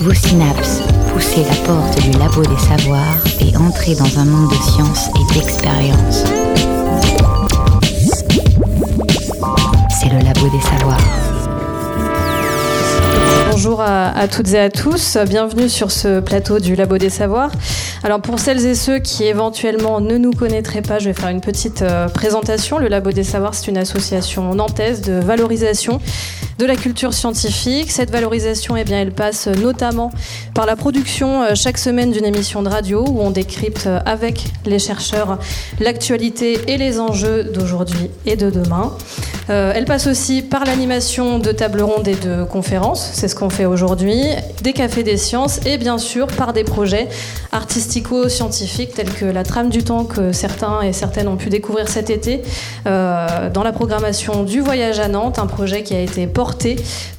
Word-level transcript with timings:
Vos 0.00 0.14
synapses, 0.14 0.80
poussez 1.12 1.42
la 1.44 1.66
porte 1.66 2.00
du 2.02 2.12
labo 2.12 2.40
des 2.40 2.58
savoirs 2.58 3.22
et 3.38 3.54
entrez 3.54 3.94
dans 3.94 4.18
un 4.18 4.24
monde 4.24 4.48
de 4.48 4.54
science 4.54 5.08
et 5.08 5.34
d'expérience. 5.34 6.24
C'est 9.90 10.08
le 10.08 10.24
labo 10.24 10.48
des 10.48 10.62
savoirs. 10.62 11.20
Bonjour 13.50 13.82
à, 13.82 14.26
toutes 14.26 14.54
et 14.54 14.58
à 14.58 14.70
tous, 14.70 15.18
bienvenue 15.28 15.68
sur 15.68 15.90
ce 15.90 16.20
plateau 16.20 16.60
du 16.60 16.76
Labo 16.76 16.96
des 16.96 17.10
Savoirs. 17.10 17.50
Alors 18.02 18.22
pour 18.22 18.38
celles 18.38 18.64
et 18.64 18.74
ceux 18.74 19.00
qui 19.00 19.24
éventuellement 19.24 20.00
ne 20.00 20.16
nous 20.16 20.30
connaîtraient 20.30 20.80
pas, 20.80 20.98
je 20.98 21.10
vais 21.10 21.12
faire 21.12 21.28
une 21.28 21.42
petite 21.42 21.82
euh, 21.82 22.08
présentation. 22.08 22.78
Le 22.78 22.88
Labo 22.88 23.12
des 23.12 23.24
Savoirs, 23.24 23.54
c'est 23.54 23.66
une 23.66 23.76
association 23.76 24.54
nantaise 24.54 25.02
de 25.02 25.12
valorisation 25.12 26.00
de 26.60 26.66
la 26.66 26.76
culture 26.76 27.14
scientifique. 27.14 27.90
Cette 27.90 28.10
valorisation, 28.10 28.76
eh 28.76 28.84
bien, 28.84 29.00
elle 29.00 29.12
passe 29.12 29.46
notamment 29.46 30.12
par 30.54 30.66
la 30.66 30.76
production 30.76 31.42
euh, 31.42 31.54
chaque 31.54 31.78
semaine 31.78 32.10
d'une 32.10 32.26
émission 32.26 32.62
de 32.62 32.68
radio 32.68 33.02
où 33.08 33.22
on 33.22 33.30
décrypte 33.30 33.86
euh, 33.86 33.98
avec 34.04 34.44
les 34.66 34.78
chercheurs 34.78 35.38
l'actualité 35.80 36.60
et 36.68 36.76
les 36.76 37.00
enjeux 37.00 37.44
d'aujourd'hui 37.44 38.10
et 38.26 38.36
de 38.36 38.50
demain. 38.50 38.92
Euh, 39.48 39.72
elle 39.74 39.86
passe 39.86 40.06
aussi 40.06 40.42
par 40.42 40.66
l'animation 40.66 41.38
de 41.38 41.50
tables 41.50 41.80
rondes 41.80 42.06
et 42.06 42.14
de 42.14 42.44
conférences, 42.44 43.08
c'est 43.14 43.26
ce 43.26 43.34
qu'on 43.34 43.48
fait 43.48 43.64
aujourd'hui, 43.64 44.22
des 44.62 44.74
cafés 44.74 45.02
des 45.02 45.16
sciences 45.16 45.60
et 45.64 45.78
bien 45.78 45.96
sûr 45.96 46.26
par 46.26 46.52
des 46.52 46.62
projets 46.62 47.08
artistico-scientifiques 47.52 48.94
tels 48.94 49.10
que 49.10 49.24
la 49.24 49.42
trame 49.42 49.70
du 49.70 49.82
temps 49.82 50.04
que 50.04 50.32
certains 50.32 50.82
et 50.82 50.92
certaines 50.92 51.26
ont 51.26 51.36
pu 51.36 51.48
découvrir 51.48 51.88
cet 51.88 52.10
été 52.10 52.42
dans 52.84 53.62
la 53.64 53.72
programmation 53.72 54.44
du 54.44 54.60
voyage 54.60 55.00
à 55.00 55.08
Nantes, 55.08 55.38
un 55.38 55.46
projet 55.46 55.82
qui 55.82 55.94
a 55.94 56.00
été 56.00 56.26
porté 56.26 56.49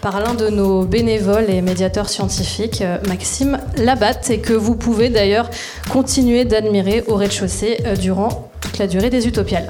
par 0.01 0.19
l'un 0.19 0.33
de 0.33 0.49
nos 0.49 0.83
bénévoles 0.83 1.49
et 1.49 1.61
médiateurs 1.61 2.09
scientifiques, 2.09 2.81
euh, 2.81 2.97
Maxime 3.07 3.59
Labatte, 3.77 4.29
et 4.29 4.39
que 4.39 4.53
vous 4.53 4.75
pouvez 4.75 5.09
d'ailleurs 5.09 5.49
continuer 5.91 6.45
d'admirer 6.45 7.03
au 7.07 7.15
rez-de-chaussée 7.15 7.81
euh, 7.85 7.95
durant 7.95 8.51
toute 8.61 8.77
la 8.77 8.87
durée 8.87 9.09
des 9.09 9.27
Utopiales. 9.27 9.67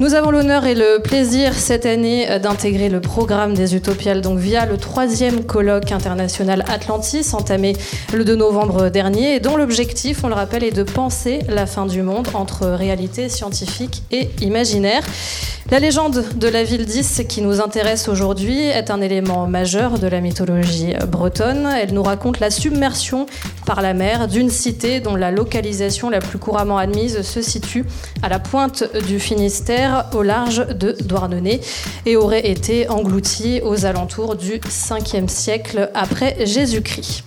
Nous 0.00 0.14
avons 0.14 0.30
l'honneur 0.30 0.64
et 0.64 0.76
le 0.76 1.00
plaisir 1.02 1.54
cette 1.54 1.84
année 1.84 2.30
euh, 2.30 2.38
d'intégrer 2.38 2.88
le 2.88 3.00
programme 3.00 3.54
des 3.54 3.74
Utopiales 3.74 4.20
donc 4.20 4.38
via 4.38 4.64
le 4.64 4.76
troisième 4.76 5.44
colloque 5.44 5.90
international 5.90 6.64
Atlantis 6.68 7.34
entamé 7.34 7.74
le 8.12 8.24
2 8.24 8.36
novembre 8.36 8.90
dernier 8.90 9.34
et 9.34 9.40
dont 9.40 9.56
l'objectif, 9.56 10.22
on 10.22 10.28
le 10.28 10.34
rappelle, 10.34 10.62
est 10.62 10.76
de 10.76 10.84
penser 10.84 11.40
la 11.48 11.66
fin 11.66 11.86
du 11.86 12.02
monde 12.02 12.28
entre 12.34 12.66
réalité 12.66 13.28
scientifique 13.28 14.02
et 14.12 14.30
imaginaire. 14.40 15.02
La 15.70 15.80
légende 15.80 16.24
de 16.34 16.48
la 16.48 16.64
ville 16.64 16.86
10 16.86 17.24
qui 17.28 17.42
nous 17.42 17.60
intéresse 17.60 18.08
aujourd'hui 18.08 18.58
est 18.58 18.90
un 18.90 19.02
élément 19.02 19.46
majeur 19.46 19.98
de 19.98 20.06
la 20.06 20.22
mythologie 20.22 20.94
bretonne. 21.06 21.68
Elle 21.78 21.92
nous 21.92 22.02
raconte 22.02 22.40
la 22.40 22.50
submersion 22.50 23.26
par 23.66 23.82
la 23.82 23.92
mer 23.92 24.28
d'une 24.28 24.48
cité 24.48 25.00
dont 25.00 25.14
la 25.14 25.30
localisation 25.30 26.08
la 26.08 26.20
plus 26.20 26.38
couramment 26.38 26.78
admise 26.78 27.20
se 27.20 27.42
situe 27.42 27.84
à 28.22 28.30
la 28.30 28.38
pointe 28.38 28.84
du 29.06 29.20
Finistère 29.20 30.06
au 30.14 30.22
large 30.22 30.66
de 30.68 30.96
Douarnenez 31.02 31.60
et 32.06 32.16
aurait 32.16 32.48
été 32.48 32.88
engloutie 32.88 33.60
aux 33.62 33.84
alentours 33.84 34.36
du 34.36 34.60
5e 34.60 35.28
siècle 35.28 35.90
après 35.92 36.46
Jésus-Christ. 36.46 37.24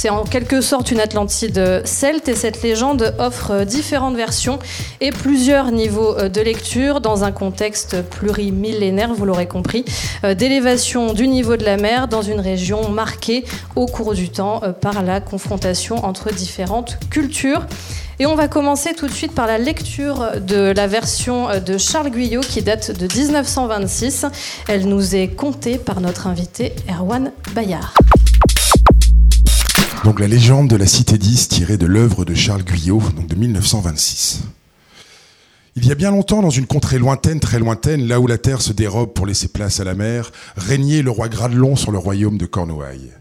C'est 0.00 0.08
en 0.08 0.24
quelque 0.24 0.62
sorte 0.62 0.90
une 0.90 0.98
Atlantide 0.98 1.82
celte 1.84 2.26
et 2.28 2.34
cette 2.34 2.62
légende 2.62 3.14
offre 3.18 3.64
différentes 3.64 4.16
versions 4.16 4.58
et 5.02 5.10
plusieurs 5.10 5.72
niveaux 5.72 6.14
de 6.14 6.40
lecture 6.40 7.02
dans 7.02 7.22
un 7.22 7.32
contexte 7.32 8.00
plurimillénaire, 8.04 9.12
vous 9.12 9.26
l'aurez 9.26 9.46
compris, 9.46 9.84
euh, 10.24 10.32
d'élévation 10.32 11.12
du 11.12 11.28
niveau 11.28 11.58
de 11.58 11.66
la 11.66 11.76
mer 11.76 12.08
dans 12.08 12.22
une 12.22 12.40
région 12.40 12.88
marquée 12.88 13.44
au 13.76 13.84
cours 13.84 14.14
du 14.14 14.30
temps 14.30 14.62
euh, 14.62 14.72
par 14.72 15.02
la 15.02 15.20
confrontation 15.20 16.02
entre 16.02 16.32
différentes 16.32 16.98
cultures. 17.10 17.66
Et 18.20 18.24
on 18.24 18.36
va 18.36 18.48
commencer 18.48 18.94
tout 18.94 19.06
de 19.06 19.12
suite 19.12 19.34
par 19.34 19.46
la 19.46 19.58
lecture 19.58 20.30
de 20.40 20.72
la 20.74 20.86
version 20.86 21.48
de 21.60 21.76
Charles 21.76 22.10
Guyot 22.10 22.40
qui 22.40 22.62
date 22.62 22.98
de 22.98 23.06
1926. 23.06 24.24
Elle 24.66 24.88
nous 24.88 25.14
est 25.14 25.28
contée 25.28 25.76
par 25.76 26.00
notre 26.00 26.26
invité 26.26 26.72
Erwan 26.88 27.32
Bayard. 27.54 27.92
Donc 30.04 30.18
la 30.18 30.28
légende 30.28 30.68
de 30.68 30.76
la 30.76 30.86
cité 30.86 31.18
10 31.18 31.48
tirée 31.48 31.76
de 31.76 31.84
l'œuvre 31.84 32.24
de 32.24 32.34
Charles 32.34 32.64
Guyot, 32.64 33.02
donc 33.14 33.26
de 33.26 33.34
1926. 33.34 34.40
Il 35.76 35.86
y 35.86 35.92
a 35.92 35.94
bien 35.94 36.10
longtemps, 36.10 36.40
dans 36.40 36.48
une 36.48 36.66
contrée 36.66 36.98
lointaine, 36.98 37.38
très 37.38 37.58
lointaine, 37.58 38.08
là 38.08 38.18
où 38.18 38.26
la 38.26 38.38
terre 38.38 38.62
se 38.62 38.72
dérobe 38.72 39.12
pour 39.12 39.26
laisser 39.26 39.48
place 39.48 39.78
à 39.78 39.84
la 39.84 39.94
mer, 39.94 40.32
régnait 40.56 41.02
le 41.02 41.10
roi 41.10 41.28
Gradelon 41.28 41.76
sur 41.76 41.92
le 41.92 41.98
royaume 41.98 42.38
de 42.38 42.46
Cornouailles. 42.46 43.12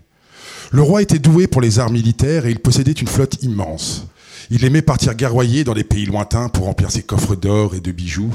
Le 0.72 0.81
roi 0.81 1.01
était 1.01 1.19
doué 1.19 1.47
pour 1.47 1.62
les 1.62 1.79
arts 1.79 1.91
militaires 1.91 2.45
et 2.45 2.51
il 2.51 2.59
possédait 2.59 2.94
une 2.94 3.07
flotte 3.07 3.44
immense. 3.44 4.07
Il 4.50 4.63
aimait 4.63 4.81
partir 4.81 5.16
guerroyer 5.16 5.66
dans 5.66 5.73
les 5.73 5.84
pays 5.84 6.06
lointains 6.06 6.47
pour 6.47 6.63
remplir 6.66 6.91
ses 6.91 7.03
coffres 7.03 7.35
d'or 7.35 7.75
et 7.75 7.81
de 7.81 7.91
bijoux. 7.91 8.31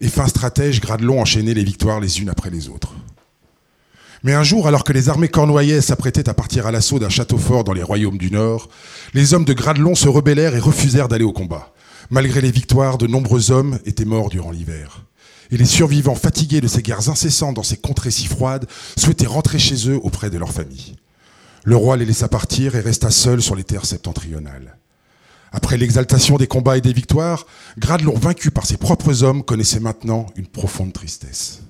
Et 0.00 0.08
fin 0.08 0.26
stratège, 0.26 0.80
Gradelon 0.80 1.20
enchaînait 1.20 1.54
les 1.54 1.62
victoires 1.64 2.00
les 2.00 2.20
unes 2.20 2.30
après 2.30 2.50
les 2.50 2.70
autres. 2.70 2.94
Mais 4.24 4.34
un 4.34 4.44
jour, 4.44 4.68
alors 4.68 4.84
que 4.84 4.92
les 4.92 5.08
armées 5.08 5.28
cornouaillaises 5.28 5.86
s'apprêtaient 5.86 6.28
à 6.28 6.34
partir 6.34 6.66
à 6.66 6.70
l'assaut 6.70 7.00
d'un 7.00 7.08
château 7.08 7.38
fort 7.38 7.64
dans 7.64 7.72
les 7.72 7.82
royaumes 7.82 8.18
du 8.18 8.30
Nord, 8.30 8.68
les 9.14 9.34
hommes 9.34 9.44
de 9.44 9.52
Gradelon 9.52 9.96
se 9.96 10.08
rebellèrent 10.08 10.54
et 10.54 10.60
refusèrent 10.60 11.08
d'aller 11.08 11.24
au 11.24 11.32
combat. 11.32 11.72
Malgré 12.10 12.40
les 12.40 12.52
victoires, 12.52 12.98
de 12.98 13.08
nombreux 13.08 13.50
hommes 13.50 13.80
étaient 13.84 14.04
morts 14.04 14.28
durant 14.28 14.52
l'hiver. 14.52 15.06
Et 15.50 15.56
les 15.56 15.64
survivants, 15.64 16.14
fatigués 16.14 16.60
de 16.60 16.68
ces 16.68 16.82
guerres 16.82 17.08
incessantes 17.08 17.56
dans 17.56 17.62
ces 17.64 17.76
contrées 17.76 18.12
si 18.12 18.26
froides, 18.26 18.68
souhaitaient 18.96 19.26
rentrer 19.26 19.58
chez 19.58 19.90
eux 19.90 19.98
auprès 20.02 20.30
de 20.30 20.38
leur 20.38 20.52
famille. 20.52 20.96
Le 21.64 21.76
roi 21.76 21.96
les 21.96 22.04
laissa 22.04 22.28
partir 22.28 22.76
et 22.76 22.80
resta 22.80 23.10
seul 23.10 23.42
sur 23.42 23.56
les 23.56 23.64
terres 23.64 23.86
septentrionales. 23.86 24.76
Après 25.50 25.76
l'exaltation 25.76 26.36
des 26.38 26.46
combats 26.46 26.78
et 26.78 26.80
des 26.80 26.92
victoires, 26.92 27.46
Gradelon, 27.78 28.14
vaincu 28.16 28.50
par 28.50 28.66
ses 28.66 28.76
propres 28.76 29.22
hommes, 29.22 29.42
connaissait 29.42 29.80
maintenant 29.80 30.26
une 30.36 30.46
profonde 30.46 30.92
tristesse. 30.92 31.62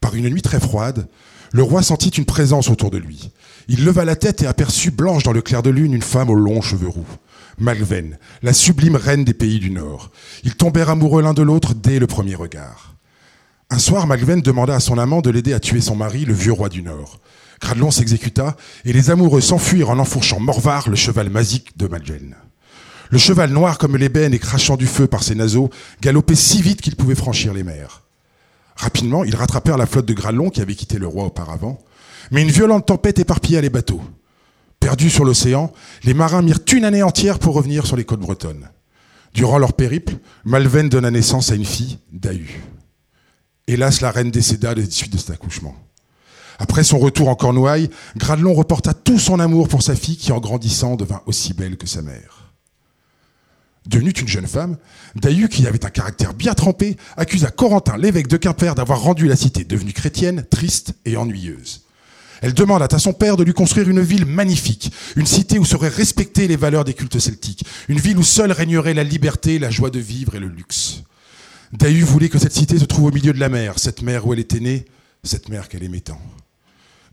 Par 0.00 0.14
une 0.14 0.28
nuit 0.28 0.42
très 0.42 0.60
froide, 0.60 1.08
le 1.52 1.62
roi 1.62 1.82
sentit 1.82 2.10
une 2.10 2.24
présence 2.24 2.68
autour 2.68 2.90
de 2.90 2.98
lui. 2.98 3.30
Il 3.68 3.84
leva 3.84 4.04
la 4.04 4.16
tête 4.16 4.42
et 4.42 4.46
aperçut 4.46 4.90
blanche 4.90 5.22
dans 5.22 5.32
le 5.32 5.42
clair 5.42 5.62
de 5.62 5.70
lune 5.70 5.94
une 5.94 6.02
femme 6.02 6.30
aux 6.30 6.34
longs 6.34 6.62
cheveux 6.62 6.88
roux. 6.88 7.06
Malven, 7.58 8.18
la 8.42 8.52
sublime 8.52 8.96
reine 8.96 9.24
des 9.24 9.34
pays 9.34 9.58
du 9.58 9.70
Nord. 9.70 10.10
Ils 10.44 10.54
tombèrent 10.54 10.90
amoureux 10.90 11.22
l'un 11.22 11.34
de 11.34 11.42
l'autre 11.42 11.74
dès 11.74 11.98
le 11.98 12.06
premier 12.06 12.34
regard. 12.34 12.94
Un 13.70 13.78
soir, 13.78 14.06
Malven 14.06 14.40
demanda 14.40 14.74
à 14.74 14.80
son 14.80 14.96
amant 14.98 15.20
de 15.20 15.30
l'aider 15.30 15.52
à 15.52 15.60
tuer 15.60 15.80
son 15.80 15.96
mari, 15.96 16.24
le 16.24 16.32
vieux 16.32 16.52
roi 16.52 16.68
du 16.68 16.82
Nord. 16.82 17.20
Gradelon 17.60 17.90
s'exécuta 17.90 18.56
et 18.84 18.92
les 18.92 19.10
amoureux 19.10 19.40
s'enfuirent 19.40 19.90
en 19.90 19.98
enfourchant 19.98 20.40
Morvar, 20.40 20.88
le 20.88 20.96
cheval 20.96 21.28
masique 21.28 21.76
de 21.76 21.88
Malven. 21.88 22.36
Le 23.10 23.18
cheval 23.18 23.50
noir 23.50 23.78
comme 23.78 23.96
l'ébène 23.96 24.34
et 24.34 24.38
crachant 24.38 24.76
du 24.76 24.86
feu 24.86 25.06
par 25.06 25.22
ses 25.22 25.34
naseaux 25.34 25.70
galopait 26.00 26.34
si 26.34 26.62
vite 26.62 26.80
qu'il 26.80 26.94
pouvait 26.94 27.14
franchir 27.14 27.54
les 27.54 27.64
mers. 27.64 28.02
Rapidement, 28.78 29.24
ils 29.24 29.34
rattrapèrent 29.34 29.76
la 29.76 29.86
flotte 29.86 30.06
de 30.06 30.14
Gralon 30.14 30.50
qui 30.50 30.60
avait 30.60 30.76
quitté 30.76 30.98
le 30.98 31.08
roi 31.08 31.24
auparavant, 31.24 31.78
mais 32.30 32.42
une 32.42 32.50
violente 32.50 32.86
tempête 32.86 33.18
éparpilla 33.18 33.60
les 33.60 33.70
bateaux. 33.70 34.00
Perdus 34.78 35.10
sur 35.10 35.24
l'océan, 35.24 35.72
les 36.04 36.14
marins 36.14 36.42
mirent 36.42 36.60
une 36.72 36.84
année 36.84 37.02
entière 37.02 37.40
pour 37.40 37.54
revenir 37.54 37.86
sur 37.86 37.96
les 37.96 38.04
côtes 38.04 38.20
bretonnes. 38.20 38.70
Durant 39.34 39.58
leur 39.58 39.72
périple, 39.72 40.14
Malven 40.44 40.88
donna 40.88 41.10
naissance 41.10 41.50
à 41.50 41.56
une 41.56 41.64
fille, 41.64 41.98
Dahu. 42.12 42.62
Hélas, 43.66 44.00
la 44.00 44.12
reine 44.12 44.30
décéda 44.30 44.76
de 44.76 44.82
suite 44.82 45.12
de 45.12 45.18
cet 45.18 45.30
accouchement. 45.30 45.74
Après 46.60 46.84
son 46.84 46.98
retour 46.98 47.28
en 47.28 47.34
Cornouailles, 47.34 47.90
Gradelon 48.16 48.54
reporta 48.54 48.94
tout 48.94 49.18
son 49.18 49.40
amour 49.40 49.68
pour 49.68 49.82
sa 49.82 49.96
fille 49.96 50.16
qui, 50.16 50.30
en 50.30 50.38
grandissant, 50.38 50.94
devint 50.94 51.22
aussi 51.26 51.52
belle 51.52 51.76
que 51.76 51.86
sa 51.88 52.02
mère. 52.02 52.37
Devenue 53.88 54.10
une 54.10 54.28
jeune 54.28 54.46
femme, 54.46 54.76
Dahu, 55.16 55.48
qui 55.48 55.66
avait 55.66 55.84
un 55.86 55.90
caractère 55.90 56.34
bien 56.34 56.52
trempé, 56.52 56.98
accusa 57.16 57.50
Corentin, 57.50 57.96
l'évêque 57.96 58.28
de 58.28 58.36
Quimper, 58.36 58.74
d'avoir 58.74 59.00
rendu 59.00 59.26
la 59.26 59.34
cité 59.34 59.64
devenue 59.64 59.94
chrétienne 59.94 60.44
triste 60.50 60.92
et 61.06 61.16
ennuyeuse. 61.16 61.86
Elle 62.42 62.52
demanda 62.52 62.86
à 62.90 62.98
son 62.98 63.14
père 63.14 63.38
de 63.38 63.44
lui 63.44 63.54
construire 63.54 63.88
une 63.88 64.02
ville 64.02 64.26
magnifique, 64.26 64.92
une 65.16 65.26
cité 65.26 65.58
où 65.58 65.64
seraient 65.64 65.88
respectées 65.88 66.48
les 66.48 66.56
valeurs 66.56 66.84
des 66.84 66.92
cultes 66.92 67.18
celtiques, 67.18 67.64
une 67.88 67.98
ville 67.98 68.18
où 68.18 68.22
seule 68.22 68.52
régnerait 68.52 68.92
la 68.92 69.04
liberté, 69.04 69.58
la 69.58 69.70
joie 69.70 69.90
de 69.90 69.98
vivre 69.98 70.34
et 70.34 70.40
le 70.40 70.48
luxe. 70.48 71.02
Dahu 71.72 72.02
voulait 72.02 72.28
que 72.28 72.38
cette 72.38 72.52
cité 72.52 72.78
se 72.78 72.84
trouve 72.84 73.06
au 73.06 73.10
milieu 73.10 73.32
de 73.32 73.40
la 73.40 73.48
mer, 73.48 73.78
cette 73.78 74.02
mer 74.02 74.26
où 74.26 74.34
elle 74.34 74.38
était 74.38 74.60
née, 74.60 74.84
cette 75.24 75.48
mer 75.48 75.68
qu'elle 75.68 75.82
aimait 75.82 76.00
tant. 76.00 76.20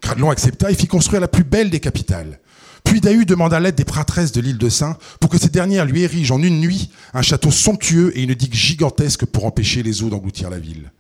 Gradelon 0.02 0.30
accepta 0.30 0.70
et 0.70 0.76
fit 0.76 0.88
construire 0.88 1.22
la 1.22 1.30
plus 1.30 1.46
belle 1.46 1.70
des 1.70 1.80
capitales. 1.80 2.40
Puis 2.86 3.02
Dahu 3.02 3.26
demanda 3.26 3.60
l'aide 3.60 3.76
des 3.76 3.84
prêtresses 3.84 4.32
de 4.32 4.40
l'île 4.40 4.58
de 4.58 4.70
Saint 4.70 4.98
pour 5.20 5.30
que 5.30 5.38
ces 5.38 5.50
dernières 5.50 5.86
lui 5.86 6.04
érigent 6.04 6.36
en 6.36 6.42
une 6.42 6.62
nuit 6.62 6.92
un 7.14 7.22
château 7.22 7.52
somptueux 7.52 8.18
et 8.18 8.24
une 8.24 8.34
digue 8.34 8.54
gigantesque 8.54 9.26
pour 9.26 9.46
empêcher 9.46 9.84
les 9.84 10.04
eaux 10.04 10.10
d'engloutir 10.10 10.50
la 10.50 10.60
ville. 10.60 10.92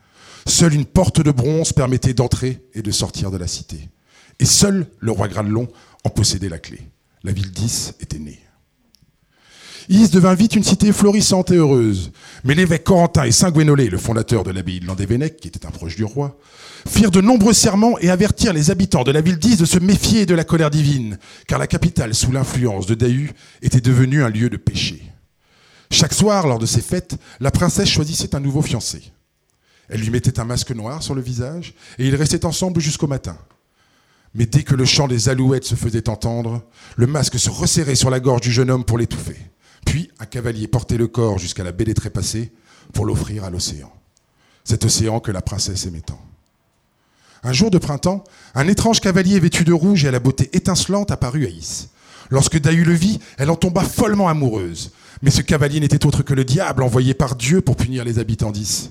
Seule 0.47 0.73
une 0.73 0.85
porte 0.85 1.21
de 1.21 1.31
bronze 1.31 1.71
permettait 1.73 2.13
d'entrer 2.13 2.61
et 2.73 2.81
de 2.81 2.91
sortir 2.91 3.31
de 3.31 3.37
la 3.37 3.47
cité. 3.47 3.89
Et 4.39 4.45
seul 4.45 4.87
le 4.99 5.11
roi 5.11 5.27
Gradelon 5.27 5.67
en 6.03 6.09
possédait 6.09 6.49
la 6.49 6.59
clé. 6.59 6.81
La 7.23 7.31
ville 7.31 7.51
10 7.51 7.95
était 8.01 8.19
née. 8.19 8.44
Is 9.87 10.09
devint 10.09 10.33
vite 10.33 10.55
une 10.55 10.63
cité 10.63 10.91
florissante 10.91 11.51
et 11.51 11.57
heureuse. 11.57 12.11
Mais 12.43 12.55
l'évêque 12.55 12.83
Corentin 12.83 13.23
et 13.23 13.31
Saint 13.31 13.51
Gwénolé, 13.51 13.89
le 13.89 13.97
fondateur 13.97 14.43
de 14.43 14.51
l'abbaye 14.51 14.79
de 14.79 14.87
Landévennec, 14.87 15.37
qui 15.37 15.47
était 15.47 15.65
un 15.65 15.71
proche 15.71 15.95
du 15.95 16.03
roi, 16.03 16.37
firent 16.87 17.11
de 17.11 17.21
nombreux 17.21 17.53
serments 17.53 17.97
et 17.99 18.09
avertirent 18.09 18.53
les 18.53 18.71
habitants 18.71 19.03
de 19.03 19.11
la 19.11 19.21
ville 19.21 19.37
d'Is 19.37 19.57
de 19.57 19.65
se 19.65 19.77
méfier 19.77 20.25
de 20.25 20.33
la 20.33 20.43
colère 20.43 20.71
divine, 20.71 21.19
car 21.47 21.59
la 21.59 21.67
capitale, 21.67 22.15
sous 22.15 22.31
l'influence 22.31 22.87
de 22.87 22.95
Dahu, 22.95 23.31
était 23.61 23.81
devenue 23.81 24.23
un 24.23 24.29
lieu 24.29 24.49
de 24.49 24.57
péché. 24.57 25.03
Chaque 25.91 26.13
soir, 26.13 26.47
lors 26.47 26.59
de 26.59 26.65
ces 26.65 26.81
fêtes, 26.81 27.15
la 27.39 27.51
princesse 27.51 27.89
choisissait 27.89 28.35
un 28.35 28.39
nouveau 28.39 28.63
fiancé. 28.63 29.03
Elle 29.87 30.01
lui 30.01 30.09
mettait 30.09 30.39
un 30.39 30.45
masque 30.45 30.71
noir 30.71 31.03
sur 31.03 31.13
le 31.13 31.21
visage 31.21 31.75
et 31.99 32.07
ils 32.07 32.15
restaient 32.15 32.45
ensemble 32.45 32.81
jusqu'au 32.81 33.07
matin. 33.07 33.37
Mais 34.33 34.47
dès 34.47 34.63
que 34.63 34.75
le 34.75 34.85
chant 34.85 35.07
des 35.07 35.29
alouettes 35.29 35.63
se 35.63 35.75
faisait 35.75 36.09
entendre, 36.09 36.63
le 36.97 37.07
masque 37.07 37.39
se 37.39 37.51
resserrait 37.51 37.95
sur 37.95 38.09
la 38.09 38.19
gorge 38.19 38.41
du 38.41 38.51
jeune 38.51 38.71
homme 38.71 38.83
pour 38.83 38.97
l'étouffer. 38.97 39.37
Puis 39.85 40.11
un 40.19 40.25
cavalier 40.25 40.67
portait 40.67 40.97
le 40.97 41.07
corps 41.07 41.39
jusqu'à 41.39 41.63
la 41.63 41.71
baie 41.71 41.85
des 41.85 41.93
Trépassés 41.93 42.51
pour 42.93 43.05
l'offrir 43.05 43.43
à 43.43 43.49
l'océan. 43.49 43.91
Cet 44.63 44.83
océan 44.83 45.19
que 45.19 45.31
la 45.31 45.41
princesse 45.41 45.85
aimait 45.85 46.01
tant. 46.01 46.19
Un 47.43 47.53
jour 47.53 47.69
de 47.69 47.77
printemps, 47.77 48.23
un 48.55 48.67
étrange 48.67 48.99
cavalier 48.99 49.39
vêtu 49.39 49.63
de 49.63 49.73
rouge 49.73 50.03
et 50.03 50.07
à 50.07 50.11
la 50.11 50.19
beauté 50.19 50.49
étincelante 50.53 51.11
apparut 51.11 51.45
à 51.45 51.49
Is. 51.49 51.89
Lorsque 52.31 52.59
Dahu 52.59 52.83
le 52.83 52.93
vit, 52.93 53.19
elle 53.37 53.51
en 53.51 53.55
tomba 53.55 53.83
follement 53.83 54.27
amoureuse. 54.27 54.91
Mais 55.21 55.29
ce 55.29 55.41
cavalier 55.41 55.79
n'était 55.79 56.07
autre 56.07 56.23
que 56.23 56.33
le 56.33 56.43
diable 56.43 56.81
envoyé 56.81 57.13
par 57.13 57.35
Dieu 57.35 57.61
pour 57.61 57.75
punir 57.75 58.03
les 58.03 58.17
habitants 58.17 58.51
d'Is. 58.51 58.89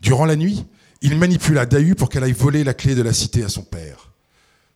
Durant 0.00 0.24
la 0.24 0.36
nuit, 0.36 0.64
il 1.02 1.18
manipula 1.18 1.66
Dahu 1.66 1.96
pour 1.96 2.08
qu'elle 2.08 2.22
aille 2.22 2.32
voler 2.32 2.62
la 2.62 2.74
clé 2.74 2.94
de 2.94 3.02
la 3.02 3.12
cité 3.12 3.42
à 3.42 3.48
son 3.48 3.62
père. 3.62 4.13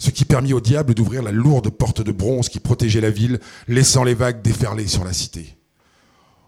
Ce 0.00 0.10
qui 0.10 0.24
permit 0.24 0.52
au 0.52 0.60
diable 0.60 0.94
d'ouvrir 0.94 1.22
la 1.22 1.32
lourde 1.32 1.70
porte 1.70 2.02
de 2.02 2.12
bronze 2.12 2.48
qui 2.48 2.60
protégeait 2.60 3.00
la 3.00 3.10
ville, 3.10 3.40
laissant 3.66 4.04
les 4.04 4.14
vagues 4.14 4.42
déferler 4.42 4.86
sur 4.86 5.04
la 5.04 5.12
cité. 5.12 5.56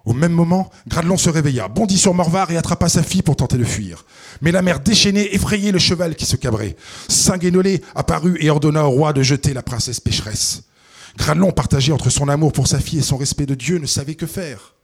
Au 0.04 0.12
même 0.12 0.32
moment, 0.32 0.70
Gradelon 0.88 1.16
se 1.16 1.28
réveilla, 1.28 1.68
bondit 1.68 1.98
sur 1.98 2.14
Morvar 2.14 2.50
et 2.50 2.56
attrapa 2.56 2.88
sa 2.88 3.02
fille 3.02 3.22
pour 3.22 3.36
tenter 3.36 3.58
de 3.58 3.64
fuir. 3.64 4.06
Mais 4.40 4.52
la 4.52 4.62
mer 4.62 4.80
déchaînée 4.80 5.34
effrayait 5.34 5.72
le 5.72 5.78
cheval 5.78 6.14
qui 6.14 6.24
se 6.24 6.36
cabrait. 6.36 6.76
Saint 7.08 7.36
Guénolé 7.36 7.82
apparut 7.94 8.38
et 8.40 8.50
ordonna 8.50 8.86
au 8.86 8.90
roi 8.90 9.12
de 9.12 9.22
jeter 9.22 9.52
la 9.52 9.62
princesse 9.62 10.00
pécheresse. 10.00 10.62
Gradelon, 11.18 11.50
partagé 11.50 11.92
entre 11.92 12.08
son 12.08 12.28
amour 12.28 12.52
pour 12.52 12.66
sa 12.66 12.78
fille 12.78 13.00
et 13.00 13.02
son 13.02 13.16
respect 13.16 13.46
de 13.46 13.54
Dieu, 13.54 13.78
ne 13.78 13.86
savait 13.86 14.14
que 14.14 14.26
faire. 14.26 14.74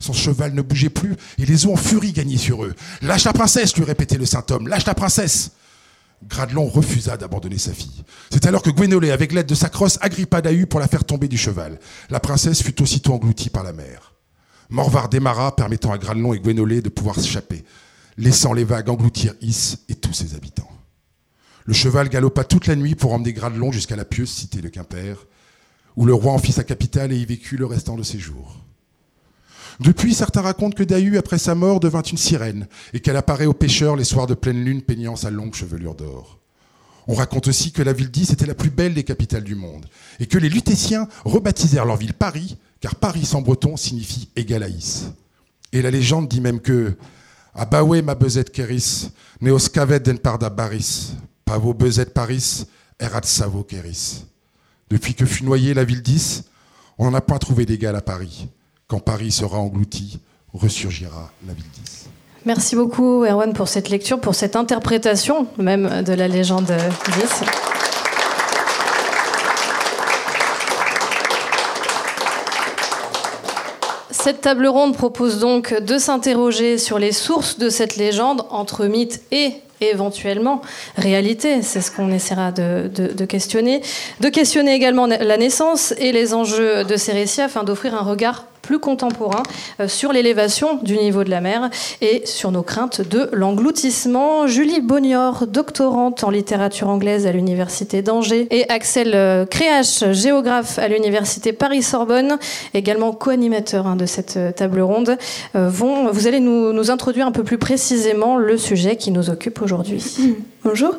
Son 0.00 0.12
cheval 0.12 0.54
ne 0.54 0.62
bougeait 0.62 0.88
plus 0.88 1.16
et 1.38 1.44
les 1.44 1.66
eaux 1.66 1.72
en 1.72 1.76
furie 1.76 2.12
gagnaient 2.12 2.36
sur 2.36 2.64
eux. 2.64 2.74
Lâche 3.02 3.24
la 3.24 3.32
princesse, 3.32 3.76
lui 3.76 3.84
répétait 3.84 4.16
le 4.16 4.26
saint 4.26 4.44
homme, 4.50 4.68
lâche 4.68 4.86
la 4.86 4.94
princesse. 4.94 5.50
Gradelon 6.26 6.66
refusa 6.66 7.16
d'abandonner 7.16 7.58
sa 7.58 7.72
fille. 7.72 8.04
C'est 8.30 8.46
alors 8.46 8.62
que 8.62 8.70
Gwénolé, 8.70 9.10
avec 9.10 9.32
l'aide 9.32 9.46
de 9.46 9.54
sa 9.54 9.68
crosse, 9.68 9.98
agrippa 10.00 10.42
Dahu 10.42 10.66
pour 10.66 10.80
la 10.80 10.88
faire 10.88 11.04
tomber 11.04 11.28
du 11.28 11.38
cheval. 11.38 11.78
La 12.10 12.20
princesse 12.20 12.62
fut 12.62 12.82
aussitôt 12.82 13.14
engloutie 13.14 13.50
par 13.50 13.62
la 13.62 13.72
mer. 13.72 14.14
Morvar 14.70 15.08
démarra, 15.08 15.54
permettant 15.54 15.92
à 15.92 15.98
Gradelon 15.98 16.34
et 16.34 16.40
Gwénolé 16.40 16.82
de 16.82 16.88
pouvoir 16.88 17.14
s'échapper, 17.16 17.64
laissant 18.16 18.52
les 18.52 18.64
vagues 18.64 18.90
engloutir 18.90 19.34
Is 19.40 19.78
et 19.88 19.94
tous 19.94 20.12
ses 20.12 20.34
habitants. 20.34 20.70
Le 21.64 21.74
cheval 21.74 22.08
galopa 22.08 22.44
toute 22.44 22.66
la 22.66 22.76
nuit 22.76 22.94
pour 22.94 23.12
emmener 23.12 23.32
Gradelon 23.32 23.72
jusqu'à 23.72 23.96
la 23.96 24.04
pieuse 24.04 24.30
cité 24.30 24.60
de 24.60 24.68
Quimper, 24.68 25.26
où 25.96 26.04
le 26.04 26.14
roi 26.14 26.32
en 26.32 26.38
fit 26.38 26.52
sa 26.52 26.64
capitale 26.64 27.12
et 27.12 27.16
y 27.16 27.24
vécut 27.24 27.56
le 27.56 27.66
restant 27.66 27.96
de 27.96 28.02
ses 28.02 28.18
jours. 28.18 28.67
Depuis, 29.80 30.14
certains 30.14 30.42
racontent 30.42 30.76
que 30.76 30.82
Dahu, 30.82 31.18
après 31.18 31.38
sa 31.38 31.54
mort, 31.54 31.80
devint 31.80 32.02
une 32.02 32.16
sirène 32.16 32.66
et 32.92 33.00
qu'elle 33.00 33.16
apparaît 33.16 33.46
aux 33.46 33.54
pêcheurs 33.54 33.96
les 33.96 34.04
soirs 34.04 34.26
de 34.26 34.34
pleine 34.34 34.64
lune 34.64 34.82
peignant 34.82 35.16
sa 35.16 35.30
longue 35.30 35.54
chevelure 35.54 35.94
d'or. 35.94 36.38
On 37.06 37.14
raconte 37.14 37.48
aussi 37.48 37.72
que 37.72 37.82
la 37.82 37.92
ville 37.92 38.10
d'Is 38.10 38.32
était 38.32 38.44
la 38.44 38.54
plus 38.54 38.70
belle 38.70 38.94
des 38.94 39.04
capitales 39.04 39.44
du 39.44 39.54
monde 39.54 39.86
et 40.20 40.26
que 40.26 40.36
les 40.36 40.50
Lutétiens 40.50 41.08
rebaptisèrent 41.24 41.86
leur 41.86 41.96
ville 41.96 42.12
Paris, 42.12 42.58
car 42.80 42.96
Paris 42.96 43.30
en 43.32 43.40
breton 43.40 43.76
signifie 43.76 44.28
égal 44.36 44.62
à 44.62 44.68
Is. 44.68 45.06
Et 45.72 45.80
la 45.80 45.90
légende 45.90 46.28
dit 46.28 46.40
même 46.40 46.60
que 46.60 46.96
Abawe 47.54 48.02
ma 48.02 48.14
bezette 48.14 48.52
keris, 48.52 49.10
neos 49.40 49.68
kavet 49.68 50.00
den 50.00 50.18
parda 50.18 50.48
baris, 50.48 51.14
pavo 51.44 51.74
bezette 51.74 52.14
Paris, 52.14 52.66
erat 53.00 53.24
savo 53.24 53.64
keris. 53.64 54.24
Depuis 54.90 55.14
que 55.14 55.26
fut 55.26 55.44
noyée 55.44 55.74
la 55.74 55.84
ville 55.84 56.02
d'Is, 56.02 56.44
on 56.98 57.10
n'en 57.10 57.14
a 57.14 57.20
point 57.20 57.38
trouvé 57.38 57.66
d'égal 57.66 57.96
à 57.96 58.00
Paris. 58.00 58.48
Quand 58.88 59.00
Paris 59.00 59.32
sera 59.32 59.58
englouti, 59.58 60.18
ressurgira 60.54 61.30
la 61.46 61.52
ville 61.52 61.62
d'Is. 61.74 62.06
Merci 62.46 62.74
beaucoup, 62.74 63.22
Erwan, 63.22 63.52
pour 63.52 63.68
cette 63.68 63.90
lecture, 63.90 64.18
pour 64.18 64.34
cette 64.34 64.56
interprétation 64.56 65.46
même 65.58 66.02
de 66.02 66.14
la 66.14 66.26
légende 66.26 66.64
d'Is. 66.64 67.44
Cette 74.10 74.40
table 74.40 74.66
ronde 74.66 74.94
propose 74.94 75.38
donc 75.38 75.74
de 75.74 75.98
s'interroger 75.98 76.78
sur 76.78 76.98
les 76.98 77.12
sources 77.12 77.58
de 77.58 77.68
cette 77.68 77.96
légende 77.96 78.46
entre 78.48 78.86
mythe 78.86 79.20
et 79.30 79.52
éventuellement 79.82 80.62
réalité. 80.96 81.60
C'est 81.60 81.82
ce 81.82 81.90
qu'on 81.90 82.10
essaiera 82.10 82.52
de, 82.52 82.88
de, 82.88 83.24
questionner. 83.26 83.82
De 84.20 84.30
questionner 84.30 84.74
également 84.74 85.06
la 85.06 85.36
naissance 85.36 85.92
et 85.98 86.10
les 86.12 86.32
enjeux 86.32 86.84
de 86.84 86.96
ces 86.96 87.12
récits 87.12 87.42
afin 87.42 87.64
d'offrir 87.64 87.94
un 87.94 88.02
regard 88.02 88.46
plus 88.68 88.78
contemporain 88.78 89.42
euh, 89.80 89.88
sur 89.88 90.12
l'élévation 90.12 90.76
du 90.82 90.98
niveau 90.98 91.24
de 91.24 91.30
la 91.30 91.40
mer 91.40 91.70
et 92.02 92.26
sur 92.26 92.50
nos 92.50 92.62
craintes 92.62 93.00
de 93.00 93.30
l'engloutissement. 93.32 94.46
Julie 94.46 94.82
Bonior, 94.82 95.46
doctorante 95.46 96.22
en 96.22 96.28
littérature 96.28 96.90
anglaise 96.90 97.26
à 97.26 97.32
l'Université 97.32 98.02
d'Angers, 98.02 98.46
et 98.50 98.68
Axel 98.68 99.12
euh, 99.14 99.46
Créache, 99.46 100.12
géographe 100.12 100.78
à 100.78 100.86
l'Université 100.86 101.54
Paris-Sorbonne, 101.54 102.36
également 102.74 103.12
co-animateur 103.12 103.86
hein, 103.86 103.96
de 103.96 104.04
cette 104.04 104.36
euh, 104.36 104.52
table 104.52 104.82
ronde, 104.82 105.16
vont, 105.54 106.10
vous 106.10 106.26
allez 106.26 106.40
nous, 106.40 106.74
nous 106.74 106.90
introduire 106.90 107.26
un 107.26 107.32
peu 107.32 107.44
plus 107.44 107.56
précisément 107.56 108.36
le 108.36 108.58
sujet 108.58 108.96
qui 108.96 109.10
nous 109.10 109.30
occupe 109.30 109.62
aujourd'hui. 109.62 110.04
Bonjour. 110.62 110.94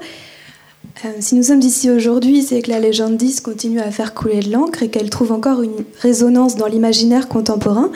Euh, 1.05 1.09
si 1.21 1.35
nous 1.35 1.43
sommes 1.43 1.61
ici 1.61 1.89
aujourd'hui, 1.89 2.43
c'est 2.43 2.61
que 2.61 2.69
la 2.69 2.79
légende 2.79 3.15
10 3.15 3.39
continue 3.39 3.79
à 3.79 3.89
faire 3.89 4.13
couler 4.13 4.41
de 4.41 4.51
l'encre 4.51 4.83
et 4.83 4.89
qu'elle 4.89 5.09
trouve 5.09 5.31
encore 5.31 5.61
une 5.61 5.85
résonance 6.01 6.57
dans 6.57 6.67
l'imaginaire 6.67 7.29
contemporain. 7.29 7.89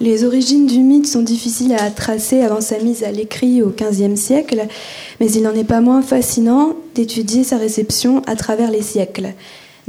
Les 0.00 0.24
origines 0.24 0.66
du 0.66 0.80
mythe 0.80 1.06
sont 1.06 1.22
difficiles 1.22 1.74
à 1.74 1.90
tracer 1.90 2.42
avant 2.42 2.60
sa 2.60 2.78
mise 2.78 3.04
à 3.04 3.12
l'écrit 3.12 3.62
au 3.62 3.68
XVe 3.68 4.16
siècle, 4.16 4.66
mais 5.20 5.30
il 5.30 5.42
n'en 5.42 5.54
est 5.54 5.64
pas 5.64 5.80
moins 5.80 6.02
fascinant 6.02 6.74
d'étudier 6.96 7.44
sa 7.44 7.56
réception 7.56 8.22
à 8.26 8.34
travers 8.34 8.72
les 8.72 8.82
siècles. 8.82 9.34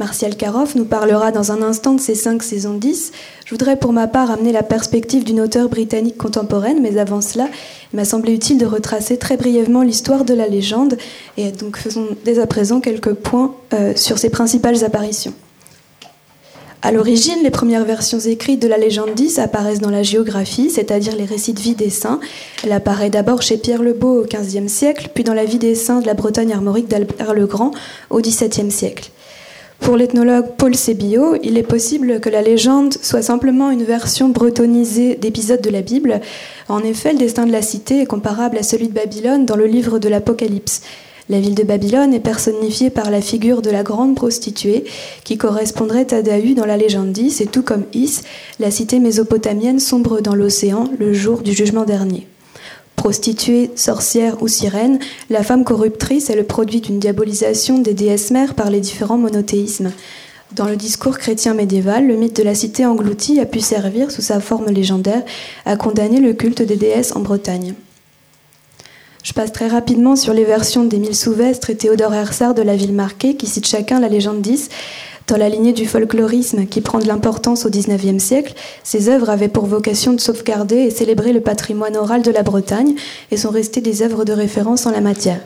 Martial 0.01 0.35
Caroff 0.35 0.73
nous 0.73 0.85
parlera 0.85 1.31
dans 1.31 1.51
un 1.51 1.61
instant 1.61 1.93
de 1.93 2.01
ces 2.01 2.15
cinq 2.15 2.41
saisons 2.41 2.73
10. 2.73 3.11
Je 3.45 3.51
voudrais 3.51 3.75
pour 3.75 3.93
ma 3.93 4.07
part 4.07 4.31
amener 4.31 4.51
la 4.51 4.63
perspective 4.63 5.23
d'une 5.23 5.39
auteure 5.39 5.69
britannique 5.69 6.17
contemporaine, 6.17 6.81
mais 6.81 6.97
avant 6.97 7.21
cela, 7.21 7.47
il 7.93 7.97
m'a 7.97 8.03
semblé 8.03 8.33
utile 8.33 8.57
de 8.57 8.65
retracer 8.65 9.17
très 9.17 9.37
brièvement 9.37 9.83
l'histoire 9.83 10.25
de 10.25 10.33
la 10.33 10.47
légende, 10.47 10.97
et 11.37 11.51
donc 11.51 11.77
faisons 11.77 12.07
dès 12.25 12.39
à 12.39 12.47
présent 12.47 12.81
quelques 12.81 13.13
points 13.13 13.53
euh, 13.75 13.93
sur 13.95 14.17
ses 14.17 14.31
principales 14.31 14.83
apparitions. 14.83 15.35
À 16.81 16.91
l'origine, 16.91 17.43
les 17.43 17.51
premières 17.51 17.85
versions 17.85 18.17
écrites 18.17 18.59
de 18.59 18.67
la 18.67 18.79
légende 18.79 19.13
10 19.13 19.37
apparaissent 19.37 19.81
dans 19.81 19.91
la 19.91 20.01
géographie, 20.01 20.71
c'est-à-dire 20.71 21.15
les 21.15 21.25
récits 21.25 21.53
de 21.53 21.59
vie 21.59 21.75
des 21.75 21.91
saints. 21.91 22.19
Elle 22.63 22.71
apparaît 22.71 23.11
d'abord 23.11 23.43
chez 23.43 23.57
Pierre 23.57 23.83
le 23.83 23.93
Beau 23.93 24.23
au 24.23 24.25
XVe 24.25 24.67
siècle, 24.67 25.09
puis 25.13 25.23
dans 25.23 25.35
la 25.35 25.45
vie 25.45 25.59
des 25.59 25.75
saints 25.75 26.01
de 26.01 26.07
la 26.07 26.15
Bretagne 26.15 26.53
armorique 26.53 26.87
d'Albert 26.87 27.35
le 27.35 27.45
Grand 27.45 27.69
au 28.09 28.19
XVIIe 28.19 28.71
siècle. 28.71 29.11
Pour 29.81 29.97
l'ethnologue 29.97 30.45
Paul 30.57 30.75
Sébillot, 30.75 31.35
il 31.43 31.57
est 31.57 31.63
possible 31.63 32.19
que 32.19 32.29
la 32.29 32.43
légende 32.43 32.93
soit 33.01 33.23
simplement 33.23 33.71
une 33.71 33.83
version 33.83 34.29
bretonisée 34.29 35.15
d'épisodes 35.15 35.59
de 35.59 35.71
la 35.71 35.81
Bible. 35.81 36.21
En 36.69 36.83
effet, 36.83 37.13
le 37.13 37.17
destin 37.17 37.47
de 37.47 37.51
la 37.51 37.63
cité 37.63 37.99
est 37.99 38.05
comparable 38.05 38.59
à 38.59 38.63
celui 38.63 38.87
de 38.87 38.93
Babylone 38.93 39.45
dans 39.45 39.55
le 39.55 39.65
livre 39.65 39.97
de 39.97 40.07
l'Apocalypse. 40.07 40.81
La 41.29 41.39
ville 41.39 41.55
de 41.55 41.63
Babylone 41.63 42.13
est 42.13 42.19
personnifiée 42.19 42.91
par 42.91 43.09
la 43.09 43.21
figure 43.21 43.63
de 43.63 43.71
la 43.71 43.83
grande 43.83 44.15
prostituée 44.15 44.85
qui 45.23 45.37
correspondrait 45.37 46.13
à 46.13 46.21
Dahu 46.21 46.53
dans 46.53 46.65
la 46.65 46.77
légende 46.77 47.11
10 47.11 47.41
et 47.41 47.47
tout 47.47 47.63
comme 47.63 47.85
Is, 47.93 48.21
la 48.59 48.69
cité 48.69 48.99
mésopotamienne 48.99 49.79
sombre 49.79 50.21
dans 50.21 50.35
l'océan 50.35 50.89
le 50.99 51.11
jour 51.11 51.41
du 51.41 51.53
jugement 51.53 51.85
dernier. 51.85 52.27
Prostituée, 53.01 53.71
sorcière 53.75 54.43
ou 54.43 54.47
sirène, 54.47 54.99
la 55.31 55.41
femme 55.41 55.63
corruptrice 55.63 56.29
est 56.29 56.35
le 56.35 56.43
produit 56.43 56.81
d'une 56.81 56.99
diabolisation 56.99 57.79
des 57.79 57.95
déesses 57.95 58.29
mères 58.29 58.53
par 58.53 58.69
les 58.69 58.79
différents 58.79 59.17
monothéismes. 59.17 59.91
Dans 60.51 60.67
le 60.67 60.75
discours 60.75 61.17
chrétien 61.17 61.55
médiéval, 61.55 62.05
le 62.05 62.15
mythe 62.15 62.35
de 62.35 62.43
la 62.43 62.53
cité 62.53 62.85
engloutie 62.85 63.39
a 63.39 63.47
pu 63.47 63.59
servir, 63.59 64.11
sous 64.11 64.21
sa 64.21 64.39
forme 64.39 64.67
légendaire, 64.67 65.23
à 65.65 65.77
condamner 65.77 66.19
le 66.19 66.33
culte 66.33 66.61
des 66.61 66.75
déesses 66.75 67.15
en 67.15 67.21
Bretagne. 67.21 67.73
Je 69.23 69.33
passe 69.33 69.51
très 69.51 69.67
rapidement 69.67 70.15
sur 70.15 70.35
les 70.35 70.45
versions 70.45 70.83
d'Émile 70.83 71.15
Souvestre 71.15 71.71
et 71.71 71.77
Théodore 71.77 72.13
Hersard 72.13 72.53
de 72.53 72.61
La 72.61 72.75
Ville 72.75 72.93
marquée, 72.93 73.35
qui 73.35 73.47
citent 73.47 73.65
chacun 73.65 73.99
la 73.99 74.09
légende 74.09 74.41
10, 74.41 74.69
dans 75.27 75.37
la 75.37 75.49
lignée 75.49 75.73
du 75.73 75.85
folklorisme 75.85 76.65
qui 76.65 76.81
prend 76.81 76.99
de 76.99 77.07
l'importance 77.07 77.65
au 77.65 77.69
XIXe 77.69 78.21
siècle, 78.21 78.53
ces 78.83 79.09
œuvres 79.09 79.29
avaient 79.29 79.47
pour 79.47 79.65
vocation 79.65 80.13
de 80.13 80.19
sauvegarder 80.19 80.77
et 80.77 80.91
célébrer 80.91 81.33
le 81.33 81.41
patrimoine 81.41 81.97
oral 81.97 82.21
de 82.21 82.31
la 82.31 82.43
Bretagne 82.43 82.95
et 83.31 83.37
sont 83.37 83.49
restées 83.49 83.81
des 83.81 84.01
œuvres 84.01 84.25
de 84.25 84.33
référence 84.33 84.85
en 84.85 84.91
la 84.91 85.01
matière. 85.01 85.41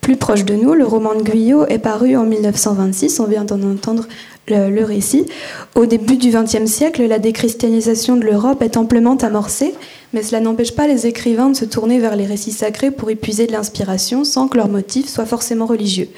Plus 0.00 0.16
proche 0.16 0.44
de 0.44 0.54
nous, 0.54 0.74
le 0.74 0.86
roman 0.86 1.14
de 1.14 1.22
Guyot 1.22 1.66
est 1.66 1.78
paru 1.78 2.16
en 2.16 2.24
1926, 2.24 3.20
on 3.20 3.26
vient 3.26 3.44
d'en 3.44 3.62
entendre 3.62 4.08
le, 4.48 4.84
récit. 4.84 5.26
Au 5.74 5.86
début 5.86 6.16
du 6.16 6.30
XXe 6.30 6.66
siècle, 6.66 7.06
la 7.06 7.18
déchristianisation 7.18 8.16
de 8.16 8.24
l'Europe 8.24 8.62
est 8.62 8.76
amplement 8.76 9.16
amorcée, 9.16 9.74
mais 10.12 10.22
cela 10.22 10.40
n'empêche 10.40 10.74
pas 10.74 10.88
les 10.88 11.06
écrivains 11.06 11.50
de 11.50 11.56
se 11.56 11.64
tourner 11.64 11.98
vers 11.98 12.16
les 12.16 12.26
récits 12.26 12.50
sacrés 12.50 12.90
pour 12.90 13.10
y 13.10 13.14
puiser 13.14 13.46
de 13.46 13.52
l'inspiration 13.52 14.24
sans 14.24 14.48
que 14.48 14.56
leur 14.56 14.68
motif 14.68 15.08
soit 15.08 15.26
forcément 15.26 15.66
religieux. 15.66 16.08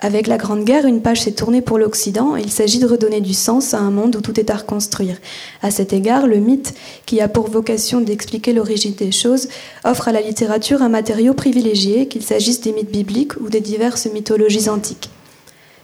Avec 0.00 0.28
la 0.28 0.36
Grande 0.36 0.62
Guerre, 0.64 0.86
une 0.86 1.02
page 1.02 1.22
s'est 1.22 1.32
tournée 1.32 1.60
pour 1.60 1.76
l'Occident 1.76 2.36
il 2.36 2.52
s'agit 2.52 2.78
de 2.78 2.86
redonner 2.86 3.20
du 3.20 3.34
sens 3.34 3.74
à 3.74 3.78
un 3.78 3.90
monde 3.90 4.14
où 4.14 4.20
tout 4.20 4.38
est 4.38 4.48
à 4.48 4.54
reconstruire. 4.54 5.16
À 5.60 5.72
cet 5.72 5.92
égard, 5.92 6.28
le 6.28 6.36
mythe, 6.36 6.74
qui 7.04 7.20
a 7.20 7.26
pour 7.26 7.50
vocation 7.50 8.00
d'expliquer 8.00 8.52
l'origine 8.52 8.94
des 8.94 9.10
choses, 9.10 9.48
offre 9.84 10.06
à 10.06 10.12
la 10.12 10.20
littérature 10.20 10.82
un 10.82 10.88
matériau 10.88 11.34
privilégié, 11.34 12.06
qu'il 12.06 12.22
s'agisse 12.22 12.60
des 12.60 12.72
mythes 12.72 12.92
bibliques 12.92 13.40
ou 13.40 13.48
des 13.48 13.60
diverses 13.60 14.06
mythologies 14.06 14.68
antiques. 14.68 15.10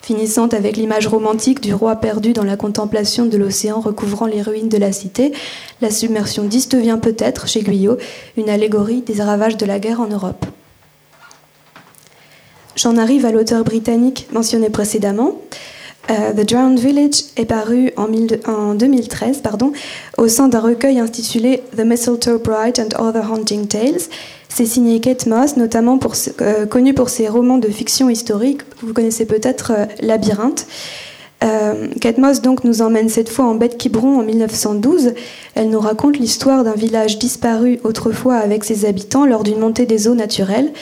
Finissant 0.01 0.47
avec 0.47 0.77
l'image 0.77 1.09
romantique 1.09 1.61
du 1.61 1.75
roi 1.75 1.97
perdu 1.97 2.33
dans 2.35 2.45
la 2.45 2.57
contemplation 2.57 3.27
de 3.27 3.37
l'océan 3.37 3.81
recouvrant 3.81 4.27
les 4.27 4.43
ruines 4.43 4.69
de 4.69 4.79
la 4.79 4.93
cité, 4.93 5.33
la 5.81 5.91
submersion 5.91 6.45
10 6.45 6.69
devient 6.69 6.99
peut-être, 7.03 7.49
chez 7.49 7.63
Guyot, 7.63 7.97
une 8.37 8.49
allégorie 8.49 9.01
des 9.01 9.21
ravages 9.21 9.57
de 9.57 9.67
la 9.67 9.81
guerre 9.81 10.01
en 10.01 10.07
Europe. 10.07 10.47
J'en 12.77 12.97
arrive 12.97 13.25
à 13.25 13.31
l'auteur 13.31 13.65
britannique 13.65 14.27
mentionné 14.33 14.69
précédemment. 14.69 15.39
Euh, 16.11 16.33
The 16.33 16.47
Drowned 16.47 16.79
Village 16.79 17.25
est 17.37 17.47
paru 17.47 17.93
en, 17.97 18.75
2013 18.75 19.39
pardon, 19.39 19.73
au 20.19 20.29
sein 20.29 20.49
d'un 20.49 20.61
recueil 20.61 20.99
intitulé 20.99 21.63
The 21.77 21.81
Mistletoe 21.81 22.39
Bride 22.39 22.79
and 22.79 23.03
Other 23.03 23.31
Haunting 23.31 23.67
Tales. 23.67 24.03
C'est 24.49 24.67
signé 24.67 25.01
Kate 25.01 25.27
Moss, 25.27 25.57
notamment 25.57 25.99
pour, 25.99 26.15
euh, 26.41 26.67
connu 26.67 26.95
pour 26.95 27.09
ses 27.09 27.29
romans 27.29 27.59
de 27.59 27.69
fiction 27.69 28.11
historique. 28.11 28.63
Vous 28.83 28.93
connaissez 28.93 29.25
peut-être 29.25 29.73
euh, 29.77 29.87
Labyrinthe. 30.01 30.67
Kate 32.01 32.17
Moss 32.17 32.41
donc 32.41 32.65
nous 32.65 32.81
emmène 32.81 33.11
cette 33.11 33.29
fois 33.29 33.45
en 33.45 33.55
Bête 33.55 33.77
Quiberon 33.77 34.19
en 34.19 34.23
1912. 34.23 35.13
Elle 35.55 35.69
nous 35.69 35.81
raconte 35.81 36.17
l'histoire 36.17 36.65
d'un 36.65 36.73
village 36.73 37.19
disparu 37.19 37.81
autrefois 37.85 38.37
avec 38.37 38.65
ses 38.65 38.87
habitants 38.87 39.27
lors 39.27 39.43
d'une 39.43 39.59
montée 39.59 39.85
des 39.85 40.09
eaux 40.09 40.15
naturelles 40.15 40.73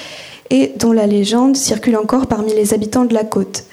et 0.53 0.75
dont 0.77 0.93
la 0.93 1.07
légende 1.07 1.57
circule 1.57 1.97
encore 1.97 2.27
parmi 2.27 2.55
les 2.55 2.75
habitants 2.75 3.07
de 3.07 3.15
la 3.15 3.25
côte. 3.25 3.65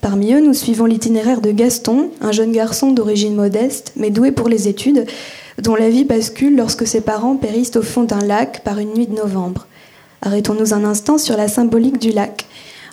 Parmi 0.00 0.32
eux, 0.32 0.40
nous 0.40 0.54
suivons 0.54 0.86
l'itinéraire 0.86 1.42
de 1.42 1.52
Gaston, 1.52 2.10
un 2.22 2.32
jeune 2.32 2.52
garçon 2.52 2.90
d'origine 2.90 3.36
modeste, 3.36 3.92
mais 3.96 4.10
doué 4.10 4.32
pour 4.32 4.48
les 4.48 4.66
études, 4.66 5.06
dont 5.58 5.76
la 5.76 5.90
vie 5.90 6.04
bascule 6.04 6.56
lorsque 6.56 6.86
ses 6.86 7.02
parents 7.02 7.36
périssent 7.36 7.76
au 7.76 7.82
fond 7.82 8.02
d'un 8.02 8.24
lac 8.24 8.64
par 8.64 8.78
une 8.78 8.94
nuit 8.94 9.06
de 9.06 9.14
novembre. 9.14 9.66
Arrêtons-nous 10.22 10.72
un 10.72 10.84
instant 10.84 11.18
sur 11.18 11.36
la 11.36 11.48
symbolique 11.48 12.00
du 12.00 12.10
lac. 12.10 12.46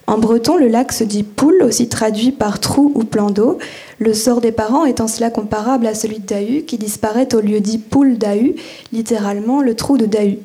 En 0.05 0.17
breton, 0.17 0.57
le 0.57 0.67
lac 0.67 0.91
se 0.91 1.05
dit 1.05 1.23
poule, 1.23 1.63
aussi 1.63 1.87
traduit 1.87 2.31
par 2.31 2.59
trou 2.59 2.91
ou 2.93 3.05
plan 3.05 3.29
d'eau, 3.29 3.57
le 3.99 4.13
sort 4.13 4.41
des 4.41 4.51
parents 4.51 4.85
étant 4.85 5.07
cela 5.07 5.29
comparable 5.29 5.87
à 5.87 5.95
celui 5.95 6.19
de 6.19 6.25
Dahu, 6.25 6.63
qui 6.63 6.77
disparaît 6.77 7.33
au 7.33 7.39
lieu 7.39 7.61
dit 7.61 7.77
poule 7.77 8.17
Dahu, 8.17 8.55
littéralement 8.91 9.61
le 9.61 9.75
trou 9.75 9.97
de 9.97 10.07
Dahu. 10.07 10.39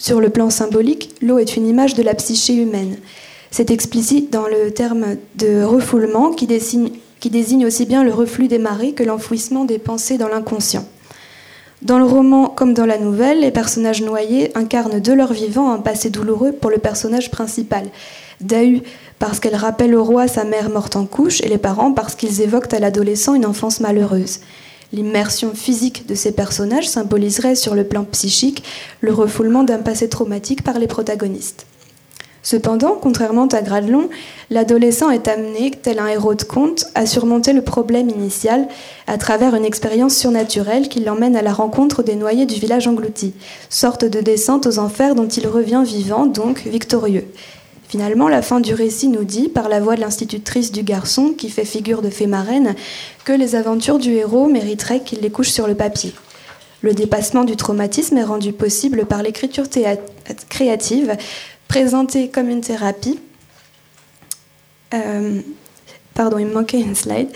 Sur 0.00 0.18
le 0.18 0.30
plan 0.30 0.48
symbolique, 0.48 1.14
l'eau 1.20 1.38
est 1.38 1.58
une 1.58 1.68
image 1.68 1.92
de 1.92 2.02
la 2.02 2.14
psyché 2.14 2.54
humaine. 2.54 2.96
C'est 3.50 3.70
explicite 3.70 4.32
dans 4.32 4.46
le 4.46 4.70
terme 4.70 5.16
de 5.34 5.62
refoulement 5.62 6.30
qui 6.30 6.46
désigne, 6.46 7.66
aussi 7.66 7.84
bien 7.84 8.02
le 8.02 8.10
reflux 8.10 8.48
des 8.48 8.58
marées 8.58 8.92
que 8.92 9.02
l'enfouissement 9.02 9.66
des 9.66 9.78
pensées 9.78 10.16
dans 10.16 10.28
l'inconscient. 10.28 10.86
Dans 11.82 11.98
le 11.98 12.06
roman 12.06 12.46
comme 12.48 12.72
dans 12.72 12.86
la 12.86 12.96
nouvelle, 12.96 13.40
les 13.40 13.50
personnages 13.50 14.00
noyés 14.00 14.56
incarnent 14.56 15.00
de 15.00 15.12
leur 15.12 15.34
vivant 15.34 15.70
un 15.70 15.80
passé 15.80 16.08
douloureux 16.08 16.52
pour 16.52 16.70
le 16.70 16.78
personnage 16.78 17.30
principal. 17.30 17.84
Dahu 18.40 18.80
parce 19.18 19.38
qu'elle 19.38 19.54
rappelle 19.54 19.94
au 19.94 20.02
roi 20.02 20.28
sa 20.28 20.44
mère 20.44 20.70
morte 20.70 20.96
en 20.96 21.04
couche 21.04 21.42
et 21.42 21.48
les 21.48 21.58
parents 21.58 21.92
parce 21.92 22.14
qu'ils 22.14 22.40
évoquent 22.40 22.72
à 22.72 22.78
l'adolescent 22.78 23.34
une 23.34 23.44
enfance 23.44 23.80
malheureuse. 23.80 24.40
L'immersion 24.92 25.54
physique 25.54 26.06
de 26.06 26.14
ces 26.14 26.32
personnages 26.32 26.88
symboliserait 26.88 27.54
sur 27.54 27.74
le 27.74 27.84
plan 27.84 28.04
psychique 28.04 28.64
le 29.00 29.12
refoulement 29.12 29.62
d'un 29.62 29.78
passé 29.78 30.08
traumatique 30.08 30.64
par 30.64 30.78
les 30.78 30.88
protagonistes. 30.88 31.66
Cependant, 32.42 32.96
contrairement 33.00 33.46
à 33.48 33.60
Gradelon, 33.60 34.08
l'adolescent 34.48 35.10
est 35.10 35.28
amené, 35.28 35.70
tel 35.70 35.98
un 35.98 36.06
héros 36.06 36.34
de 36.34 36.42
conte, 36.42 36.86
à 36.94 37.04
surmonter 37.04 37.52
le 37.52 37.62
problème 37.62 38.08
initial 38.08 38.66
à 39.06 39.18
travers 39.18 39.54
une 39.54 39.64
expérience 39.64 40.16
surnaturelle 40.16 40.88
qui 40.88 41.00
l'emmène 41.00 41.36
à 41.36 41.42
la 41.42 41.52
rencontre 41.52 42.02
des 42.02 42.16
noyés 42.16 42.46
du 42.46 42.58
village 42.58 42.88
englouti, 42.88 43.34
sorte 43.68 44.06
de 44.06 44.20
descente 44.20 44.66
aux 44.66 44.78
enfers 44.78 45.14
dont 45.14 45.28
il 45.28 45.46
revient 45.46 45.82
vivant, 45.84 46.26
donc 46.26 46.62
victorieux. 46.66 47.26
Finalement, 47.90 48.28
la 48.28 48.40
fin 48.40 48.60
du 48.60 48.72
récit 48.72 49.08
nous 49.08 49.24
dit, 49.24 49.48
par 49.48 49.68
la 49.68 49.80
voix 49.80 49.96
de 49.96 50.00
l'institutrice 50.00 50.70
du 50.70 50.84
garçon, 50.84 51.34
qui 51.36 51.50
fait 51.50 51.64
figure 51.64 52.02
de 52.02 52.08
fée 52.08 52.28
marraine, 52.28 52.76
que 53.24 53.32
les 53.32 53.56
aventures 53.56 53.98
du 53.98 54.12
héros 54.12 54.46
mériteraient 54.46 55.02
qu'il 55.02 55.18
les 55.22 55.30
couche 55.30 55.48
sur 55.48 55.66
le 55.66 55.74
papier. 55.74 56.12
Le 56.82 56.94
dépassement 56.94 57.42
du 57.42 57.56
traumatisme 57.56 58.16
est 58.16 58.22
rendu 58.22 58.52
possible 58.52 59.06
par 59.06 59.24
l'écriture 59.24 59.64
créative, 60.48 61.16
présentée 61.66 62.28
comme 62.28 62.48
une 62.48 62.60
thérapie. 62.60 63.18
Euh, 64.94 65.40
pardon, 66.14 66.38
il 66.38 66.46
me 66.46 66.54
manquait 66.54 66.80
une 66.80 66.94
slide. 66.94 67.30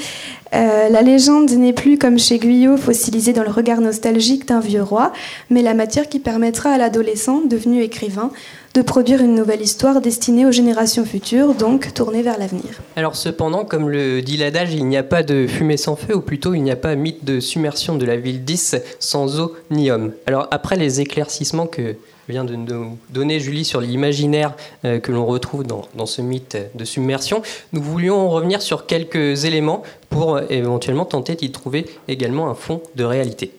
Euh, 0.54 0.88
la 0.88 1.02
légende 1.02 1.50
n'est 1.50 1.72
plus 1.72 1.98
comme 1.98 2.18
chez 2.18 2.38
Guyot, 2.38 2.76
fossilisée 2.76 3.32
dans 3.32 3.42
le 3.42 3.50
regard 3.50 3.80
nostalgique 3.80 4.46
d'un 4.46 4.60
vieux 4.60 4.82
roi, 4.82 5.12
mais 5.50 5.62
la 5.62 5.74
matière 5.74 6.08
qui 6.08 6.20
permettra 6.20 6.70
à 6.70 6.78
l'adolescent, 6.78 7.42
devenu 7.44 7.82
écrivain, 7.82 8.30
de 8.74 8.82
produire 8.82 9.20
une 9.20 9.34
nouvelle 9.34 9.62
histoire 9.62 10.00
destinée 10.00 10.46
aux 10.46 10.52
générations 10.52 11.04
futures, 11.04 11.54
donc 11.54 11.92
tournée 11.94 12.22
vers 12.22 12.38
l'avenir. 12.38 12.82
Alors 12.94 13.16
cependant, 13.16 13.64
comme 13.64 13.88
le 13.88 14.22
dit 14.22 14.36
l'adage, 14.36 14.74
il 14.74 14.86
n'y 14.86 14.96
a 14.96 15.02
pas 15.02 15.22
de 15.22 15.46
fumée 15.48 15.76
sans 15.76 15.96
feu, 15.96 16.16
ou 16.16 16.20
plutôt 16.20 16.54
il 16.54 16.62
n'y 16.62 16.70
a 16.70 16.76
pas 16.76 16.94
mythe 16.94 17.24
de 17.24 17.40
submersion 17.40 17.96
de 17.96 18.04
la 18.04 18.16
ville 18.16 18.44
10 18.44 18.76
sans 19.00 19.40
eau 19.40 19.54
ni 19.70 19.90
homme. 19.90 20.12
Alors 20.26 20.46
après 20.50 20.76
les 20.76 21.00
éclaircissements 21.00 21.66
que 21.66 21.96
vient 22.28 22.44
de 22.44 22.56
nous 22.56 22.98
donner 23.10 23.38
Julie 23.38 23.64
sur 23.64 23.80
l'imaginaire 23.80 24.54
euh, 24.84 24.98
que 24.98 25.12
l'on 25.12 25.26
retrouve 25.26 25.64
dans, 25.64 25.82
dans, 25.94 26.06
ce 26.06 26.22
mythe 26.22 26.56
de 26.74 26.84
submersion, 26.84 27.42
nous 27.72 27.82
voulions 27.82 28.30
revenir 28.30 28.62
sur 28.62 28.86
quelques 28.86 29.44
éléments 29.44 29.82
pour 30.14 30.36
euh, 30.36 30.42
éventuellement 30.48 31.04
tenter 31.04 31.34
d'y 31.34 31.50
trouver 31.50 31.86
également 32.06 32.48
un 32.48 32.54
fond 32.54 32.80
de 32.94 33.02
réalité. 33.02 33.50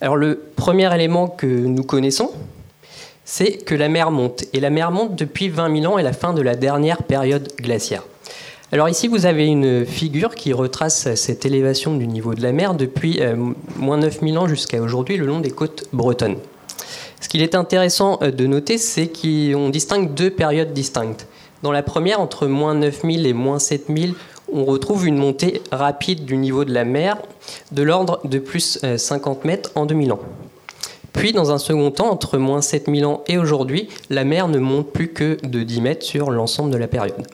Alors 0.00 0.14
le 0.14 0.40
premier 0.54 0.94
élément 0.94 1.26
que 1.26 1.46
nous 1.46 1.82
connaissons, 1.82 2.30
c'est 3.24 3.64
que 3.64 3.74
la 3.74 3.88
mer 3.88 4.12
monte. 4.12 4.44
Et 4.52 4.60
la 4.60 4.70
mer 4.70 4.92
monte 4.92 5.16
depuis 5.16 5.48
20 5.48 5.80
000 5.80 5.92
ans 5.92 5.98
et 5.98 6.04
la 6.04 6.12
fin 6.12 6.32
de 6.32 6.40
la 6.40 6.54
dernière 6.54 7.02
période 7.02 7.48
glaciaire. 7.56 8.04
Alors 8.70 8.88
ici, 8.88 9.08
vous 9.08 9.26
avez 9.26 9.46
une 9.46 9.84
figure 9.84 10.36
qui 10.36 10.52
retrace 10.52 11.14
cette 11.16 11.44
élévation 11.44 11.96
du 11.96 12.06
niveau 12.06 12.34
de 12.34 12.42
la 12.42 12.52
mer 12.52 12.74
depuis 12.74 13.20
euh, 13.20 13.34
moins 13.74 13.96
9 13.96 14.20
000 14.20 14.36
ans 14.36 14.46
jusqu'à 14.46 14.80
aujourd'hui 14.80 15.16
le 15.16 15.26
long 15.26 15.40
des 15.40 15.50
côtes 15.50 15.88
bretonnes. 15.92 16.36
Ce 17.20 17.28
qu'il 17.28 17.42
est 17.42 17.56
intéressant 17.56 18.20
euh, 18.22 18.30
de 18.30 18.46
noter, 18.46 18.78
c'est 18.78 19.08
qu'on 19.08 19.68
distingue 19.68 20.14
deux 20.14 20.30
périodes 20.30 20.72
distinctes. 20.72 21.26
Dans 21.64 21.72
la 21.72 21.82
première, 21.82 22.20
entre 22.20 22.46
moins 22.46 22.76
9 22.76 23.02
000 23.02 23.24
et 23.24 23.32
moins 23.32 23.58
7 23.58 23.86
000, 23.88 24.12
on 24.52 24.64
retrouve 24.64 25.06
une 25.06 25.16
montée 25.16 25.62
rapide 25.70 26.24
du 26.24 26.36
niveau 26.36 26.64
de 26.64 26.72
la 26.72 26.84
mer 26.84 27.18
de 27.72 27.82
l'ordre 27.82 28.20
de 28.24 28.38
plus 28.38 28.78
50 28.96 29.38
euh, 29.38 29.46
mètres 29.46 29.70
en 29.74 29.86
2000 29.86 30.12
ans. 30.12 30.20
Puis, 31.12 31.32
dans 31.32 31.50
un 31.50 31.58
second 31.58 31.90
temps, 31.90 32.10
entre 32.10 32.38
moins 32.38 32.62
7000 32.62 33.04
ans 33.04 33.24
et 33.26 33.38
aujourd'hui, 33.38 33.88
la 34.10 34.24
mer 34.24 34.48
ne 34.48 34.58
monte 34.58 34.92
plus 34.92 35.08
que 35.08 35.36
de 35.42 35.62
10 35.62 35.80
mètres 35.80 36.06
sur 36.06 36.30
l'ensemble 36.30 36.70
de 36.70 36.76
la 36.76 36.86
période. 36.86 37.26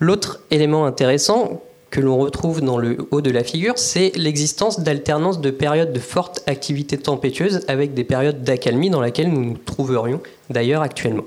L'autre 0.00 0.40
élément 0.50 0.86
intéressant 0.86 1.60
que 1.90 2.00
l'on 2.00 2.18
retrouve 2.18 2.60
dans 2.60 2.78
le 2.78 2.96
haut 3.10 3.20
de 3.20 3.30
la 3.30 3.44
figure, 3.44 3.78
c'est 3.78 4.12
l'existence 4.16 4.80
d'alternance 4.80 5.40
de 5.40 5.50
périodes 5.50 5.92
de 5.92 6.00
forte 6.00 6.42
activité 6.48 6.98
tempétueuse 6.98 7.64
avec 7.68 7.94
des 7.94 8.02
périodes 8.02 8.42
d'accalmie 8.42 8.90
dans 8.90 9.00
lesquelles 9.00 9.32
nous 9.32 9.44
nous 9.44 9.58
trouverions 9.58 10.20
d'ailleurs 10.50 10.82
actuellement. 10.82 11.24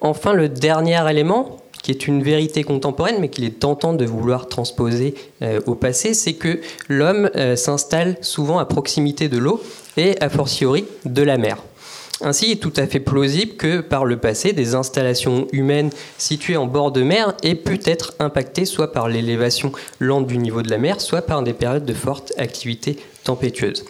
Enfin, 0.00 0.32
le 0.32 0.48
dernier 0.48 0.98
élément, 1.10 1.58
qui 1.82 1.90
est 1.90 2.06
une 2.06 2.22
vérité 2.22 2.64
contemporaine, 2.64 3.16
mais 3.20 3.28
qu'il 3.28 3.44
est 3.44 3.58
tentant 3.60 3.92
de 3.92 4.04
vouloir 4.04 4.48
transposer 4.48 5.14
euh, 5.42 5.60
au 5.66 5.74
passé, 5.74 6.14
c'est 6.14 6.34
que 6.34 6.60
l'homme 6.88 7.30
euh, 7.36 7.56
s'installe 7.56 8.16
souvent 8.20 8.58
à 8.58 8.64
proximité 8.64 9.28
de 9.28 9.38
l'eau 9.38 9.62
et 9.96 10.20
a 10.20 10.28
fortiori 10.28 10.84
de 11.04 11.22
la 11.22 11.38
mer. 11.38 11.62
Ainsi, 12.20 12.46
il 12.46 12.52
est 12.52 12.56
tout 12.56 12.72
à 12.76 12.86
fait 12.86 12.98
plausible 12.98 13.54
que 13.54 13.80
par 13.80 14.04
le 14.04 14.16
passé, 14.16 14.52
des 14.52 14.74
installations 14.74 15.46
humaines 15.52 15.90
situées 16.16 16.56
en 16.56 16.66
bord 16.66 16.90
de 16.90 17.02
mer 17.02 17.34
aient 17.44 17.54
pu 17.54 17.78
être 17.84 18.14
impactées 18.18 18.64
soit 18.64 18.92
par 18.92 19.08
l'élévation 19.08 19.70
lente 20.00 20.26
du 20.26 20.38
niveau 20.38 20.62
de 20.62 20.70
la 20.70 20.78
mer, 20.78 21.00
soit 21.00 21.22
par 21.22 21.42
des 21.42 21.52
périodes 21.52 21.84
de 21.84 21.94
forte 21.94 22.32
activité 22.36 22.98
tempétueuse. 23.22 23.84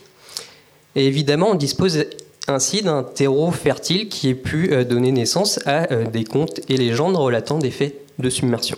Et 0.94 1.06
évidemment, 1.06 1.50
on 1.52 1.54
dispose 1.54 2.04
ainsi 2.48 2.82
d'un 2.82 3.02
terreau 3.02 3.50
fertile 3.50 4.08
qui 4.08 4.28
ait 4.28 4.34
pu 4.34 4.72
euh, 4.72 4.84
donner 4.84 5.12
naissance 5.12 5.60
à 5.66 5.92
euh, 5.92 6.06
des 6.06 6.24
contes 6.24 6.60
et 6.68 6.76
légendes 6.76 7.16
relatant 7.16 7.58
des 7.58 7.70
faits 7.70 7.94
de 8.18 8.30
submersion. 8.30 8.76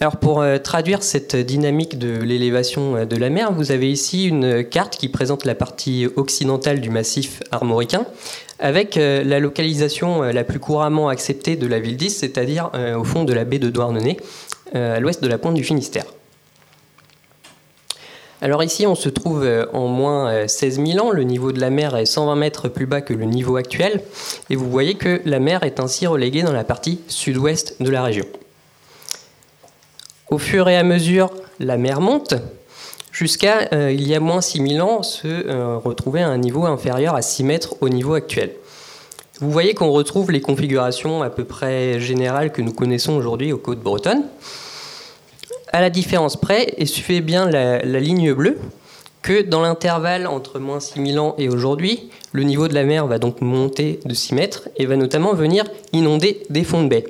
Alors 0.00 0.18
pour 0.18 0.42
euh, 0.42 0.58
traduire 0.58 1.02
cette 1.02 1.36
dynamique 1.36 1.98
de 1.98 2.18
l'élévation 2.18 3.06
de 3.06 3.16
la 3.16 3.30
mer, 3.30 3.52
vous 3.52 3.72
avez 3.72 3.90
ici 3.90 4.26
une 4.26 4.64
carte 4.64 4.96
qui 4.96 5.08
présente 5.08 5.44
la 5.44 5.54
partie 5.54 6.06
occidentale 6.16 6.80
du 6.80 6.90
massif 6.90 7.42
armoricain, 7.50 8.04
avec 8.58 8.96
la 8.96 9.38
localisation 9.38 10.22
la 10.22 10.42
plus 10.42 10.58
couramment 10.58 11.10
acceptée 11.10 11.56
de 11.56 11.66
la 11.66 11.78
ville 11.78 11.98
10, 11.98 12.16
c'est-à-dire 12.16 12.70
au 12.98 13.04
fond 13.04 13.24
de 13.24 13.34
la 13.34 13.44
baie 13.44 13.58
de 13.58 13.68
Douarnenez, 13.68 14.16
à 14.72 14.98
l'ouest 14.98 15.22
de 15.22 15.28
la 15.28 15.36
pointe 15.36 15.52
du 15.52 15.62
Finistère. 15.62 16.06
Alors 18.42 18.62
ici, 18.62 18.86
on 18.86 18.94
se 18.94 19.08
trouve 19.08 19.44
euh, 19.44 19.64
en 19.72 19.86
moins 19.86 20.46
16 20.46 20.78
euh, 20.78 20.86
000 20.86 21.06
ans. 21.06 21.10
Le 21.10 21.22
niveau 21.22 21.52
de 21.52 21.60
la 21.60 21.70
mer 21.70 21.96
est 21.96 22.04
120 22.04 22.36
mètres 22.36 22.68
plus 22.68 22.86
bas 22.86 23.00
que 23.00 23.14
le 23.14 23.24
niveau 23.24 23.56
actuel. 23.56 24.02
Et 24.50 24.56
vous 24.56 24.70
voyez 24.70 24.94
que 24.94 25.22
la 25.24 25.40
mer 25.40 25.62
est 25.62 25.80
ainsi 25.80 26.06
reléguée 26.06 26.42
dans 26.42 26.52
la 26.52 26.64
partie 26.64 27.00
sud-ouest 27.08 27.76
de 27.80 27.88
la 27.88 28.02
région. 28.02 28.26
Au 30.28 30.38
fur 30.38 30.68
et 30.68 30.76
à 30.76 30.82
mesure, 30.82 31.30
la 31.60 31.78
mer 31.78 32.00
monte 32.00 32.34
jusqu'à, 33.10 33.68
euh, 33.72 33.90
il 33.90 34.06
y 34.06 34.14
a 34.14 34.20
moins 34.20 34.42
6 34.42 34.68
000 34.76 34.86
ans, 34.86 35.02
se 35.02 35.76
retrouver 35.78 36.20
à 36.20 36.28
un 36.28 36.36
niveau 36.36 36.66
inférieur 36.66 37.14
à 37.14 37.22
6 37.22 37.44
mètres 37.44 37.76
au 37.80 37.88
niveau 37.88 38.12
actuel. 38.12 38.52
Vous 39.40 39.50
voyez 39.50 39.72
qu'on 39.72 39.90
retrouve 39.90 40.30
les 40.30 40.40
configurations 40.40 41.22
à 41.22 41.30
peu 41.30 41.44
près 41.44 42.00
générales 42.00 42.52
que 42.52 42.60
nous 42.60 42.72
connaissons 42.72 43.14
aujourd'hui 43.14 43.52
aux 43.52 43.58
côtes 43.58 43.80
bretonnes 43.80 44.24
à 45.76 45.82
la 45.82 45.90
différence 45.90 46.38
près, 46.38 46.72
et 46.78 46.86
suivez 46.86 47.20
bien 47.20 47.50
la, 47.50 48.00
ligne 48.00 48.32
bleue, 48.32 48.56
que 49.20 49.42
dans 49.42 49.60
l'intervalle 49.60 50.26
entre 50.26 50.58
moins 50.58 50.80
6000 50.80 51.18
ans 51.18 51.34
et 51.36 51.50
aujourd'hui, 51.50 52.08
le 52.32 52.44
niveau 52.44 52.66
de 52.66 52.72
la 52.72 52.84
mer 52.84 53.06
va 53.06 53.18
donc 53.18 53.42
monter 53.42 54.00
de 54.06 54.14
6 54.14 54.34
mètres 54.34 54.70
et 54.78 54.86
va 54.86 54.96
notamment 54.96 55.34
venir 55.34 55.64
inonder 55.92 56.42
des 56.48 56.64
fonds 56.64 56.82
de 56.82 56.88
baie. 56.88 57.04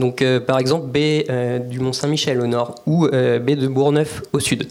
Donc 0.00 0.20
euh, 0.20 0.40
par 0.40 0.58
exemple 0.58 0.88
baie 0.88 1.26
euh, 1.30 1.60
du 1.60 1.78
Mont 1.78 1.92
Saint-Michel 1.92 2.40
au 2.40 2.48
nord 2.48 2.74
ou 2.86 3.06
euh, 3.06 3.38
baie 3.38 3.54
de 3.54 3.68
Bourgneuf 3.68 4.20
au 4.32 4.40
sud. 4.40 4.68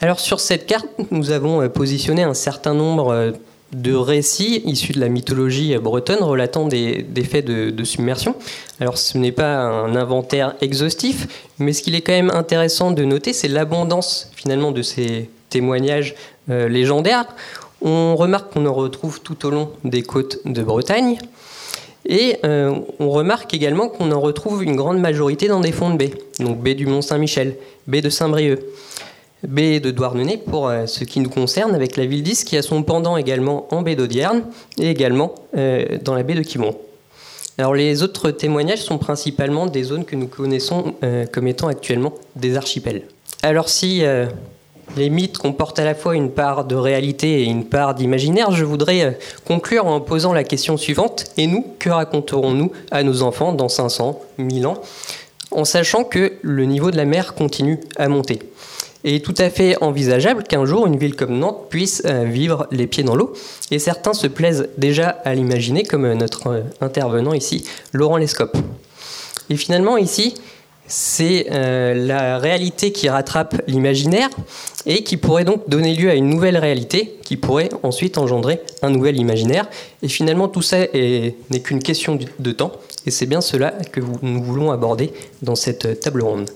Alors 0.00 0.18
sur 0.18 0.40
cette 0.40 0.64
carte, 0.64 0.88
nous 1.10 1.30
avons 1.30 1.68
positionné 1.68 2.22
un 2.22 2.32
certain 2.32 2.72
nombre 2.72 3.34
de 3.74 3.94
récits 3.94 4.62
issus 4.64 4.92
de 4.92 5.00
la 5.00 5.08
mythologie 5.08 5.76
bretonne 5.78 6.22
relatant 6.22 6.66
des, 6.66 7.04
faits 7.28 7.44
de, 7.44 7.84
submersion. 7.84 8.34
Alors 8.80 8.98
ce 8.98 9.18
n'est 9.18 9.32
pas 9.32 9.56
un 9.56 9.96
inventaire 9.96 10.54
exhaustif, 10.60 11.26
mais 11.58 11.72
ce 11.72 11.82
qu'il 11.82 11.94
est 11.94 12.00
quand 12.00 12.12
même 12.12 12.30
intéressant 12.30 12.90
de 12.90 13.04
noter, 13.04 13.32
c'est 13.32 13.48
l'abondance 13.48 14.30
finalement 14.34 14.72
de 14.72 14.82
ces 14.82 15.28
témoignages 15.50 16.14
euh, 16.50 16.68
légendaires. 16.68 17.26
On 17.82 18.16
remarque 18.16 18.52
qu'on 18.52 18.66
en 18.66 18.72
retrouve 18.72 19.20
tout 19.20 19.46
au 19.46 19.50
long 19.50 19.70
des 19.84 20.02
côtes 20.02 20.38
de 20.44 20.62
Bretagne. 20.62 21.18
Et 22.06 22.36
euh, 22.44 22.74
on 22.98 23.10
remarque 23.10 23.54
également 23.54 23.88
qu'on 23.88 24.12
en 24.12 24.20
retrouve 24.20 24.62
une 24.62 24.76
grande 24.76 24.98
majorité 24.98 25.48
dans 25.48 25.60
des 25.60 25.72
fonds 25.72 25.90
de 25.90 25.96
baie, 25.96 26.12
donc 26.38 26.60
baie 26.60 26.74
du 26.74 26.86
Mont-Saint-Michel, 26.86 27.56
baie 27.86 28.02
de 28.02 28.10
Saint-Brieuc 28.10 28.60
baie 29.46 29.80
de 29.80 29.90
Douarnenez 29.90 30.38
pour 30.38 30.68
euh, 30.68 30.86
ce 30.86 31.04
qui 31.04 31.20
nous 31.20 31.30
concerne 31.30 31.74
avec 31.74 31.96
la 31.96 32.06
ville 32.06 32.22
10 32.22 32.44
qui 32.44 32.56
a 32.56 32.62
son 32.62 32.82
pendant 32.82 33.16
également 33.16 33.66
en 33.70 33.82
baie 33.82 33.96
d'Audierne 33.96 34.44
et 34.78 34.90
également 34.90 35.34
euh, 35.56 35.98
dans 36.02 36.14
la 36.14 36.22
baie 36.22 36.34
de 36.34 36.42
Quimont. 36.42 36.76
Alors 37.58 37.74
les 37.74 38.02
autres 38.02 38.30
témoignages 38.30 38.82
sont 38.82 38.98
principalement 38.98 39.66
des 39.66 39.84
zones 39.84 40.04
que 40.04 40.16
nous 40.16 40.26
connaissons 40.26 40.94
euh, 41.04 41.26
comme 41.30 41.46
étant 41.46 41.68
actuellement 41.68 42.14
des 42.36 42.56
archipels. 42.56 43.02
Alors 43.42 43.68
si 43.68 44.02
les 44.96 45.10
mythes 45.10 45.36
comportent 45.36 45.78
à 45.78 45.84
la 45.84 45.94
fois 45.94 46.16
une 46.16 46.30
part 46.30 46.64
de 46.64 46.74
réalité 46.74 47.42
et 47.42 47.44
une 47.44 47.66
part 47.66 47.94
d'imaginaire, 47.94 48.52
je 48.52 48.64
voudrais 48.64 49.18
conclure 49.44 49.86
en 49.86 50.00
posant 50.00 50.32
la 50.32 50.44
question 50.44 50.78
suivante. 50.78 51.26
Et 51.36 51.46
nous, 51.46 51.66
que 51.78 51.90
raconterons-nous 51.90 52.72
à 52.90 53.02
nos 53.02 53.22
enfants 53.22 53.52
dans 53.52 53.68
500, 53.68 54.18
1000 54.38 54.66
ans, 54.66 54.80
en 55.50 55.66
sachant 55.66 56.04
que 56.04 56.32
le 56.40 56.64
niveau 56.64 56.90
de 56.90 56.96
la 56.96 57.04
mer 57.04 57.34
continue 57.34 57.80
à 57.96 58.08
monter? 58.08 58.38
Est 59.04 59.24
tout 59.24 59.34
à 59.38 59.50
fait 59.50 59.76
envisageable 59.82 60.42
qu'un 60.44 60.64
jour 60.64 60.86
une 60.86 60.96
ville 60.96 61.14
comme 61.14 61.38
Nantes 61.38 61.66
puisse 61.68 62.02
euh, 62.06 62.24
vivre 62.24 62.66
les 62.70 62.86
pieds 62.86 63.04
dans 63.04 63.14
l'eau. 63.14 63.34
Et 63.70 63.78
certains 63.78 64.14
se 64.14 64.26
plaisent 64.26 64.68
déjà 64.78 65.08
à 65.08 65.34
l'imaginer, 65.34 65.82
comme 65.82 66.06
euh, 66.06 66.14
notre 66.14 66.46
euh, 66.48 66.60
intervenant 66.80 67.34
ici, 67.34 67.64
Laurent 67.92 68.16
Lescope. 68.16 68.56
Et 69.50 69.56
finalement, 69.56 69.98
ici, 69.98 70.34
c'est 70.86 71.46
la 71.50 72.38
réalité 72.38 72.92
qui 72.92 73.08
rattrape 73.08 73.62
l'imaginaire 73.66 74.28
et 74.84 75.02
qui 75.02 75.16
pourrait 75.16 75.44
donc 75.44 75.68
donner 75.68 75.94
lieu 75.94 76.10
à 76.10 76.14
une 76.14 76.28
nouvelle 76.28 76.58
réalité 76.58 77.18
qui 77.24 77.38
pourrait 77.38 77.70
ensuite 77.82 78.18
engendrer 78.18 78.60
un 78.82 78.90
nouvel 78.90 79.18
imaginaire. 79.18 79.66
Et 80.02 80.08
finalement, 80.08 80.46
tout 80.46 80.60
ça 80.60 80.78
n'est 80.92 81.60
qu'une 81.62 81.82
question 81.82 82.18
de 82.38 82.52
temps 82.52 82.72
et 83.06 83.10
c'est 83.10 83.26
bien 83.26 83.40
cela 83.40 83.70
que 83.92 84.00
nous 84.22 84.42
voulons 84.42 84.72
aborder 84.72 85.12
dans 85.42 85.54
cette 85.54 86.00
table 86.00 86.22
ronde. 86.22 86.50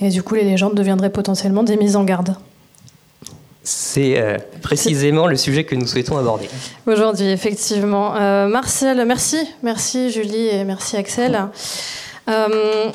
Et 0.00 0.10
du 0.10 0.22
coup, 0.22 0.34
les 0.34 0.44
légendes 0.44 0.74
deviendraient 0.74 1.10
potentiellement 1.10 1.62
des 1.62 1.76
mises 1.76 1.96
en 1.96 2.04
garde. 2.04 2.36
C'est 3.64 4.18
euh, 4.18 4.38
précisément 4.62 5.26
le 5.26 5.36
sujet 5.36 5.64
que 5.64 5.74
nous 5.74 5.86
souhaitons 5.86 6.16
aborder. 6.16 6.48
Aujourd'hui, 6.86 7.26
effectivement. 7.26 8.16
Euh, 8.16 8.48
Martial, 8.48 9.04
merci. 9.06 9.36
Merci 9.62 10.10
Julie 10.10 10.48
et 10.48 10.64
merci 10.64 10.96
Axel. 10.96 11.48
Euh, 12.28 12.90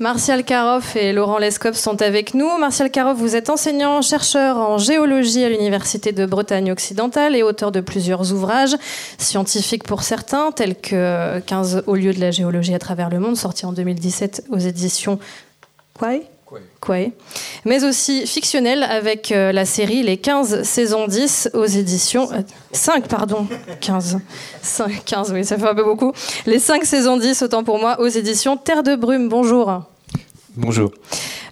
Martial 0.00 0.42
Karoff 0.42 0.96
et 0.96 1.12
Laurent 1.12 1.38
Lescope 1.38 1.76
sont 1.76 2.02
avec 2.02 2.34
nous. 2.34 2.58
Martial 2.58 2.90
Karoff, 2.90 3.16
vous 3.16 3.36
êtes 3.36 3.48
enseignant-chercheur 3.48 4.56
en 4.56 4.76
géologie 4.76 5.44
à 5.44 5.48
l'Université 5.48 6.10
de 6.10 6.26
Bretagne 6.26 6.72
occidentale 6.72 7.36
et 7.36 7.44
auteur 7.44 7.70
de 7.70 7.80
plusieurs 7.80 8.32
ouvrages 8.32 8.76
scientifiques 9.18 9.84
pour 9.84 10.02
certains, 10.02 10.50
tels 10.50 10.74
que 10.74 11.38
15 11.40 11.84
hauts 11.86 11.94
lieux 11.94 12.12
de 12.12 12.20
la 12.20 12.32
géologie 12.32 12.74
à 12.74 12.80
travers 12.80 13.08
le 13.08 13.20
monde, 13.20 13.36
sorti 13.36 13.66
en 13.66 13.72
2017 13.72 14.46
aux 14.50 14.58
éditions 14.58 15.20
Quoi 15.96 16.14
Quoi 16.80 17.10
mais 17.64 17.84
aussi 17.84 18.26
fictionnel 18.26 18.82
avec 18.82 19.32
euh, 19.32 19.52
la 19.52 19.64
série 19.64 20.02
Les 20.02 20.18
15 20.18 20.62
saisons 20.62 21.06
10 21.06 21.50
aux 21.54 21.64
éditions 21.64 22.28
5 22.72 23.04
euh, 23.04 23.08
pardon. 23.08 23.46
15 23.80 24.18
5 24.62 25.04
15 25.04 25.32
oui 25.32 25.44
ça 25.44 25.58
fait 25.58 25.68
un 25.68 25.74
peu 25.74 25.84
beaucoup. 25.84 26.12
Les 26.46 26.58
5 26.58 26.84
saisons 26.84 27.16
10 27.16 27.42
autant 27.42 27.64
pour 27.64 27.78
moi 27.78 28.00
aux 28.00 28.06
éditions 28.06 28.56
Terre 28.56 28.82
de 28.82 28.96
brume. 28.96 29.28
Bonjour. 29.28 29.82
Bonjour. 30.56 30.90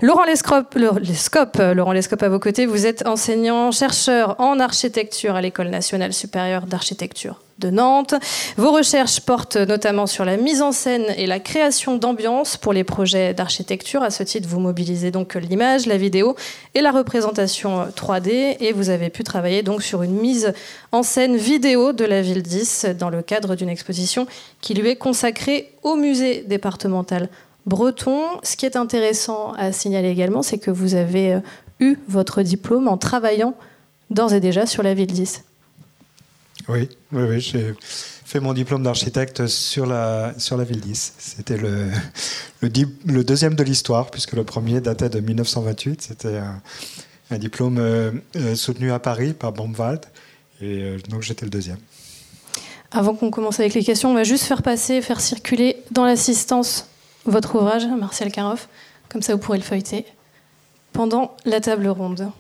Laurent 0.01 0.25
Lescope, 0.25 0.77
euh, 0.77 1.75
Laurent 1.75 1.93
Lescope 1.93 2.23
à 2.23 2.29
vos 2.29 2.39
côtés, 2.39 2.67
vous 2.67 2.87
êtes 2.87 3.07
enseignant, 3.07 3.71
chercheur 3.73 4.37
en 4.39 4.61
architecture 4.61 5.35
à 5.35 5.41
l'École 5.41 5.69
nationale 5.69 6.13
supérieure 6.13 6.67
d'architecture 6.67 7.42
de 7.63 7.71
Nantes. 7.71 8.15
Vos 8.57 8.73
recherches 8.73 9.21
portent 9.21 9.57
notamment 9.57 10.07
sur 10.07 10.25
la 10.25 10.37
mise 10.37 10.61
en 10.61 10.73
scène 10.73 11.07
et 11.17 11.27
la 11.27 11.41
création 11.41 11.97
d'ambiance 11.97 12.57
pour 12.57 12.73
les 12.73 12.85
projets 12.85 13.33
d'architecture. 13.33 14.03
À 14.03 14.11
ce 14.11 14.23
titre, 14.23 14.49
vous 14.49 14.61
mobilisez 14.61 15.11
donc 15.11 15.35
l'image, 15.35 15.87
la 15.87 15.97
vidéo 15.97 16.37
et 16.75 16.81
la 16.81 16.91
représentation 16.91 17.87
3D. 17.97 18.57
Et 18.61 18.73
vous 18.73 18.91
avez 18.91 19.09
pu 19.09 19.25
travailler 19.25 19.63
donc 19.63 19.83
sur 19.83 20.03
une 20.03 20.15
mise 20.15 20.53
en 20.91 21.03
scène 21.03 21.37
vidéo 21.37 21.93
de 21.93 22.05
la 22.05 22.21
ville 22.21 22.43
10 22.43 22.87
dans 22.99 23.11
le 23.11 23.23
cadre 23.23 23.55
d'une 23.55 23.69
exposition 23.69 24.27
qui 24.61 24.75
lui 24.75 24.89
est 24.89 24.97
consacrée 24.97 25.73
au 25.83 25.95
musée 25.95 26.45
départemental 26.47 27.29
breton. 27.67 28.21
Ce 28.43 28.57
qui 28.57 28.67
est 28.67 28.77
intéressant 28.77 29.53
à 29.53 29.73
signaler 29.73 30.11
également, 30.11 30.43
c'est 30.43 30.59
que 30.59 30.71
vous 30.71 30.95
avez 30.95 31.35
euh, 31.35 31.41
eu 31.81 31.97
votre 32.09 32.43
diplôme 32.43 32.89
en 32.89 32.97
travaillant 32.97 33.55
d'ores 34.11 34.35
et 34.35 34.41
déjà 34.41 34.67
sur 34.67 34.83
la 34.83 34.95
ville 34.95 35.13
10. 35.13 35.45
Oui, 36.69 36.89
j'ai 37.39 37.75
fait 38.25 38.41
mon 38.41 38.53
diplôme 38.53 38.83
d'architecte 38.83 39.47
sur 39.47 39.87
la, 39.87 40.33
sur 40.39 40.57
la 40.57 40.65
ville 40.65 40.81
10. 40.81 41.15
C'était 41.19 41.57
le, 41.57 41.89
le, 42.61 43.25
deuxième 43.25 43.55
de 43.55 43.63
l'histoire, 43.63 44.11
puisque 44.11 44.33
le 44.33 44.45
premier 44.45 44.81
datait 44.81 45.09
de 45.09 45.21
1928. 45.21 46.03
C'était 46.03 46.39
un, 47.31 47.39
diplôme 47.39 47.79
euh, 47.79 48.13
euh, 48.37 48.55
soutenu 48.55 48.93
à 48.93 48.99
Paris 48.99 49.33
par 49.33 49.53
Baumwald, 49.53 50.05
et 50.61 50.97
donc 51.09 51.23
j'étais 51.23 51.47
le 51.47 51.51
deuxième. 51.51 51.79
Avant 52.91 53.15
qu'on 53.15 53.31
commence 53.31 53.59
avec 53.59 53.73
les 53.73 53.83
questions, 53.83 54.11
on 54.11 54.15
va 54.15 54.25
juste 54.25 54.45
faire 54.45 54.63
passer, 54.63 55.01
faire 55.01 55.21
circuler 55.21 55.77
dans 55.91 56.05
l'assistance 56.05 56.87
votre 57.25 57.55
ouvrage, 57.55 57.87
Martial 57.87 58.31
Caroff. 58.31 58.69
Comme 59.09 59.23
ça, 59.23 59.35
vous 59.35 59.41
pourrez 59.41 59.59
le 59.59 59.65
feuilleter 59.65 60.05
pendant 60.93 61.35
la 61.45 61.61
table 61.61 61.89
ronde. 61.89 62.31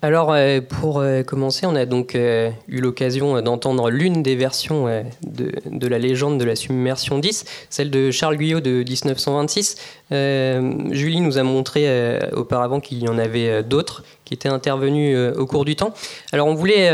Alors, 0.00 0.32
euh, 0.32 0.60
pour 0.60 1.00
euh, 1.00 1.24
commencer, 1.24 1.66
on 1.66 1.74
a 1.74 1.84
donc 1.84 2.14
euh, 2.14 2.50
eu 2.68 2.80
l'occasion 2.80 3.42
d'entendre 3.42 3.90
l'une 3.90 4.22
des 4.22 4.36
versions 4.36 4.86
de, 5.26 5.88
la 5.88 5.98
légende 5.98 6.38
de 6.38 6.44
la 6.44 6.54
submersion 6.54 7.18
10, 7.18 7.44
celle 7.68 7.90
de 7.90 8.12
Charles 8.12 8.36
Guyot 8.36 8.60
de 8.60 8.84
1926. 8.84 9.76
Julie 10.10 11.20
nous 11.20 11.38
a 11.38 11.42
montré 11.42 12.18
auparavant 12.32 12.78
qu'il 12.78 13.02
y 13.02 13.08
en 13.08 13.18
avait 13.18 13.62
d'autres 13.64 14.04
qui 14.24 14.34
étaient 14.34 14.48
intervenus 14.48 15.18
au 15.36 15.46
cours 15.46 15.64
du 15.64 15.74
temps. 15.74 15.92
Alors, 16.32 16.46
on 16.46 16.54
voulait 16.54 16.90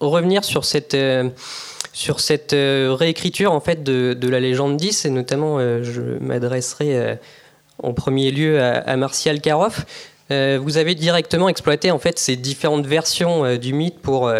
revenir 0.00 0.44
sur 0.44 0.64
cette 0.64 0.96
sur 1.92 2.18
réécriture 2.98 3.52
en 3.52 3.60
fait 3.60 3.82
de, 3.82 4.28
la 4.28 4.40
légende 4.40 4.76
10 4.76 5.06
et 5.06 5.10
notamment 5.10 5.58
je 5.58 6.18
m'adresserai 6.20 7.18
en 7.82 7.92
premier 7.92 8.30
lieu 8.30 8.62
à, 8.62 8.96
Martial 8.96 9.40
Karoff. 9.40 9.86
Vous 10.30 10.76
avez 10.76 10.94
directement 10.94 11.48
exploité 11.48 11.90
en 11.90 11.98
fait 11.98 12.18
ces 12.18 12.36
différentes 12.36 12.86
versions 12.86 13.56
du 13.56 13.72
mythe 13.72 14.00
pour 14.00 14.32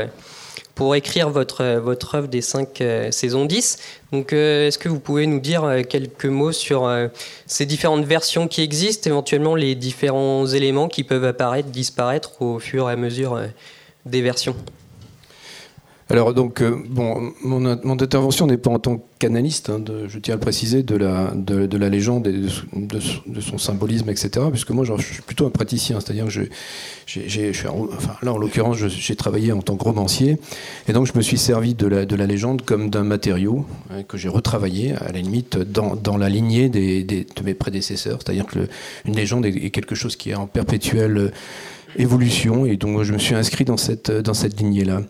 pour 0.74 0.96
écrire 0.96 1.30
votre, 1.30 1.76
votre 1.76 2.16
œuvre 2.16 2.26
des 2.26 2.40
cinq 2.40 2.82
saisons 3.10 3.44
10. 3.44 3.78
Donc, 4.10 4.32
est-ce 4.32 4.76
que 4.76 4.88
vous 4.88 4.98
pouvez 4.98 5.26
nous 5.26 5.38
dire 5.38 5.82
quelques 5.88 6.26
mots 6.26 6.50
sur 6.50 6.90
ces 7.46 7.64
différentes 7.64 8.04
versions 8.04 8.48
qui 8.48 8.62
existent, 8.62 9.08
éventuellement 9.08 9.54
les 9.54 9.76
différents 9.76 10.46
éléments 10.46 10.88
qui 10.88 11.04
peuvent 11.04 11.24
apparaître, 11.24 11.68
disparaître 11.68 12.42
au 12.42 12.58
fur 12.58 12.90
et 12.90 12.92
à 12.94 12.96
mesure 12.96 13.40
des 14.04 14.20
versions? 14.20 14.56
Alors 16.10 16.34
donc, 16.34 16.60
euh, 16.60 16.76
bon, 16.90 17.32
mon, 17.42 17.64
intervention 17.64 18.46
n'est 18.46 18.58
pas 18.58 18.70
en 18.70 18.78
tant 18.78 19.02
qu'analyste, 19.18 19.70
hein, 19.70 19.82
je 20.06 20.18
tiens 20.18 20.34
à 20.34 20.36
le 20.36 20.40
préciser, 20.40 20.82
de 20.82 20.96
la, 20.96 21.32
de, 21.34 21.76
la 21.78 21.88
légende 21.88 22.26
et 22.26 22.32
de, 22.32 23.40
son 23.40 23.56
symbolisme, 23.56 24.10
etc. 24.10 24.46
Puisque 24.50 24.70
moi, 24.70 24.84
je 24.84 25.02
suis 25.02 25.22
plutôt 25.22 25.46
un 25.46 25.50
praticien, 25.50 26.00
c'est-à-dire 26.00 26.26
que 26.26 26.30
je, 26.30 26.42
j'ai, 27.06 27.52
enfin, 27.68 28.16
là, 28.22 28.34
en 28.34 28.38
l'occurrence, 28.38 28.76
j'ai 28.76 29.16
travaillé 29.16 29.52
en 29.52 29.62
tant 29.62 29.76
que 29.76 29.84
romancier, 29.84 30.38
et 30.88 30.92
donc 30.92 31.06
je 31.06 31.12
me 31.16 31.22
suis 31.22 31.38
servi 31.38 31.74
de 31.74 31.86
la, 31.86 32.04
de 32.04 32.16
la 32.16 32.26
légende 32.26 32.62
comme 32.62 32.90
d'un 32.90 33.04
matériau 33.04 33.64
hein, 33.90 34.02
que 34.02 34.18
j'ai 34.18 34.28
retravaillé, 34.28 34.92
à 34.92 35.10
la 35.10 35.20
limite, 35.20 35.56
dans, 35.56 35.96
dans 35.96 36.18
la 36.18 36.28
lignée 36.28 36.68
des, 36.68 37.02
de 37.04 37.42
mes 37.42 37.54
prédécesseurs. 37.54 38.18
C'est-à-dire 38.22 38.46
que 38.46 38.68
une 39.06 39.16
légende 39.16 39.46
est, 39.46 39.70
quelque 39.70 39.94
chose 39.94 40.16
qui 40.16 40.30
est 40.30 40.34
en 40.34 40.46
perpétuelle 40.46 41.32
évolution, 41.96 42.66
et 42.66 42.76
donc 42.76 43.02
je 43.04 43.12
me 43.14 43.18
suis 43.18 43.34
inscrit 43.34 43.64
dans 43.64 43.78
cette, 43.78 44.10
dans 44.10 44.34
cette 44.34 44.60
lignée-là. 44.60 45.00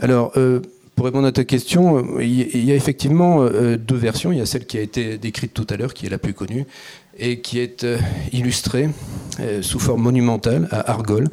Alors, 0.00 0.32
euh, 0.36 0.60
pour 0.94 1.06
répondre 1.06 1.26
à 1.26 1.32
ta 1.32 1.44
question, 1.44 1.98
euh, 1.98 2.24
il 2.24 2.64
y 2.64 2.70
a 2.70 2.74
effectivement 2.74 3.42
euh, 3.42 3.76
deux 3.76 3.96
versions. 3.96 4.30
Il 4.30 4.38
y 4.38 4.40
a 4.40 4.46
celle 4.46 4.64
qui 4.64 4.78
a 4.78 4.80
été 4.80 5.18
décrite 5.18 5.52
tout 5.52 5.66
à 5.70 5.76
l'heure, 5.76 5.92
qui 5.92 6.06
est 6.06 6.10
la 6.10 6.18
plus 6.18 6.34
connue, 6.34 6.66
et 7.18 7.40
qui 7.40 7.58
est 7.58 7.84
illustrée 8.32 8.90
sous 9.60 9.80
forme 9.80 10.02
monumentale 10.02 10.68
à 10.70 10.88
Argol, 10.92 11.28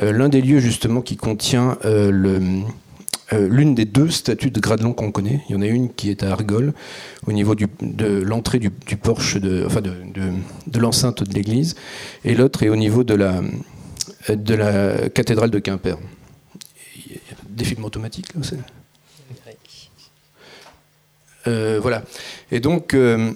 l'un 0.00 0.30
des 0.30 0.40
lieux 0.40 0.58
justement 0.58 1.02
qui 1.02 1.18
contient 1.18 1.76
l'une 1.84 3.74
des 3.74 3.84
deux 3.84 4.08
statues 4.08 4.50
de 4.50 4.58
Gradelon 4.58 4.94
qu'on 4.94 5.12
connaît. 5.12 5.42
Il 5.50 5.52
y 5.52 5.58
en 5.58 5.60
a 5.60 5.66
une 5.66 5.92
qui 5.92 6.08
est 6.08 6.22
à 6.22 6.32
Argol, 6.32 6.72
au 7.26 7.32
niveau 7.32 7.54
de 7.54 8.22
l'entrée 8.22 8.58
du, 8.58 8.70
porche, 8.70 9.36
de, 9.36 9.64
enfin 9.66 9.82
l'enceinte 10.74 11.22
de 11.22 11.34
l'église, 11.34 11.74
et 12.24 12.34
l'autre 12.34 12.62
est 12.62 12.70
au 12.70 12.76
niveau 12.76 13.04
de 13.04 13.14
la 13.14 13.42
cathédrale 15.10 15.50
de 15.50 15.58
Quimper 15.58 15.98
des 17.58 17.64
films 17.64 17.84
automatiques. 17.84 18.32
Là, 18.34 18.40
euh, 21.46 21.78
voilà. 21.80 22.02
Et 22.50 22.60
donc, 22.60 22.94
euh, 22.94 23.32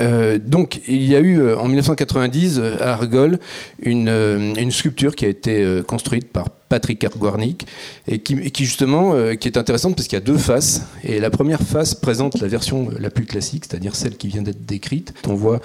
euh, 0.00 0.38
donc, 0.38 0.80
il 0.88 1.04
y 1.04 1.14
a 1.14 1.20
eu 1.20 1.52
en 1.54 1.66
1990 1.66 2.60
à 2.80 2.92
Argol 2.92 3.38
une, 3.82 4.08
une 4.56 4.70
sculpture 4.70 5.14
qui 5.14 5.24
a 5.24 5.28
été 5.28 5.82
construite 5.86 6.32
par 6.32 6.50
Patrick 6.50 7.04
Argornik 7.04 7.66
et 8.08 8.18
qui, 8.18 8.64
justement 8.64 9.14
qui 9.36 9.46
est 9.46 9.56
intéressante 9.56 9.94
parce 9.94 10.08
qu'il 10.08 10.16
y 10.16 10.22
a 10.22 10.24
deux 10.24 10.38
faces 10.38 10.82
et 11.04 11.20
la 11.20 11.30
première 11.30 11.60
face 11.60 11.94
présente 11.94 12.40
la 12.40 12.48
version 12.48 12.88
la 12.98 13.10
plus 13.10 13.26
classique, 13.26 13.66
c'est-à-dire 13.68 13.94
celle 13.94 14.16
qui 14.16 14.26
vient 14.26 14.42
d'être 14.42 14.64
décrite. 14.66 15.14
On 15.28 15.34
voit 15.34 15.60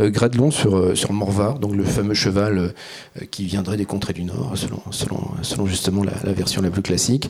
Gradelon 0.00 0.50
sur 0.50 1.12
Morvar, 1.12 1.58
donc 1.58 1.74
le 1.74 1.84
fameux 1.84 2.14
cheval 2.14 2.72
qui 3.30 3.44
viendrait 3.44 3.76
des 3.76 3.84
contrées 3.84 4.14
du 4.14 4.24
Nord, 4.24 4.52
selon 4.54 4.80
selon 4.90 5.20
selon 5.42 5.66
justement 5.66 6.02
la, 6.02 6.14
la 6.24 6.32
version 6.32 6.62
la 6.62 6.70
plus 6.70 6.82
classique. 6.82 7.28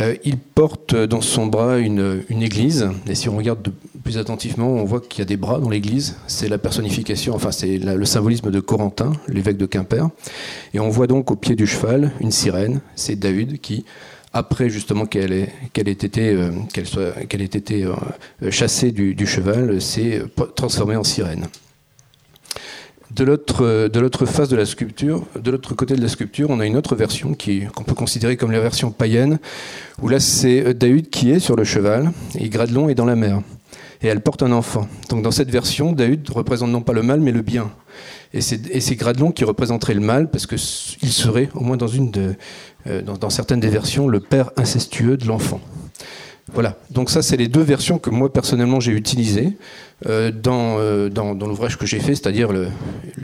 Euh, 0.00 0.16
il 0.24 0.38
porte 0.38 0.96
dans 0.96 1.20
son 1.20 1.46
bras 1.46 1.78
une, 1.78 2.24
église, 2.28 2.90
et 3.06 3.14
si 3.14 3.28
on 3.28 3.36
regarde 3.36 3.72
plus 4.04 4.18
attentivement, 4.18 4.68
on 4.68 4.84
voit 4.84 5.00
qu'il 5.00 5.20
y 5.20 5.22
a 5.22 5.24
des 5.24 5.38
bras 5.38 5.58
dans 5.58 5.70
l'église. 5.70 6.16
C'est 6.26 6.48
la 6.48 6.58
personnification, 6.58 7.34
enfin 7.34 7.50
c'est 7.50 7.78
le 7.78 8.04
symbolisme 8.04 8.50
de 8.50 8.60
Corentin, 8.60 9.12
l'évêque 9.28 9.56
de 9.56 9.66
Quimper. 9.66 10.08
Et 10.74 10.78
on 10.78 10.90
voit 10.90 11.06
donc 11.06 11.30
au 11.30 11.36
pied 11.36 11.56
du 11.56 11.66
cheval 11.66 12.12
une 12.20 12.30
sirène, 12.30 12.80
c'est 12.94 13.16
David 13.16 13.60
qui, 13.60 13.86
après 14.34 14.68
justement 14.68 15.06
qu'elle 15.06 15.32
ait, 15.32 15.48
été, 15.74 16.30
euh, 16.30 16.50
qu'elle 17.28 17.40
ait 17.40 17.44
été 17.44 17.84
euh, 17.84 18.50
chassée 18.50 18.92
du 18.92 19.26
cheval, 19.26 19.80
s'est 19.80 20.22
transformée 20.54 20.96
en 20.96 21.04
sirène. 21.04 21.46
De 23.10 23.24
l'autre, 23.24 23.88
de 23.88 24.00
l'autre 24.00 24.26
face 24.26 24.48
de 24.48 24.56
la 24.56 24.66
sculpture, 24.66 25.24
de 25.40 25.50
l'autre 25.50 25.74
côté 25.74 25.94
de 25.94 26.02
la 26.02 26.08
sculpture, 26.08 26.50
on 26.50 26.58
a 26.60 26.66
une 26.66 26.76
autre 26.76 26.96
version 26.96 27.34
qu'on 27.74 27.84
peut 27.84 27.94
considérer 27.94 28.36
comme 28.36 28.50
la 28.50 28.60
version 28.60 28.90
païenne, 28.90 29.38
où 30.02 30.08
là 30.08 30.20
c'est 30.20 30.74
David 30.74 31.10
qui 31.10 31.30
est 31.30 31.38
sur 31.38 31.56
le 31.56 31.64
cheval 31.64 32.12
et 32.34 32.48
Gradelon 32.50 32.88
est 32.88 32.94
dans 32.94 33.06
la 33.06 33.16
mer. 33.16 33.40
Et 34.04 34.06
elle 34.06 34.20
porte 34.20 34.42
un 34.42 34.52
enfant. 34.52 34.86
Donc 35.08 35.22
dans 35.22 35.30
cette 35.30 35.50
version, 35.50 35.92
David 35.92 36.28
représente 36.28 36.70
non 36.70 36.82
pas 36.82 36.92
le 36.92 37.02
mal, 37.02 37.20
mais 37.20 37.32
le 37.32 37.40
bien. 37.40 37.70
Et 38.34 38.42
c'est, 38.42 38.96
Gradelon 38.96 39.32
qui 39.32 39.44
représenterait 39.44 39.94
le 39.94 40.00
mal, 40.00 40.28
parce 40.30 40.46
qu'il 40.46 40.58
serait, 40.58 41.48
au 41.54 41.60
moins 41.60 41.78
euh, 42.86 43.02
dans, 43.02 43.30
certaines 43.30 43.60
des 43.60 43.68
versions, 43.68 44.06
le 44.06 44.20
père 44.20 44.50
incestueux 44.56 45.16
de 45.16 45.26
l'enfant. 45.26 45.60
Voilà, 46.52 46.76
donc 46.90 47.08
ça 47.08 47.22
c'est 47.22 47.38
les 47.38 47.48
deux 47.48 47.62
versions 47.62 47.98
que 47.98 48.10
moi 48.10 48.30
personnellement 48.30 48.78
j'ai 48.78 48.92
utilisées 48.92 49.56
euh, 50.06 50.30
euh, 50.46 51.08
dans, 51.08 51.32
l'ouvrage 51.32 51.78
que 51.78 51.86
j'ai 51.86 51.98
fait, 51.98 52.14
c'est-à-dire 52.14 52.50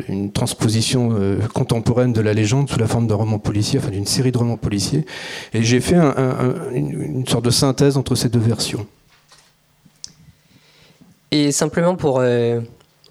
une 0.09 0.33
transposition 0.33 1.15
contemporaine 1.53 2.15
de 2.15 2.23
la 2.23 2.33
légende 2.33 2.71
sous 2.71 2.79
la 2.79 2.87
forme 2.87 3.07
d'un 3.07 3.17
roman 3.17 3.39
policier, 3.39 3.79
enfin 3.79 3.91
d'une 3.91 4.07
série 4.07 4.33
de 4.33 4.39
romans 4.39 4.57
policiers, 4.57 5.05
et 5.53 5.63
j'ai 5.63 5.81
fait 5.81 5.97
une, 5.97 7.25
sorte 7.29 7.45
de 7.45 7.51
synthèse 7.51 7.99
entre 7.99 8.15
ces 8.15 8.31
deux 8.31 8.39
versions. 8.39 8.87
Et 11.31 11.53
simplement 11.53 11.97
pour 11.97 12.21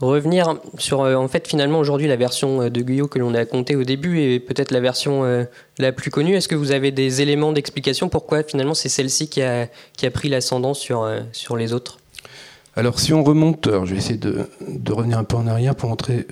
revenir 0.01 0.55
sur, 0.77 1.01
euh, 1.01 1.15
en 1.15 1.27
fait, 1.27 1.47
finalement, 1.47 1.79
aujourd'hui, 1.79 2.07
la 2.07 2.15
version 2.15 2.61
euh, 2.61 2.69
de 2.69 2.81
Guyot 2.81 3.07
que 3.07 3.19
l'on 3.19 3.33
a 3.33 3.45
comptée 3.45 3.75
au 3.75 3.83
début 3.83 4.19
et 4.19 4.39
peut-être 4.39 4.71
la 4.71 4.79
version 4.79 5.23
euh, 5.23 5.43
la 5.77 5.91
plus 5.91 6.11
connue. 6.11 6.35
Est-ce 6.35 6.47
que 6.47 6.55
vous 6.55 6.71
avez 6.71 6.91
des 6.91 7.21
éléments 7.21 7.51
d'explication 7.51 8.09
pourquoi 8.09 8.43
finalement 8.43 8.73
c'est 8.73 8.89
celle-ci 8.89 9.29
qui 9.29 9.41
a, 9.41 9.67
qui 9.97 10.05
a 10.05 10.11
pris 10.11 10.29
l'ascendant 10.29 10.73
sur, 10.73 11.09
sur 11.31 11.57
les 11.57 11.73
autres? 11.73 11.99
Alors, 12.75 12.99
si 12.99 13.13
on 13.13 13.23
remonte, 13.23 13.69
je 13.85 13.91
vais 13.91 13.97
essayer 13.97 14.17
de, 14.17 14.47
de, 14.67 14.93
revenir 14.93 15.17
un 15.17 15.23
peu 15.23 15.35
en 15.35 15.47
arrière 15.47 15.75
pour, 15.75 15.91
entrer, 15.91 16.25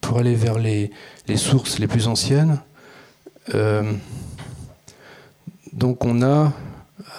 pour 0.00 0.18
aller 0.18 0.34
vers 0.34 0.58
les, 0.58 0.90
les 1.26 1.36
sources 1.36 1.78
les 1.78 1.88
plus 1.88 2.06
anciennes. 2.06 2.60
donc, 5.72 6.04
on 6.04 6.22
a, 6.22 6.26
à 6.26 6.52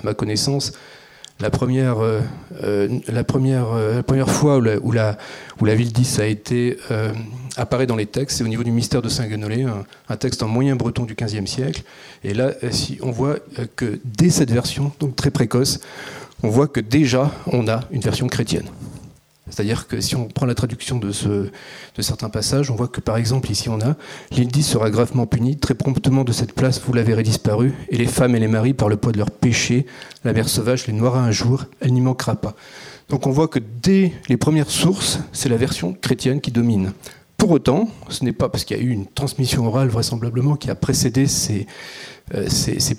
ma 0.04 0.14
connaissance, 0.14 0.72
la 1.42 1.50
première, 1.50 2.00
euh, 2.00 2.22
euh, 2.64 3.00
la 3.08 3.24
première, 3.24 3.72
euh, 3.74 3.96
la 3.96 4.04
première 4.04 4.30
fois 4.30 4.58
où 4.58 4.62
la, 4.92 5.18
où 5.60 5.66
la, 5.66 5.76
ville 5.76 5.92
10 5.92 6.20
a 6.20 6.28
été, 6.28 6.78
apparaît 7.58 7.88
dans 7.88 7.96
les 7.96 8.06
textes, 8.06 8.38
c'est 8.38 8.44
au 8.44 8.48
niveau 8.48 8.64
du 8.64 8.72
mystère 8.72 9.02
de 9.02 9.10
Saint-Guenolé, 9.10 9.66
un, 10.10 10.18
texte 10.18 10.44
en 10.44 10.48
moyen 10.48 10.76
breton 10.76 11.04
du 11.04 11.16
XVe 11.16 11.46
siècle. 11.46 11.82
Et 12.24 12.34
là, 12.34 12.52
si 12.72 13.00
on 13.02 13.12
voit 13.12 13.38
que 13.76 14.00
dès 14.06 14.30
cette 14.30 14.52
version, 14.52 14.92
donc 15.00 15.16
très 15.16 15.32
précoce, 15.32 15.80
on 16.44 16.50
voit 16.50 16.68
que 16.68 16.80
déjà 16.80 17.32
on 17.48 17.68
a 17.68 17.82
une 17.92 18.02
version 18.02 18.28
chrétienne. 18.28 18.66
C'est-à-dire 19.52 19.88
que 19.88 20.02
si 20.02 20.16
on 20.16 20.26
prend 20.26 20.46
la 20.46 20.56
traduction 20.56 20.98
de, 20.98 21.12
ce, 21.12 21.28
de 21.28 22.02
certains 22.02 22.30
passages, 22.30 22.72
on 22.72 22.76
voit 22.76 22.88
que 22.88 23.02
par 23.02 23.18
exemple 23.18 23.52
ici 23.52 23.70
on 23.70 23.80
a 23.82 23.96
l'île 24.32 24.48
10 24.48 24.64
sera 24.64 24.90
gravement 24.90 25.28
punie, 25.28 25.58
très 25.58 25.76
promptement 25.76 26.24
de 26.24 26.32
cette 26.32 26.54
place 26.54 26.82
vous 26.82 26.94
la 26.94 27.04
verrez 27.04 27.24
disparue, 27.24 27.74
et 27.90 27.98
les 27.98 28.08
femmes 28.08 28.36
et 28.36 28.40
les 28.40 28.48
maris 28.48 28.74
par 28.74 28.90
le 28.90 28.98
poids 28.98 29.12
de 29.12 29.18
leur 29.18 29.30
péché, 29.30 29.86
la 30.24 30.34
mer 30.34 30.50
sauvage 30.50 30.88
les 30.88 30.94
noiera 30.94 31.22
un 31.22 31.32
jour, 31.32 31.66
elle 31.82 31.94
n'y 31.94 32.02
manquera 32.02 32.36
pas. 32.36 32.56
Donc 33.10 33.28
on 33.28 33.32
voit 33.32 33.50
que 33.50 33.60
dès 33.60 34.14
les 34.30 34.38
premières 34.38 34.70
sources, 34.70 35.20
c'est 35.34 35.50
la 35.50 35.58
version 35.58 35.94
chrétienne 35.94 36.40
qui 36.40 36.52
domine. 36.52 36.94
Pour 37.36 37.52
autant, 37.52 37.90
ce 38.08 38.24
n'est 38.24 38.34
pas 38.34 38.50
parce 38.50 38.64
qu'il 38.64 38.78
y 38.78 38.80
a 38.80 38.84
eu 38.84 38.92
une 38.92 39.08
transmission 39.08 39.66
orale 39.66 39.90
vraisemblablement 39.90 40.56
qui 40.56 40.70
a 40.70 40.76
précédé 40.76 41.26
ces, 41.26 41.66
euh, 42.36 42.48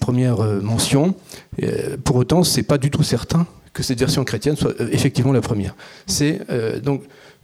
premières 0.01 0.41
euh, 0.41 0.61
mentions. 0.61 1.15
Euh, 1.62 1.97
pour 2.03 2.17
autant, 2.17 2.43
ce 2.43 2.57
n'est 2.57 2.65
pas 2.65 2.77
du 2.77 2.91
tout 2.91 3.05
certain 3.05 3.47
que 3.72 3.82
cette 3.82 3.98
version 3.98 4.24
chrétienne 4.24 4.56
soit 4.56 4.78
euh, 4.80 4.88
effectivement 4.92 5.32
la 5.32 5.40
première. 5.40 5.74
C'est 6.06 6.40
euh, 6.50 6.80
donc 6.80 7.02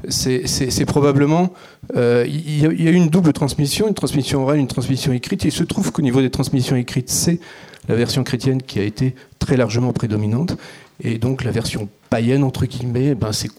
c'est 0.08 0.84
probablement 0.86 1.52
euh, 1.96 2.24
il 2.28 2.60
y, 2.60 2.66
a 2.66 2.90
eu 2.90 2.94
une 2.94 3.08
double 3.08 3.32
transmission, 3.32 3.88
une 3.88 3.94
transmission 3.94 4.42
orale, 4.42 4.58
une 4.58 4.68
transmission 4.68 5.12
écrite. 5.12 5.44
Il 5.44 5.50
se 5.50 5.64
trouve 5.64 5.90
qu'au 5.90 6.02
niveau 6.02 6.20
des 6.20 6.30
transmissions 6.30 6.76
écrites, 6.76 7.10
c'est 7.10 7.40
la 7.88 7.96
version 7.96 8.22
chrétienne 8.22 8.62
qui 8.62 8.78
a 8.78 8.84
été 8.84 9.16
très 9.40 9.56
largement 9.56 9.92
prédominante, 9.92 10.56
et 11.02 11.18
donc 11.18 11.42
la 11.42 11.50
version 11.50 11.88
païenne 12.10 12.44
entre 12.44 12.66
guillemets, 12.66 13.16
ben 13.16 13.32
c'est 13.32 13.50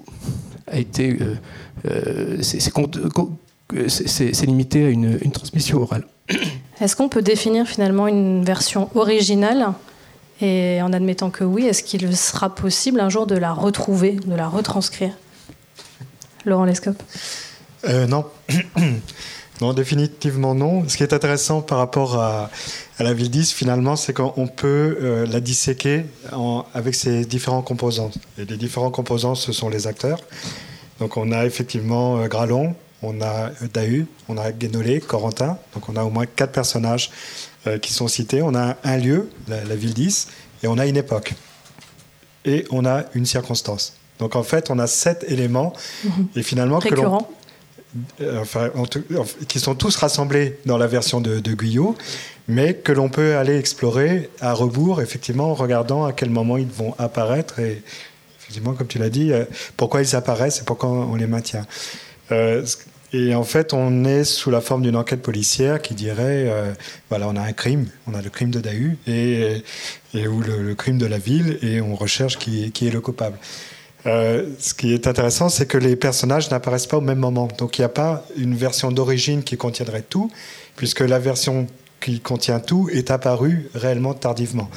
a 0.72 0.78
été 0.78 1.18
c'est 3.98 4.46
limité 4.46 4.86
à 4.86 4.90
une 4.90 5.32
transmission 5.32 5.82
orale. 5.82 6.06
Est-ce 6.80 6.96
qu'on 6.96 7.10
peut 7.10 7.22
définir 7.22 7.68
finalement 7.68 8.08
une 8.08 8.46
version 8.46 8.90
originale 8.96 9.74
et 10.42 10.82
en 10.82 10.94
admettant 10.94 11.30
que 11.30 11.44
oui, 11.44 11.66
est-ce 11.66 11.84
qu'il 11.84 12.16
sera 12.16 12.54
possible 12.54 13.00
un 13.00 13.10
jour 13.10 13.28
de 13.28 13.36
la 13.36 13.52
retrouver, 13.52 14.14
de 14.14 14.36
la 14.36 14.48
retranscrire? 14.48 15.12
Laurent 16.46 16.66
Lescope 16.66 17.02
euh, 17.86 18.08
Non. 18.08 18.26
non, 19.62 19.74
définitivement 19.74 20.56
non. 20.56 20.88
Ce 20.88 20.96
qui 20.96 21.04
est 21.04 21.14
intéressant 21.14 21.62
par 21.62 21.78
rapport 21.78 22.16
à, 22.16 22.50
la 23.00 23.14
ville 23.14 23.30
10, 23.30 23.52
finalement, 23.52 23.96
c'est 23.96 24.14
qu'on 24.14 24.48
peut 24.48 24.98
euh, 25.02 25.26
la 25.26 25.42
disséquer 25.42 26.06
avec 26.74 26.96
ses 26.96 27.26
différents 27.26 27.62
composants. 27.62 28.12
Et 28.38 28.46
les 28.46 28.58
différents 28.58 28.92
composants, 28.92 29.36
ce 29.36 29.52
sont 29.52 29.70
les 29.70 29.88
acteurs. 29.88 30.20
Donc 31.00 31.18
on 31.18 31.32
a 31.32 31.46
effectivement 31.46 32.18
euh, 32.18 32.28
Gralon, 32.28 32.76
on 33.02 33.22
a 33.22 33.52
Dahu, 33.74 34.06
on 34.28 34.38
a 34.38 34.52
Guénolé, 34.52 35.00
Corentin. 35.00 35.58
Donc 35.74 35.88
on 35.90 35.96
a 35.96 36.04
au 36.04 36.10
moins 36.10 36.26
quatre 36.26 36.52
personnages 36.52 37.12
qui 37.78 37.94
sont 37.94 38.08
cités. 38.08 38.42
On 38.42 38.56
a 38.56 38.78
un 38.84 38.98
lieu, 38.98 39.30
la, 39.48 39.76
ville 39.76 39.94
10, 39.94 40.28
et 40.64 40.68
on 40.68 40.78
a 40.78 40.86
une 40.86 40.98
époque. 40.98 41.34
Et 42.46 42.66
on 42.72 42.86
a 42.86 43.04
une 43.14 43.26
circonstance. 43.26 43.94
Donc 44.20 44.36
en 44.36 44.44
fait, 44.44 44.70
on 44.70 44.80
a 44.80 44.88
sept 44.88 45.26
éléments. 45.28 45.74
Mhm. 46.04 46.28
Et 46.36 46.44
finalement, 46.44 46.80
que 46.80 46.96
enfin, 48.40 48.72
qui 49.48 49.60
sont 49.60 49.76
tous 49.76 49.96
rassemblés 49.96 50.60
dans 50.66 50.78
la 50.78 50.88
version 50.88 51.22
de, 51.22 51.40
de 51.40 51.54
Guyot, 51.54 51.96
mais 52.48 52.74
que 52.74 52.92
l'on 52.92 53.10
peut 53.10 53.36
aller 53.36 53.58
explorer 53.58 54.30
à 54.42 54.54
rebours, 54.54 55.02
effectivement, 55.02 55.52
en 55.52 55.54
regardant 55.54 56.06
à 56.06 56.14
quel 56.14 56.30
moment 56.30 56.58
ils 56.58 56.68
vont 56.68 56.94
apparaître 56.98 57.60
et, 57.60 57.82
effectivement, 58.40 58.74
comme 58.74 58.88
tu 58.88 58.98
l'as 58.98 59.10
dit, 59.10 59.32
euh, 59.32 59.46
pourquoi 59.78 60.02
ils 60.02 60.16
apparaissent 60.16 60.62
et 60.62 60.64
pourquoi 60.66 60.90
on 60.90 61.16
les 61.16 61.28
maintient. 61.28 61.66
Euh, 62.32 62.66
et 63.12 63.34
en 63.34 63.44
fait, 63.44 63.74
on 63.74 64.06
est 64.06 64.24
sous 64.24 64.52
la 64.52 64.62
forme 64.62 64.84
d'une 64.84 64.96
enquête 64.96 65.22
policière 65.22 65.82
qui 65.82 65.96
dirait, 65.96 66.46
euh, 66.48 66.74
voilà, 67.10 67.28
on 67.28 67.36
a 67.36 67.42
un 67.42 67.54
crime, 67.54 67.88
on 68.06 68.14
a 68.14 68.22
le 68.22 68.30
crime 68.30 68.52
de 68.52 68.60
Dahu 68.60 68.98
et, 69.08 69.64
et 70.14 70.28
ou 70.28 70.42
le, 70.42 70.76
crime 70.76 71.00
de 71.00 71.08
la 71.08 71.18
ville, 71.18 71.58
et 71.64 71.82
on 71.82 71.96
recherche 71.96 72.38
qui, 72.38 72.66
est 72.66 72.94
le 72.94 73.02
coupable. 73.02 73.38
Euh, 74.06 74.46
ce 74.60 74.76
qui 74.76 74.94
est 74.94 75.08
intéressant, 75.08 75.50
c'est 75.50 75.66
que 75.66 75.78
les 75.78 75.96
personnages 75.96 76.52
n'apparaissent 76.52 76.88
pas 76.88 76.98
au 76.98 77.02
même 77.02 77.18
moment. 77.18 77.48
Donc 77.58 77.80
il 77.80 77.82
n'y 77.82 77.86
a 77.86 77.90
pas 77.90 78.24
une 78.38 78.56
version 78.56 78.92
d'origine 78.92 79.44
qui 79.44 79.58
contiendrait 79.58 80.04
tout, 80.08 80.32
puisque 80.76 81.02
la 81.02 81.18
version 81.18 81.66
qui 82.00 82.20
contient 82.20 82.60
tout 82.60 82.90
est 82.94 83.10
apparue 83.10 83.70
réellement 83.74 84.14
tardivement. 84.14 84.70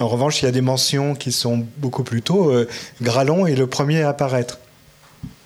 En 0.00 0.08
revanche, 0.08 0.42
il 0.42 0.46
y 0.46 0.48
a 0.48 0.52
des 0.52 0.60
mentions 0.60 1.14
qui 1.14 1.30
sont 1.30 1.64
beaucoup 1.76 2.02
plus 2.02 2.22
tôt. 2.22 2.50
Euh, 2.50 2.68
Gralon 3.00 3.46
est 3.46 3.54
le 3.54 3.66
premier 3.66 4.02
à 4.02 4.08
apparaître 4.08 4.58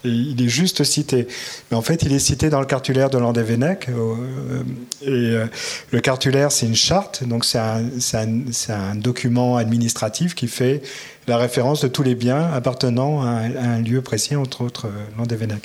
il 0.05 0.41
est 0.43 0.49
juste 0.49 0.85
cité. 0.85 1.27
Mais 1.71 1.77
en 1.77 1.83
fait, 1.83 2.03
il 2.03 2.13
est 2.13 2.19
cité 2.19 2.51
dans 2.51 2.61
le 2.61 2.67
cartulaire 2.67 3.11
de 3.11 3.19
Landévennec. 3.19 3.89
Euh, 3.89 4.63
et 5.03 5.09
euh, 5.09 5.47
le 5.91 6.01
cartulaire, 6.01 6.53
c'est 6.53 6.67
une 6.67 6.75
charte, 6.75 7.25
donc 7.25 7.45
c'est 7.45 7.59
un, 7.59 8.95
document 8.95 9.57
administratif 9.57 10.35
qui 10.35 10.49
fait 10.49 10.83
la 11.27 11.37
référence 11.37 11.83
de 11.83 11.89
tous 11.89 12.03
les 12.03 12.15
biens 12.15 12.51
appartenant 12.53 13.23
à 13.23 13.29
un, 13.29 13.81
lieu 13.81 14.03
précis, 14.03 14.37
entre 14.37 14.63
autres 14.63 14.87
euh, 14.87 15.19
Landévennec. 15.19 15.63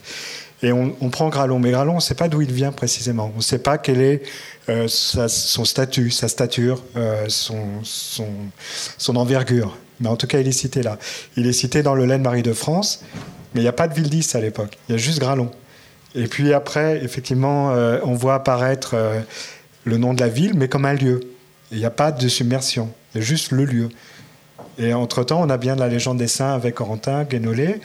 Et 0.62 0.74
on, 0.74 0.92
prend 1.10 1.30
Gralon, 1.30 1.58
mais 1.58 1.72
Gralon, 1.72 1.94
on 1.94 1.96
ne 1.96 2.02
sait 2.02 2.16
pas 2.16 2.28
d'où 2.28 2.42
il 2.42 2.52
vient 2.52 2.74
précisément. 2.74 3.32
On 3.34 3.38
ne 3.38 3.42
sait 3.42 3.60
pas 3.60 3.78
quel 3.78 4.02
est 4.02 4.24
son 4.88 5.64
statut, 5.64 6.12
sa 6.12 6.28
stature, 6.28 6.84
son, 7.30 7.64
son, 7.84 8.28
son 8.98 9.16
envergure. 9.16 9.78
Mais 10.02 10.10
en 10.10 10.18
tout 10.18 10.28
cas, 10.28 10.42
il 10.42 10.48
est 10.50 10.52
cité 10.52 10.84
là. 10.84 10.98
Il 11.38 11.48
est 11.48 11.54
cité 11.54 11.82
dans 11.82 11.96
le 11.96 12.06
Laine 12.06 12.24
Marie 12.24 12.44
de 12.44 12.52
France. 12.52 13.02
Mais 13.54 13.62
il 13.62 13.64
n'y 13.64 13.70
a 13.70 13.74
pas 13.74 13.88
de 13.88 13.94
ville 13.94 14.10
10 14.10 14.36
à 14.36 14.42
l'époque, 14.42 14.78
il 14.88 14.94
y 14.94 14.96
a 14.96 14.98
juste 14.98 15.20
Gralon. 15.20 15.52
Et 16.16 16.28
puis 16.28 16.54
après, 16.54 17.04
effectivement, 17.04 17.72
euh, 17.72 18.00
on 18.04 18.14
voit 18.14 18.36
apparaître 18.36 18.92
euh, 18.94 19.22
le 19.86 19.98
nom 19.98 20.14
de 20.14 20.20
la 20.20 20.28
ville, 20.28 20.54
mais 20.56 20.68
comme 20.68 20.86
un 20.86 20.94
lieu. 20.94 21.22
Il 21.72 21.78
n'y 21.78 21.86
a 21.86 21.92
pas 21.92 22.12
de 22.12 22.28
submersion, 22.28 22.92
il 23.14 23.20
y 23.20 23.24
a 23.24 23.26
juste 23.26 23.52
le 23.52 23.64
lieu. 23.66 23.90
Et 24.80 24.94
entre-temps, 24.94 25.40
on 25.42 25.50
a 25.50 25.58
bien 25.58 25.76
la 25.76 25.88
légende 25.88 26.18
des 26.18 26.28
saints 26.28 26.54
avec 26.54 26.76
Corentin, 26.76 27.26
Guénolé, 27.26 27.80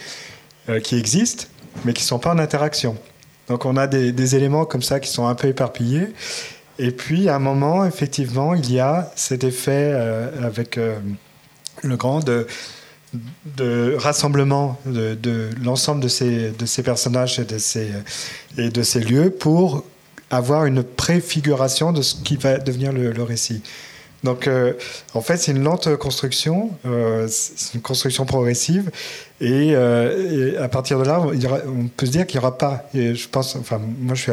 euh, 0.71 0.81
qui 0.81 0.97
existent, 0.97 1.45
mais 1.85 1.93
qui 1.93 2.03
ne 2.03 2.07
sont 2.07 2.19
pas 2.19 2.33
en 2.33 2.39
interaction. 2.39 2.97
Donc 3.49 3.67
on 3.67 3.77
a 3.77 3.87
des, 3.87 4.13
des, 4.13 4.37
éléments 4.37 4.65
comme 4.65 4.81
ça 4.81 5.01
qui 5.01 5.11
sont 5.11 5.27
un 5.27 5.35
peu 5.35 5.49
éparpillés. 5.49 6.09
Et 6.79 6.93
puis, 6.93 7.29
à 7.29 7.37
un 7.37 7.41
moment, 7.41 7.85
effectivement, 7.85 8.55
il 8.55 8.73
y 8.73 8.81
a 8.81 9.13
cet 9.17 9.45
effet 9.45 9.93
avec 10.43 10.77
le 11.83 11.97
grand 11.97 12.19
de 12.19 12.49
de 13.57 13.97
rassemblement 13.99 14.81
de, 14.87 15.51
l'ensemble 15.63 16.01
de 16.01 16.09
ces, 16.09 16.51
de 16.51 16.67
ces 16.67 16.83
personnages 16.83 17.39
et 17.39 17.45
de 17.45 17.59
ces, 17.59 17.91
et 18.59 18.71
de 18.71 18.83
ces 18.83 19.01
lieux 19.01 19.31
pour 19.31 19.85
avoir 20.31 20.67
une 20.67 20.83
préfiguration 20.83 21.93
de 21.93 22.03
ce 22.03 22.15
qui 22.15 22.37
va 22.37 22.59
devenir 22.59 22.93
le 22.93 23.23
récit. 23.23 23.63
Donc, 24.25 24.47
euh, 24.49 24.73
en 25.13 25.21
fait, 25.21 25.37
c'est 25.37 25.53
une 25.53 25.63
lente 25.63 25.97
construction, 25.97 26.71
euh, 26.87 27.29
c'est 27.29 27.75
une 27.75 27.83
construction 27.83 28.25
progressive, 28.25 28.91
euh, 29.43 30.55
et, 30.55 30.57
à 30.57 30.69
partir 30.69 30.99
de 30.99 31.05
là, 31.05 31.21
on 31.21 31.89
peut 31.89 32.07
se 32.07 32.11
dire 32.11 32.27
qu'il 32.27 32.41
n'y 32.41 32.47
aura 32.47 32.57
pas, 32.57 32.89
et 32.95 33.15
je 33.15 33.29
pense, 33.29 33.55
enfin, 33.55 33.79
moi 33.79 34.15
je 34.15 34.23
suis 34.23 34.33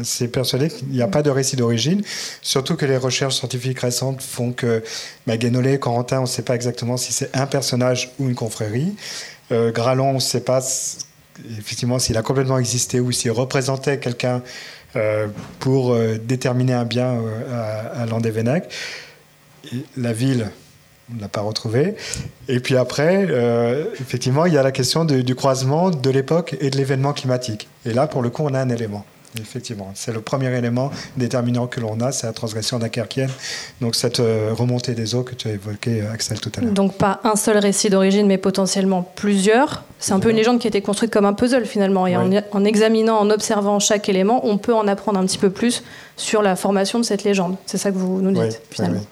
assez 0.00 0.28
persuadé 0.28 0.68
qu'il 0.68 0.88
n'y 0.88 1.02
a 1.02 1.06
pas 1.06 1.22
de 1.22 1.28
récit 1.28 1.54
d'origine, 1.54 2.02
surtout 2.40 2.76
que 2.76 2.86
les 2.86 2.96
recherches 2.96 3.34
scientifiques 3.34 3.80
récentes 3.80 4.22
font 4.22 4.52
que 4.52 4.82
bah, 5.26 5.36
Guénolé, 5.36 5.78
Corentin, 5.78 6.20
on 6.20 6.22
ne 6.22 6.26
sait 6.26 6.42
pas 6.42 6.54
exactement 6.54 6.96
si 6.96 7.12
c'est 7.12 7.36
un 7.36 7.46
personnage 7.46 8.12
ou 8.18 8.28
une 8.28 8.34
confrérie. 8.34 8.94
Gralon, 9.50 10.10
on 10.10 10.14
ne 10.14 10.18
sait 10.18 10.40
pas 10.40 10.60
effectivement 11.56 12.00
s'il 12.00 12.16
a 12.16 12.22
complètement 12.22 12.58
existé 12.58 12.98
ou 12.98 13.12
s'il 13.12 13.30
représentait 13.30 14.00
quelqu'un 14.00 14.42
pour 15.60 15.96
déterminer 15.96 16.72
un 16.72 16.84
bien 16.84 17.20
à, 17.52 18.02
à 18.02 18.06
la 19.96 20.12
ville, 20.12 20.50
on 21.10 21.16
ne 21.16 21.20
l'a 21.20 21.28
pas 21.28 21.40
retrouvé. 21.40 21.94
Et 22.48 22.60
puis 22.60 22.76
après, 22.76 23.26
euh, 23.30 23.84
effectivement, 24.00 24.46
il 24.46 24.54
y 24.54 24.58
a 24.58 24.62
la 24.62 24.72
question 24.72 25.04
du 25.04 25.34
croisement 25.34 25.90
de 25.90 26.10
l'époque 26.10 26.56
et 26.60 26.70
de 26.70 26.76
l'événement 26.76 27.12
climatique. 27.12 27.68
Et 27.84 27.92
là, 27.92 28.06
pour 28.06 28.22
le 28.22 28.30
coup, 28.30 28.42
on 28.44 28.54
a 28.54 28.60
un 28.60 28.68
élément. 28.68 29.04
Effectivement, 29.40 29.90
c'est 29.94 30.12
le 30.12 30.22
premier 30.22 30.56
élément 30.56 30.90
déterminant 31.16 31.66
que 31.66 31.78
l'on 31.80 32.00
a, 32.00 32.10
c'est 32.10 32.26
la 32.26 32.32
transgression 32.32 32.78
dunkerquienne. 32.78 33.30
Donc 33.80 33.94
cette 33.94 34.20
euh, 34.20 34.52
remontée 34.54 34.94
des 34.94 35.14
eaux 35.14 35.24
que 35.24 35.34
tu 35.34 35.48
as 35.48 35.52
évoqué, 35.52 36.00
euh, 36.00 36.12
Axel, 36.12 36.40
tout 36.40 36.50
à 36.56 36.60
l'heure. 36.60 36.72
Donc 36.72 36.96
pas 36.96 37.20
un 37.22 37.36
seul 37.36 37.58
récit 37.58 37.90
d'origine, 37.90 38.26
mais 38.26 38.38
potentiellement 38.38 39.02
plusieurs. 39.02 39.84
C'est 39.98 40.12
un 40.12 40.20
peu 40.20 40.30
une 40.30 40.36
légende 40.36 40.58
qui 40.58 40.66
a 40.66 40.70
été 40.70 40.80
construite 40.80 41.12
comme 41.12 41.26
un 41.26 41.34
puzzle 41.34 41.66
finalement. 41.66 42.06
Et 42.06 42.16
en, 42.16 42.64
examinant, 42.64 43.18
en 43.18 43.30
observant 43.30 43.78
chaque 43.78 44.08
élément, 44.08 44.46
on 44.46 44.58
peut 44.58 44.74
en 44.74 44.88
apprendre 44.88 45.18
un 45.18 45.26
petit 45.26 45.38
peu 45.38 45.50
plus 45.50 45.82
sur 46.16 46.42
la 46.42 46.56
formation 46.56 46.98
de 46.98 47.04
cette 47.04 47.24
légende. 47.24 47.56
C'est 47.66 47.78
ça 47.78 47.90
que 47.90 47.98
vous 47.98 48.20
nous 48.20 48.32
dites 48.32 48.60
finalement. 48.70 49.02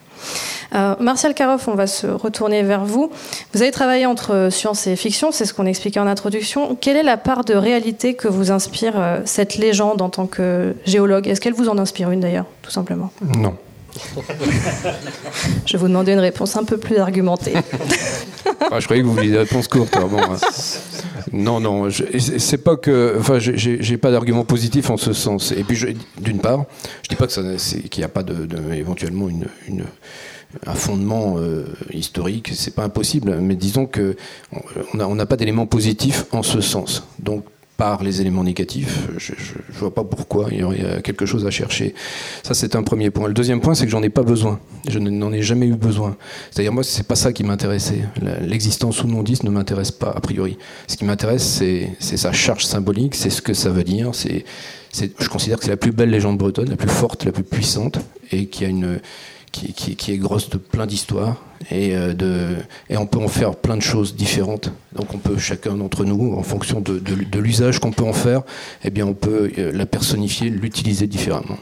Euh, 0.75 0.95
Martial 1.01 1.35
Caroff, 1.35 1.69
on 1.69 1.75
va 1.75 1.87
se 1.87 2.07
retourner 2.07 2.63
vers 2.63 2.85
vous. 2.85 3.11
Vous 3.53 3.63
avez 3.63 3.71
travaillé 3.71 4.07
entre 4.07 4.49
science 4.51 4.87
et 4.87 4.97
fiction, 4.97 5.33
c'est 5.33 5.45
ce 5.45 5.55
qu'on 5.55 5.67
expliquait 5.67 6.01
en 6.01 6.07
introduction. 6.07 6.77
Quelle 6.81 6.97
est 6.97 7.03
la 7.03 7.17
part 7.17 7.45
de 7.45 7.55
réalité 7.55 8.15
que 8.15 8.29
vous 8.29 8.51
inspire 8.51 8.95
euh, 8.97 9.21
cette 9.25 9.57
légende 9.57 10.03
en 10.03 10.11
tant 10.11 10.27
que 10.27 10.75
géologue? 10.85 11.29
Est-ce 11.29 11.41
qu'elle 11.41 11.55
vous 11.55 11.69
en 11.69 11.79
inspire 11.79 12.11
une 12.11 12.21
d'ailleurs, 12.21 12.47
tout 12.63 12.71
simplement? 12.71 13.11
Non. 13.37 13.55
je 15.67 15.77
vous 15.77 15.89
demander 15.89 16.13
une 16.13 16.19
réponse 16.21 16.57
un 16.57 16.65
peu 16.65 16.79
plus 16.79 16.99
argumentée. 16.99 17.55
Ah, 18.71 18.81
je 18.81 18.85
croyais 18.85 19.03
que 19.03 19.07
vous 19.07 19.15
vouliez 19.15 19.31
des 19.31 19.39
réponses 19.39 19.69
courtes. 19.69 19.97
Hein. 19.97 20.37
Non, 21.33 21.61
non, 21.61 21.89
c'est 21.91 22.59
pas 22.59 22.77
que. 22.77 23.17
Enfin, 23.19 23.39
j'ai 23.39 23.97
pas 23.99 24.11
d'argument 24.11 24.45
positif 24.45 24.91
en 24.91 24.97
ce 24.97 25.13
sens. 25.13 25.53
Et 25.53 25.65
puis, 25.65 25.97
d'une 26.21 26.39
part, 26.39 26.65
je 27.03 27.09
dis 27.09 27.17
pas 27.17 27.27
qu'il 27.27 27.99
n'y 27.99 28.05
a 28.05 28.09
pas 28.09 28.23
de, 28.23 28.73
éventuellement 28.73 29.29
une, 29.29 29.85
un 30.67 30.75
fondement 30.75 31.37
euh, 31.39 31.65
historique, 31.93 32.53
c'est 32.55 32.75
pas 32.75 32.85
impossible, 32.85 33.37
mais 33.41 33.57
disons 33.57 33.87
que 33.87 34.17
on 34.95 35.15
n'a 35.15 35.27
pas 35.27 35.37
d'éléments 35.37 35.67
positifs 35.67 36.27
en 36.33 36.43
ce 36.43 36.61
sens. 36.61 37.05
Donc 37.19 37.45
par 37.77 38.05
les 38.05 38.21
éléments 38.21 38.45
négatifs, 38.45 39.09
je 39.19 39.33
ne 39.33 39.79
vois 39.79 39.93
pas 39.93 40.05
pourquoi 40.05 40.47
il 40.53 40.61
y 40.61 40.63
aurait 40.63 41.03
quelque 41.03 41.27
chose 41.27 41.45
à 41.45 41.51
chercher. 41.51 41.95
Ça, 42.43 42.55
c'est 42.55 42.77
un 42.77 42.83
premier 42.83 43.11
point. 43.11 43.27
Le 43.27 43.35
deuxième 43.35 43.61
point, 43.61 43.75
c'est 43.75 43.85
que 43.85 43.91
j'en 43.91 44.03
ai 44.03 44.11
pas 44.11 44.23
besoin. 44.23 44.61
Je 44.89 44.99
n'en 44.99 45.33
ai 45.33 45.43
jamais 45.43 45.67
eu 45.67 45.75
besoin. 45.75 46.17
C'est-à-dire, 46.51 46.73
moi, 46.73 46.85
c'est 46.85 47.07
pas 47.07 47.17
ça 47.17 47.33
qui 47.33 47.43
m'intéressait. 47.43 48.05
L'existence 48.43 49.03
ou 49.03 49.09
non 49.09 49.23
10 49.23 49.43
ne 49.43 49.51
m'intéresse 49.51 49.91
pas, 49.91 50.11
a 50.11 50.21
priori. 50.21 50.57
Ce 50.87 50.97
qui 50.97 51.05
m'intéresse, 51.05 51.43
c'est 51.43 52.17
sa 52.17 52.33
charge 52.33 52.65
symbolique, 52.65 53.15
c'est 53.17 53.31
ce 53.31 53.43
que 53.43 53.55
ça 53.55 53.71
veut 53.71 53.85
dire. 53.85 54.13
Je 54.15 55.29
considère 55.29 55.59
que 55.59 55.65
c'est 55.65 55.71
la 55.71 55.77
plus 55.77 55.93
belle 55.93 56.11
légende 56.11 56.39
bretonne, 56.39 56.71
la 56.71 56.77
plus 56.77 56.89
forte, 56.89 57.25
la 57.25 57.33
plus 57.33 57.43
puissante, 57.43 57.99
et 58.31 58.47
qui 58.47 58.65
a 58.65 58.69
une, 58.69 59.01
qui, 59.55 60.13
est 60.13 60.19
grosse 60.19 60.51
de 60.51 60.59
plein 60.59 60.87
d'histoires 60.87 61.37
et, 61.71 61.97
euh, 61.97 62.13
de, 62.13 62.57
et 62.91 62.97
on 62.97 63.07
peut 63.07 63.19
en 63.19 63.29
faire 63.29 63.55
plein 63.55 63.77
de 63.77 63.83
choses 63.83 64.17
différentes. 64.17 64.73
Donc 64.93 65.15
on 65.15 65.19
peut 65.19 65.39
chacun 65.39 65.75
d'entre 65.75 66.05
nous, 66.05 66.35
en 66.35 66.43
fonction 66.43 66.81
de, 66.81 67.01
l'usage 67.39 67.79
qu'on 67.79 67.93
peut 67.93 68.05
en 68.05 68.13
faire, 68.13 68.43
eh 68.83 68.91
bien 68.91 69.07
on 69.07 69.15
peut 69.15 69.53
euh, 69.59 69.73
la 69.73 69.87
personnifier, 69.87 70.51
l'utiliser 70.51 71.07
différemment. 71.07 71.59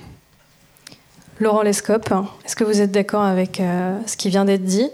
Laurent 1.41 1.63
Lescope, 1.63 2.13
est-ce 2.45 2.57
que 2.57 2.65
vous 2.65 2.81
êtes 2.81 2.93
d'accord 2.93 3.23
avec 3.23 3.61
euh, 3.61 3.99
ce 4.07 4.17
qui 4.17 4.31
vient 4.31 4.45
d'être 4.45 4.65
dit? 4.65 4.89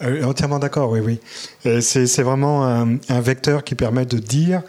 Entièrement 0.00 0.58
d'accord, 0.58 0.90
oui, 0.90 1.00
oui. 1.00 1.80
C'est 1.80 2.22
vraiment 2.22 2.66
un, 2.66 3.20
vecteur 3.22 3.64
qui 3.64 3.74
permet 3.74 4.04
de 4.04 4.18
dire 4.18 4.62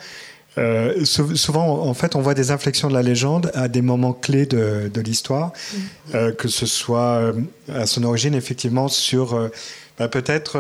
euh, 0.58 1.06
souvent, 1.06 1.84
en 1.88 1.94
fait, 1.94 2.16
on 2.16 2.22
voit 2.22 2.34
des 2.34 2.52
inflexions 2.52 2.88
de 2.88 2.94
la 2.94 3.04
légende 3.04 3.52
à 3.54 3.68
des 3.68 3.82
moments 3.82 4.14
clés 4.14 4.46
de, 4.46 5.02
l'histoire, 5.02 5.52
mm. 5.52 5.78
euh, 6.16 6.32
que 6.32 6.48
ce 6.48 6.66
soit 6.66 7.18
euh, 7.18 7.34
à 7.74 7.86
son 7.86 8.04
origine, 8.04 8.34
effectivement, 8.34 8.88
sur 8.88 9.50
bah, 10.00 10.08
peut-être 10.08 10.58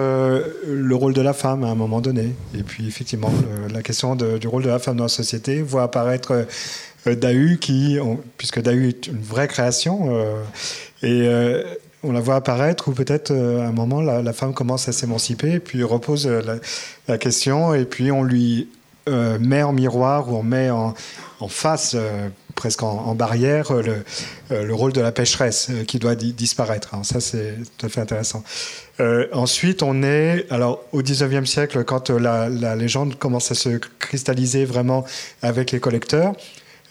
le 0.68 0.96
rôle 0.96 1.14
de 1.14 1.22
la 1.22 1.34
femme 1.34 1.64
à 1.64 1.68
un 1.68 1.76
moment 1.76 2.02
donné. 2.02 2.34
Et 2.58 2.64
puis, 2.64 2.88
effectivement, 2.88 3.32
la 3.72 3.82
question 3.82 4.16
du 4.16 4.48
rôle 4.48 4.64
de 4.64 4.70
la 4.70 4.80
femme 4.80 4.98
dans 4.98 5.06
la 5.06 5.10
société 5.10 5.62
voit 5.62 5.84
apparaître 5.84 6.46
Dahu, 7.06 7.58
qui, 7.60 7.98
puisque 8.38 8.62
Dahu 8.62 8.90
est 8.90 9.08
une 9.08 9.22
vraie 9.22 9.48
création, 9.48 10.12
et 11.04 11.30
on 12.04 12.12
la 12.12 12.20
voit 12.20 12.36
apparaître, 12.36 12.88
ou 12.88 12.94
peut-être 12.94 13.32
à 13.32 13.68
un 13.68 13.72
moment, 13.72 14.02
la, 14.02 14.34
femme 14.34 14.54
commence 14.54 14.88
à 14.90 14.92
s'émanciper, 14.92 15.60
puis 15.60 15.84
repose 15.84 16.28
la, 16.28 16.56
la, 17.08 17.18
question, 17.20 17.76
et 17.76 17.86
puis 17.86 18.12
on 18.12 18.24
lui 18.24 18.68
met 19.40 19.64
en 19.64 19.74
miroir 19.74 20.30
ou 20.30 20.38
on 20.38 20.44
met 20.44 20.70
en, 20.70 20.94
face 21.48 21.96
presque 22.56 22.84
en, 22.84 23.14
barrière 23.14 23.72
le, 23.74 24.04
le, 24.50 24.74
rôle 24.74 24.94
de 24.94 25.02
la 25.02 25.12
pécheresse 25.12 25.70
qui 25.88 26.00
doit 26.00 26.16
disparaître. 26.16 26.94
Alors 26.94 27.06
ça, 27.06 27.20
c'est 27.20 27.56
tout 27.78 27.86
à 27.86 27.90
fait 27.90 28.02
intéressant. 28.02 28.44
ensuite, 29.32 29.84
on 29.84 30.04
est 30.04 30.46
alors 30.50 30.84
au 30.92 31.02
19e 31.02 31.46
siècle, 31.46 31.84
quand 31.84 32.10
la, 32.10 32.50
la, 32.50 32.76
légende 32.76 33.18
commence 33.18 33.52
à 33.52 33.56
se 33.56 33.78
cristalliser 34.00 34.66
vraiment 34.66 35.06
avec 35.42 35.72
les 35.72 35.80
collecteurs. 35.80 36.34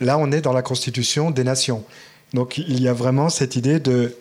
Là, 0.01 0.19
on 0.19 0.31
est 0.31 0.41
dans 0.41 0.53
la 0.53 0.63
constitution 0.63 1.31
des 1.31 1.45
nations. 1.45 1.85
Donc, 2.33 2.59
il 2.59 2.81
y 2.81 2.89
a 2.89 2.93
vraiment 2.93 3.29
cette 3.29 3.57
idée 3.57 3.81
de 3.81 4.17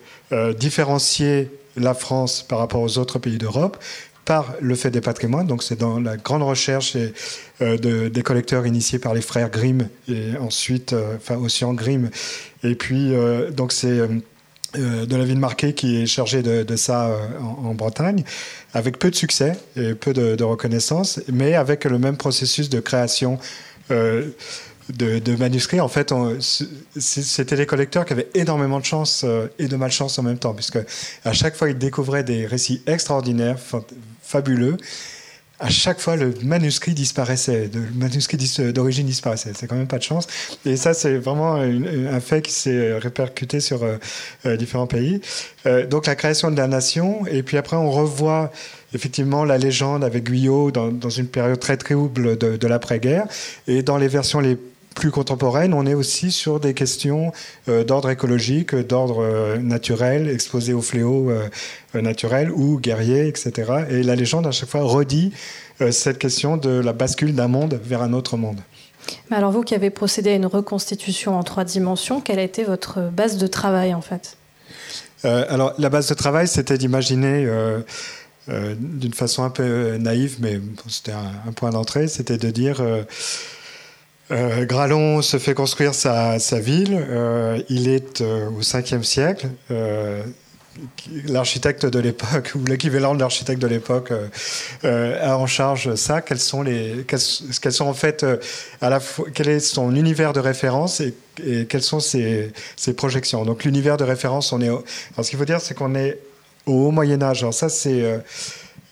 différencier 0.58 1.50
la 1.76 1.94
France 1.94 2.42
par 2.42 2.58
rapport 2.58 2.80
aux 2.80 2.98
autres 2.98 3.18
pays 3.18 3.38
d'Europe 3.38 3.76
par 4.26 4.54
le 4.60 4.74
fait 4.74 4.90
des 4.90 5.00
patrimoines. 5.00 5.46
Donc 5.46 5.62
c'est 5.62 5.78
dans 5.78 5.98
la 5.98 6.18
grande 6.18 6.42
recherche 6.42 6.96
euh, 7.62 7.78
de, 7.78 8.08
des 8.08 8.22
collecteurs 8.22 8.66
initiés 8.66 8.98
par 8.98 9.14
les 9.14 9.22
frères 9.22 9.48
Grimm 9.48 9.88
et 10.08 10.36
ensuite, 10.38 10.92
euh, 10.92 11.16
enfin 11.16 11.38
en 11.66 11.72
Grimm. 11.72 12.10
Et 12.62 12.74
puis 12.74 13.14
euh, 13.14 13.50
donc 13.50 13.72
c'est 13.72 14.00
de 14.74 15.16
la 15.16 15.24
ville 15.24 15.38
marquée 15.38 15.72
qui 15.72 16.02
est 16.02 16.06
chargé 16.06 16.42
de, 16.42 16.76
ça 16.76 17.10
en, 17.40 17.72
Bretagne, 17.72 18.24
avec 18.74 18.98
peu 18.98 19.10
de 19.10 19.14
succès 19.14 19.56
et 19.74 19.94
peu 19.94 20.12
de, 20.12 20.44
reconnaissance, 20.44 21.18
mais 21.32 21.54
avec 21.54 21.84
le 21.84 21.98
même 21.98 22.18
processus 22.18 22.68
de 22.68 22.80
création 22.80 23.38
de, 24.92 25.36
manuscrits, 25.36 25.80
en 25.80 25.88
fait, 25.88 26.12
c'était 26.98 27.56
les 27.56 27.66
collecteurs 27.66 28.04
qui 28.04 28.12
avaient 28.12 28.28
énormément 28.34 28.78
de 28.78 28.84
chance 28.84 29.22
euh, 29.24 29.48
et 29.58 29.66
de 29.66 29.76
malchance 29.76 30.18
en 30.18 30.22
même 30.22 30.38
temps, 30.38 30.54
puisque 30.54 30.78
à 31.24 31.32
chaque 31.32 31.56
fois 31.56 31.70
ils 31.70 31.78
découvraient 31.78 32.24
des 32.24 32.46
récits 32.46 32.82
extraordinaires, 32.86 33.58
fabuleux. 34.26 34.76
À 35.58 35.70
chaque 35.70 36.00
fois, 36.00 36.16
le 36.16 36.34
manuscrit 36.42 36.92
disparaissait, 36.92 37.70
le 37.72 37.80
manuscrit 37.94 38.36
d'origine 38.74 39.06
disparaissait. 39.06 39.52
C'est 39.54 39.66
quand 39.66 39.76
même 39.76 39.86
pas 39.86 39.96
de 39.96 40.02
chance. 40.02 40.26
Et 40.66 40.76
ça, 40.76 40.92
c'est 40.92 41.16
vraiment 41.16 41.54
un 41.54 42.20
fait 42.20 42.42
qui 42.42 42.52
s'est 42.52 42.98
répercuté 42.98 43.60
sur 43.60 43.82
euh, 43.82 43.96
euh, 44.44 44.56
différents 44.58 44.86
pays. 44.86 45.22
donc, 45.88 46.06
la 46.06 46.14
création 46.14 46.50
de 46.50 46.58
la 46.58 46.66
nation, 46.66 47.26
et 47.26 47.42
puis 47.42 47.56
après, 47.56 47.76
on 47.76 47.90
revoit 47.90 48.52
effectivement 48.92 49.44
la 49.44 49.56
légende 49.56 50.04
avec 50.04 50.24
Guyot 50.24 50.72
dans, 50.72 51.10
une 51.10 51.26
période 51.28 51.58
très 51.58 51.78
trouble 51.78 52.36
de, 52.36 52.58
de 52.58 52.66
l'après-guerre. 52.66 53.26
Et 53.66 53.82
dans 53.82 53.96
les 53.96 54.08
versions 54.08 54.40
les 54.40 54.58
plus 54.96 55.10
contemporaine, 55.10 55.74
on 55.74 55.86
est 55.86 55.94
aussi 55.94 56.32
sur 56.32 56.58
des 56.58 56.72
questions 56.72 57.30
euh, 57.68 57.84
d'ordre 57.84 58.10
écologique, 58.10 58.74
d'ordre 58.74 59.22
euh, 59.22 59.58
naturel, 59.58 60.28
exposé 60.28 60.72
aux 60.72 60.80
fléaux 60.80 61.30
euh, 61.30 61.48
naturels 62.00 62.50
ou 62.50 62.80
guerriers, 62.80 63.28
etc. 63.28 63.52
Et 63.90 64.02
la 64.02 64.16
légende, 64.16 64.46
à 64.46 64.50
chaque 64.50 64.70
fois, 64.70 64.82
redit 64.82 65.32
cette 65.90 66.18
question 66.18 66.56
de 66.56 66.70
la 66.70 66.94
bascule 66.94 67.34
d'un 67.34 67.48
monde 67.48 67.78
vers 67.84 68.00
un 68.00 68.14
autre 68.14 68.38
monde. 68.38 68.60
Mais 69.30 69.36
alors 69.36 69.52
vous 69.52 69.62
qui 69.62 69.74
avez 69.74 69.90
procédé 69.90 70.30
à 70.30 70.34
une 70.34 70.46
reconstitution 70.46 71.38
en 71.38 71.42
trois 71.42 71.64
dimensions, 71.64 72.22
quelle 72.22 72.38
a 72.38 72.42
été 72.42 72.64
votre 72.64 73.10
base 73.10 73.36
de 73.36 73.46
travail 73.46 73.92
en 73.92 74.00
fait? 74.00 74.38
Alors 75.22 75.74
la 75.78 75.90
base 75.90 76.08
de 76.08 76.14
travail, 76.14 76.48
c'était 76.48 76.78
d'imaginer... 76.78 77.46
d'une 78.48 79.12
façon 79.12 79.42
un 79.42 79.50
peu 79.50 79.96
naïve, 79.98 80.36
mais 80.40 80.60
c'était 80.88 81.12
un, 81.12 81.52
point 81.52 81.70
d'entrée, 81.70 82.08
c'était 82.08 82.38
de 82.38 82.50
dire 82.50 82.80
euh, 84.30 84.64
Gralon 84.64 85.22
se 85.22 85.38
fait 85.38 85.54
construire 85.54 85.94
sa, 85.94 86.38
ville. 86.58 86.98
Euh, 87.08 87.62
il 87.68 87.88
est 87.88 88.20
euh, 88.20 88.48
au 88.50 88.60
5e 88.60 89.02
siècle. 89.02 89.48
L'architecte 91.26 91.86
de 91.86 91.98
l'époque, 91.98 92.52
ou 92.54 92.64
l'équivalent 92.66 93.14
de 93.14 93.20
l'architecte 93.20 93.62
de 93.62 93.66
l'époque, 93.66 94.12
a 94.82 95.38
en 95.38 95.46
charge 95.46 95.94
ça. 95.94 96.20
Quels 96.20 96.40
sont 96.40 96.62
les, 96.62 97.04
quels, 97.08 97.72
sont 97.72 97.86
en 97.86 97.94
fait 97.94 98.26
à 98.82 98.90
la 98.90 99.00
fois, 99.00 99.26
quel 99.32 99.48
est 99.48 99.60
son 99.60 99.94
univers 99.94 100.32
de 100.32 100.40
référence 100.40 101.00
et, 101.00 101.14
quelles 101.68 101.82
sont 101.82 102.00
ses, 102.00 102.52
projections? 102.96 103.44
Donc 103.44 103.64
l'univers 103.64 103.96
de 103.96 104.04
référence, 104.04 104.52
on 104.52 104.60
est. 104.60 104.68
Alors, 104.68 104.84
ce 105.22 105.30
qu'il 105.30 105.38
faut 105.38 105.44
dire, 105.44 105.60
c'est 105.60 105.74
qu'on 105.74 105.94
est 105.94 106.18
au 106.66 106.88
Haut 106.88 106.90
Moyen 106.90 107.22
Âge. 107.22 107.42
Alors 107.42 107.54
ça, 107.54 107.70
c'est 107.70 108.20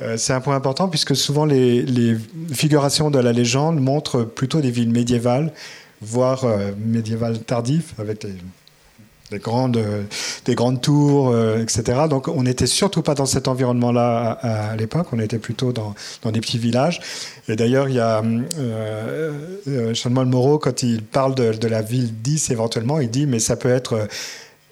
euh, 0.03 0.17
c'est 0.17 0.33
un 0.33 0.41
point 0.41 0.57
important 0.57 0.89
puisque 0.89 1.15
souvent 1.15 1.45
les, 1.45 2.17
figurations 2.53 3.11
de 3.11 3.19
la 3.19 3.33
légende 3.33 3.81
montrent 3.81 4.25
plutôt 4.25 4.61
des 4.61 4.71
villes 4.71 4.91
médiévales, 4.91 5.53
voire 6.01 6.45
euh, 6.45 6.73
médiévales 6.77 7.39
tardives, 7.39 7.93
avec 7.99 8.27
des, 9.31 9.39
grandes, 9.39 9.81
des 10.45 10.55
grandes 10.55 10.81
tours, 10.81 11.31
euh, 11.31 11.63
etc. 11.63 12.03
Donc 12.11 12.29
on 12.29 12.43
n'était 12.43 12.67
surtout 12.67 13.03
pas 13.03 13.15
dans 13.15 13.27
cet 13.27 13.49
environnement-là 13.49 14.39
à, 14.43 14.77
l'époque, 14.77 15.09
on 15.13 15.19
était 15.21 15.39
plutôt 15.39 15.73
dans, 15.73 15.95
des 16.31 16.41
petits 16.41 16.59
villages. 16.59 17.01
Et 17.49 17.57
d'ailleurs, 17.57 17.89
il 17.89 17.95
y 17.95 18.01
a 18.01 18.23
euh, 18.59 19.95
Moreau, 20.07 20.59
quand 20.59 20.83
il 20.83 21.03
parle 21.03 21.35
de, 21.35 21.53
de 21.53 21.69
la 21.69 21.83
ville 21.83 22.13
10 22.21 22.51
éventuellement, 22.51 22.99
il 22.99 23.11
dit, 23.11 23.27
mais 23.27 23.39
ça 23.39 23.57
peut 23.57 23.71
être 23.71 24.09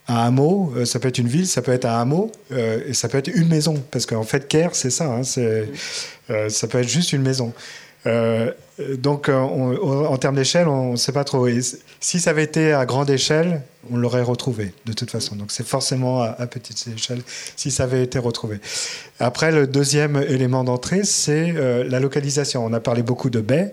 un 0.09 0.17
hameau, 0.17 0.73
euh, 0.77 0.85
ça 0.85 0.99
peut 0.99 1.09
être 1.09 1.19
une 1.19 1.29
ville, 1.29 1.47
ça 1.47 1.63
peut 1.63 1.73
être 1.73 1.85
un 1.85 2.01
hameau, 2.01 2.33
euh, 2.51 2.81
et 2.87 2.95
ça 2.95 3.09
peut 3.09 3.19
être 3.19 3.29
une 3.29 3.49
maison. 3.49 3.83
Parce 3.91 4.07
qu'en 4.07 4.25
fait, 4.25 4.49
Caire, 4.49 4.75
c'est 4.75 4.91
ça, 4.91 5.07
hein, 5.07 5.23
euh, 5.39 6.49
ça 6.49 6.67
peut 6.67 6.79
être 6.79 6.89
juste 6.89 7.13
une 7.13 7.23
maison. 7.23 7.53
donc, 8.99 9.29
en 9.29 10.17
termes 10.17 10.35
d'échelle, 10.35 10.67
on 10.67 10.93
ne 10.93 10.97
sait 10.97 11.13
pas 11.13 11.23
trop. 11.23 11.47
si 12.01 12.21
ça 12.21 12.31
avait 12.31 12.43
été 12.43 12.73
à 12.73 12.85
grande 12.85 13.11
échelle, 13.11 13.63
on 13.93 13.97
l'aurait 13.97 14.23
retrouvé, 14.23 14.73
de 14.87 14.93
toute 14.93 15.11
façon. 15.11 15.37
Donc, 15.37 15.53
c'est 15.53 15.67
forcément 15.67 16.21
à, 16.21 16.31
à, 16.31 16.47
petite 16.49 16.85
échelle, 16.89 17.23
si 17.57 17.71
ça 17.71 17.85
avait 17.85 18.03
été 18.03 18.19
retrouvé. 18.19 18.61
Après, 19.21 19.53
le 19.53 19.69
deuxième 19.69 20.17
élément 20.17 20.65
d'entrée, 20.65 21.05
c'est 21.05 21.53
la 21.53 22.01
localisation. 22.01 22.65
On 22.65 22.73
a 22.73 22.81
parlé 22.81 23.03
beaucoup 23.03 23.31
de 23.31 23.41
baies. 23.41 23.73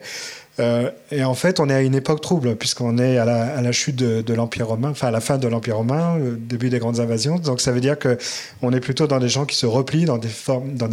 Euh, 0.60 0.92
et 1.12 1.24
en 1.24 1.36
fait, 1.36 1.60
on 1.60 1.70
est 1.70 1.74
à 1.74 1.82
une 1.82 1.96
époque 1.96 2.22
trouble, 2.22 2.56
puisqu'on 2.56 2.98
est 2.98 3.18
à 3.18 3.26
la, 3.26 3.72
chute 3.72 3.96
de, 3.96 4.34
l'Empire 4.34 4.68
romain, 4.68 4.90
enfin 4.90 5.08
à 5.08 5.12
la 5.12 5.22
fin 5.22 5.38
de 5.38 5.48
l'Empire 5.48 5.78
romain, 5.78 6.18
le 6.18 6.36
début 6.36 6.70
des 6.70 6.80
grandes 6.80 7.00
invasions. 7.00 7.38
Donc 7.38 7.62
ça 7.62 7.72
veut 7.72 7.82
dire 7.82 7.98
qu'on 7.98 8.72
est 8.72 8.80
plutôt 8.80 9.08
dans 9.08 9.20
des 9.20 9.30
gens 9.30 9.46
qui 9.46 9.56
se 9.56 9.66
replient 9.66 10.06
dans 10.06 10.18
des, 10.18 10.30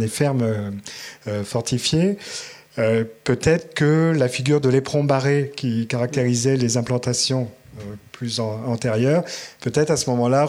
fermes 0.07 0.41
euh, 0.41 0.71
euh, 1.27 1.43
fortifiées. 1.43 2.17
Peut-être 3.23 3.73
que 3.73 4.13
la 4.15 4.27
figure 4.27 4.61
de 4.61 4.69
l'éperon 4.69 5.03
barré 5.03 5.51
qui 5.55 5.87
caractérisait 5.87 6.57
les 6.57 6.77
implantations 6.77 7.49
plus 8.11 8.39
antérieures, 8.39 9.23
peut-être 9.61 9.89
à 9.89 9.97
ce 9.97 10.07
moment-là, 10.11 10.47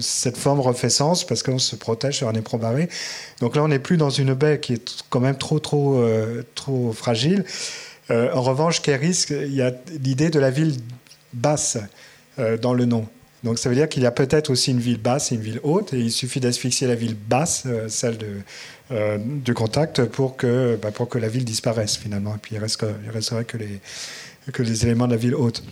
cette 0.00 0.38
forme 0.38 0.60
refait 0.60 0.88
sens 0.88 1.26
parce 1.26 1.42
qu'on 1.42 1.58
se 1.58 1.76
protège 1.76 2.16
sur 2.16 2.28
un 2.28 2.32
éperon 2.32 2.56
barré. 2.56 2.88
Donc 3.42 3.56
là, 3.56 3.62
on 3.62 3.68
n'est 3.68 3.78
plus 3.78 3.98
dans 3.98 4.08
une 4.08 4.32
baie 4.32 4.58
qui 4.58 4.72
est 4.72 5.04
quand 5.10 5.20
même 5.20 5.36
trop, 5.36 5.58
trop, 5.58 6.02
trop 6.54 6.92
fragile. 6.92 7.44
Euh, 8.10 8.32
en 8.32 8.42
revanche, 8.42 8.80
Kéris, 8.82 9.26
il 9.30 9.54
y 9.54 9.62
a 9.62 9.72
l'idée 10.02 10.30
de 10.30 10.38
la 10.38 10.50
ville 10.50 10.76
basse 11.32 11.78
euh, 12.38 12.56
dans 12.56 12.72
le 12.72 12.84
nom. 12.84 13.06
Donc 13.44 13.58
ça 13.58 13.68
veut 13.68 13.74
dire 13.74 13.88
qu'il 13.88 14.02
y 14.02 14.06
a 14.06 14.10
peut-être 14.10 14.50
aussi 14.50 14.72
une 14.72 14.80
ville 14.80 15.00
basse 15.00 15.30
et 15.30 15.36
une 15.36 15.42
ville 15.42 15.60
haute, 15.62 15.92
et 15.92 15.98
il 15.98 16.10
suffit 16.10 16.40
d'asphyxier 16.40 16.88
la 16.88 16.94
ville 16.94 17.14
basse, 17.14 17.64
euh, 17.66 17.88
celle 17.88 18.18
de, 18.18 19.52
contact, 19.52 20.04
pour 20.04 20.36
que, 20.36 20.78
bah, 20.80 20.90
pour 20.90 21.08
que 21.08 21.18
la 21.18 21.28
ville 21.28 21.44
disparaisse 21.44 21.96
finalement. 21.96 22.34
Et 22.34 22.38
puis 22.38 22.56
il, 22.56 22.58
reste, 22.58 22.84
resterait 23.12 23.44
que 23.44 23.58
les, 23.58 23.80
que 24.52 24.62
les 24.62 24.84
éléments 24.84 25.06
de 25.06 25.12
la 25.12 25.18
ville 25.18 25.34
haute. 25.34 25.62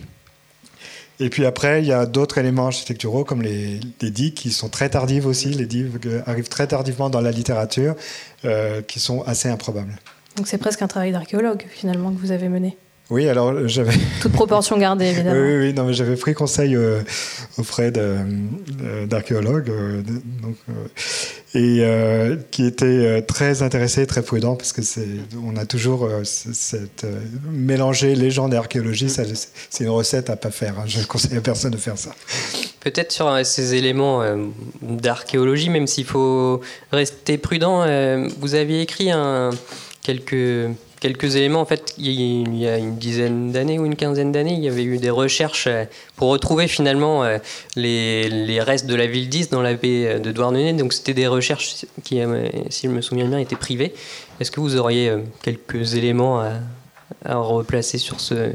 Et 1.19 1.31
puis 1.31 1.47
après, 1.47 1.81
il 1.81 1.87
y 1.87 1.91
a 1.91 2.05
d'autres 2.05 2.37
éléments 2.37 2.67
architecturaux 2.67 3.23
comme 3.23 3.41
les, 3.41 3.79
les, 4.01 4.11
digues 4.11 4.35
qui 4.35 4.51
sont 4.51 4.69
très 4.69 4.89
tardives 4.89 5.25
aussi. 5.25 5.49
Les 5.49 5.65
digues 5.65 5.89
arrivent 6.27 6.47
très 6.47 6.67
tardivement 6.67 7.09
dans 7.09 7.21
la 7.21 7.31
littérature, 7.31 7.95
qui 8.87 8.99
sont 8.99 9.23
assez 9.23 9.49
improbables. 9.49 9.95
Donc 10.37 10.47
c'est 10.47 10.57
presque 10.57 10.81
un 10.81 10.87
travail 10.87 11.11
d'archéologue 11.11 11.65
finalement 11.69 12.11
que 12.11 12.19
vous 12.19 12.31
avez 12.31 12.47
mené. 12.47 12.77
Oui, 13.09 13.29
alors 13.29 13.67
j'avais. 13.67 13.93
Toute 14.21 14.33
proportion 14.33 14.77
gardée, 14.77 15.05
évidemment. 15.05 15.39
oui, 15.39 15.57
oui, 15.57 15.73
non, 15.73 15.85
mais 15.85 15.93
j'avais 15.93 16.17
pris 16.17 16.33
conseil 16.33 16.75
euh, 16.75 16.99
auprès 17.57 17.93
euh, 17.95 19.05
d'archéologues, 19.05 19.69
euh, 19.69 20.01
et 21.55 22.37
qui 22.51 22.65
étaient 22.65 23.21
très 23.21 23.63
intéressés, 23.63 24.05
très 24.05 24.21
prudents, 24.21 24.55
parce 24.55 24.73
que 24.73 24.81
c'est, 24.81 25.07
on 25.41 25.55
a 25.55 25.65
toujours 25.65 26.09
cette 26.23 27.05
mélanger 27.49 28.13
légende 28.15 28.53
et 28.53 28.57
archéologie, 28.57 29.09
c'est 29.09 29.83
une 29.83 29.89
recette 29.89 30.29
à 30.29 30.35
pas 30.35 30.51
faire. 30.51 30.77
Hein. 30.77 30.83
Je 30.85 30.99
ne 30.99 31.05
conseille 31.05 31.37
à 31.37 31.41
personne 31.41 31.71
de 31.71 31.77
faire 31.77 31.97
ça. 31.97 32.11
Peut-être 32.81 33.11
sur 33.11 33.33
ces 33.45 33.75
éléments 33.75 34.23
d'archéologie, 34.81 35.69
même 35.69 35.87
s'il 35.87 36.05
faut 36.05 36.61
rester 36.91 37.37
prudent, 37.37 37.85
vous 38.39 38.53
aviez 38.53 38.81
écrit 38.81 39.09
un 39.09 39.51
quelques, 40.07 40.71
quelques 41.01 41.35
éléments. 41.35 41.59
En 41.59 41.65
fait, 41.65 41.93
il 41.97 42.55
y 42.55 42.67
a 42.67 42.77
une 42.77 42.95
dizaine 42.95 43.51
d'années 43.51 43.77
ou 43.77 43.85
une 43.85 43.97
quinzaine 43.97 44.31
d'années, 44.31 44.53
il 44.53 44.63
y 44.63 44.69
avait 44.69 44.85
eu 44.85 44.97
des 44.97 45.09
recherches 45.09 45.67
euh, 45.67 45.83
pour 46.15 46.29
retrouver 46.29 46.69
finalement 46.69 47.25
euh, 47.25 47.39
les, 47.75 48.29
les 48.29 48.61
restes 48.61 48.85
de 48.85 48.95
la 48.95 49.05
ville 49.05 49.27
10 49.27 49.49
dans 49.49 49.61
la 49.61 49.73
baie 49.73 50.05
euh, 50.07 50.19
de 50.19 50.31
Douarnenez. 50.31 50.73
Donc, 50.73 50.93
c'était 50.93 51.13
des 51.13 51.27
recherches 51.27 51.85
qui, 52.03 52.21
si 52.69 52.87
je 52.87 52.91
me 52.91 53.01
souviens 53.01 53.27
bien, 53.27 53.37
étaient 53.37 53.57
privées. 53.57 53.93
Est-ce 54.39 54.49
que 54.49 54.61
vous 54.61 54.77
auriez 54.77 55.11
quelques 55.43 55.95
éléments 55.95 56.39
à, 56.39 56.53
à 57.25 57.35
replacer 57.35 57.97
sur 57.97 58.21
ce, 58.21 58.51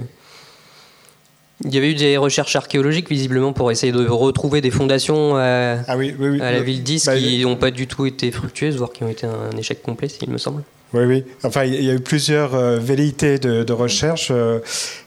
il 1.65 1.75
y 1.75 1.79
avait 1.79 1.91
eu 1.91 1.95
des 1.95 2.17
recherches 2.17 2.57
archéologiques 2.57 3.09
visiblement 3.09 3.53
pour 3.53 3.71
essayer 3.71 3.93
de 3.93 4.07
retrouver 4.07 4.61
des 4.61 4.71
fondations 4.71 5.37
à, 5.37 5.79
ah 5.87 5.97
oui, 5.97 6.15
à 6.41 6.51
la 6.53 6.61
ville 6.61 6.83
10 6.83 7.07
bah, 7.07 7.17
qui 7.17 7.43
n'ont 7.43 7.57
pas 7.57 7.71
du 7.71 7.87
tout 7.87 8.07
été 8.07 8.31
fructueuses, 8.31 8.77
voire 8.77 8.91
qui 8.91 9.05
ont 9.05 9.09
été 9.09 9.27
un 9.27 9.57
échec 9.57 9.83
complet, 9.83 10.09
s'il 10.09 10.31
me 10.31 10.39
semble. 10.39 10.63
Oui, 10.95 11.05
oui. 11.05 11.25
Enfin, 11.43 11.65
il 11.65 11.83
y 11.83 11.91
a 11.91 11.95
eu 11.95 12.01
plusieurs 12.01 12.55
euh, 12.55 12.79
velléités 12.79 13.39
de, 13.39 13.73
recherche. 13.73 14.29
Euh, 14.31 14.59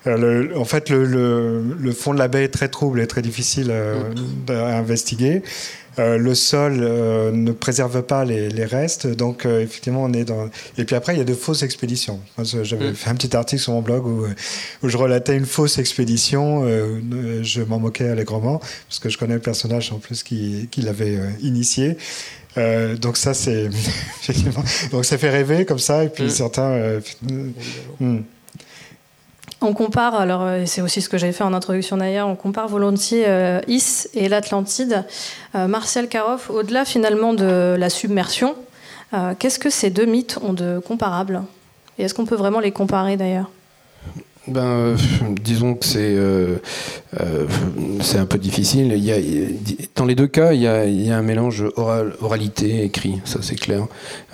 euh, 0.07 0.55
en 0.55 0.65
fait, 0.65 0.89
le, 0.89 1.91
fond 1.95 2.13
de 2.13 2.19
la 2.19 2.27
baie 2.27 2.45
est 2.45 2.53
très 2.53 2.69
trouble 2.69 2.99
et 2.99 3.07
très 3.07 3.21
difficile 3.21 3.71
mm. 3.71 4.51
à 4.51 4.77
investiguer. 4.77 5.43
le 5.97 6.33
sol 6.33 6.79
ne 7.33 7.51
préserve 7.51 8.01
pas 8.01 8.25
les, 8.25 8.65
restes, 8.65 9.07
donc 9.07 9.45
effectivement 9.45 10.03
on 10.03 10.13
est 10.13 10.25
dans. 10.25 10.49
Et 10.77 10.83
puis 10.83 10.95
après 10.95 11.13
il 11.13 11.19
y 11.19 11.21
a 11.21 11.25
de 11.25 11.33
fausses 11.33 11.63
expéditions. 11.63 12.19
J'avais 12.63 12.91
mm. 12.91 12.95
fait 12.95 13.09
un 13.09 13.15
petit 13.15 13.35
article 13.35 13.61
sur 13.61 13.73
mon 13.73 13.81
blog 13.81 14.05
où, 14.07 14.25
où 14.83 14.89
je 14.89 14.97
relatais 14.97 15.37
une 15.37 15.45
fausse 15.45 15.77
expédition. 15.77 16.67
je 17.41 17.61
m'en 17.61 17.79
moquais 17.79 18.09
allègrement 18.09 18.59
parce 18.89 18.99
que 18.99 19.09
je 19.09 19.17
connais 19.17 19.35
le 19.35 19.39
personnage 19.39 19.91
en 19.91 19.99
plus 19.99 20.23
qui, 20.23 20.67
qui 20.71 20.81
l'avait 20.81 21.17
initié. 21.41 21.97
Euh, 22.57 22.95
donc 22.95 23.17
ça, 23.17 23.33
c'est 23.33 23.69
donc 24.91 25.05
ça 25.05 25.17
fait 25.17 25.29
rêver 25.29 25.65
comme 25.65 25.79
ça, 25.79 26.03
et 26.03 26.09
puis 26.09 26.25
mm. 26.25 26.29
certains. 26.29 26.71
Euh, 26.71 27.01
mm. 27.99 28.19
On 29.61 29.73
compare, 29.73 30.15
alors 30.15 30.43
euh, 30.43 30.63
c'est 30.65 30.81
aussi 30.81 31.01
ce 31.01 31.09
que 31.09 31.17
j'avais 31.17 31.33
fait 31.33 31.43
en 31.43 31.53
introduction 31.53 31.97
d'ailleurs, 31.97 32.27
on 32.27 32.35
compare 32.35 32.67
volontiers 32.67 33.25
Is 33.67 34.07
et 34.13 34.29
l'Atlantide. 34.29 35.05
Martial 35.53 36.07
Karoff, 36.07 36.49
au-delà 36.49 36.85
finalement 36.85 37.33
de 37.33 37.75
la 37.77 37.89
submersion, 37.89 38.55
qu'est-ce 39.39 39.59
que 39.59 39.69
ces 39.69 39.89
deux 39.89 40.05
mythes 40.05 40.37
ont 40.41 40.53
de 40.53 40.79
comparable 40.79 41.41
Et 41.97 42.03
est-ce 42.03 42.13
qu'on 42.13 42.25
peut 42.25 42.35
vraiment 42.35 42.59
les 42.59 42.71
comparer 42.71 43.15
d'ailleurs? 43.15 43.49
Ben, 44.47 44.65
euh, 44.65 44.97
disons 45.41 45.73
que 45.75 45.85
c'est 45.85 46.15
euh, 46.15 46.57
euh, 47.19 47.45
c'est 48.01 48.17
un 48.17 48.25
peu 48.25 48.37
difficile. 48.37 48.93
Il 48.95 49.03
y 49.03 49.11
a, 49.11 49.17
dans 49.95 50.05
les 50.05 50.15
deux 50.15 50.27
cas, 50.27 50.53
il 50.53 50.61
y 50.61 50.67
a, 50.67 50.85
il 50.85 51.01
y 51.01 51.11
a 51.11 51.17
un 51.17 51.21
mélange 51.21 51.65
oral, 51.75 52.13
oralité 52.21 52.83
écrit, 52.83 53.21
ça 53.25 53.39
c'est 53.41 53.55
clair, 53.55 53.87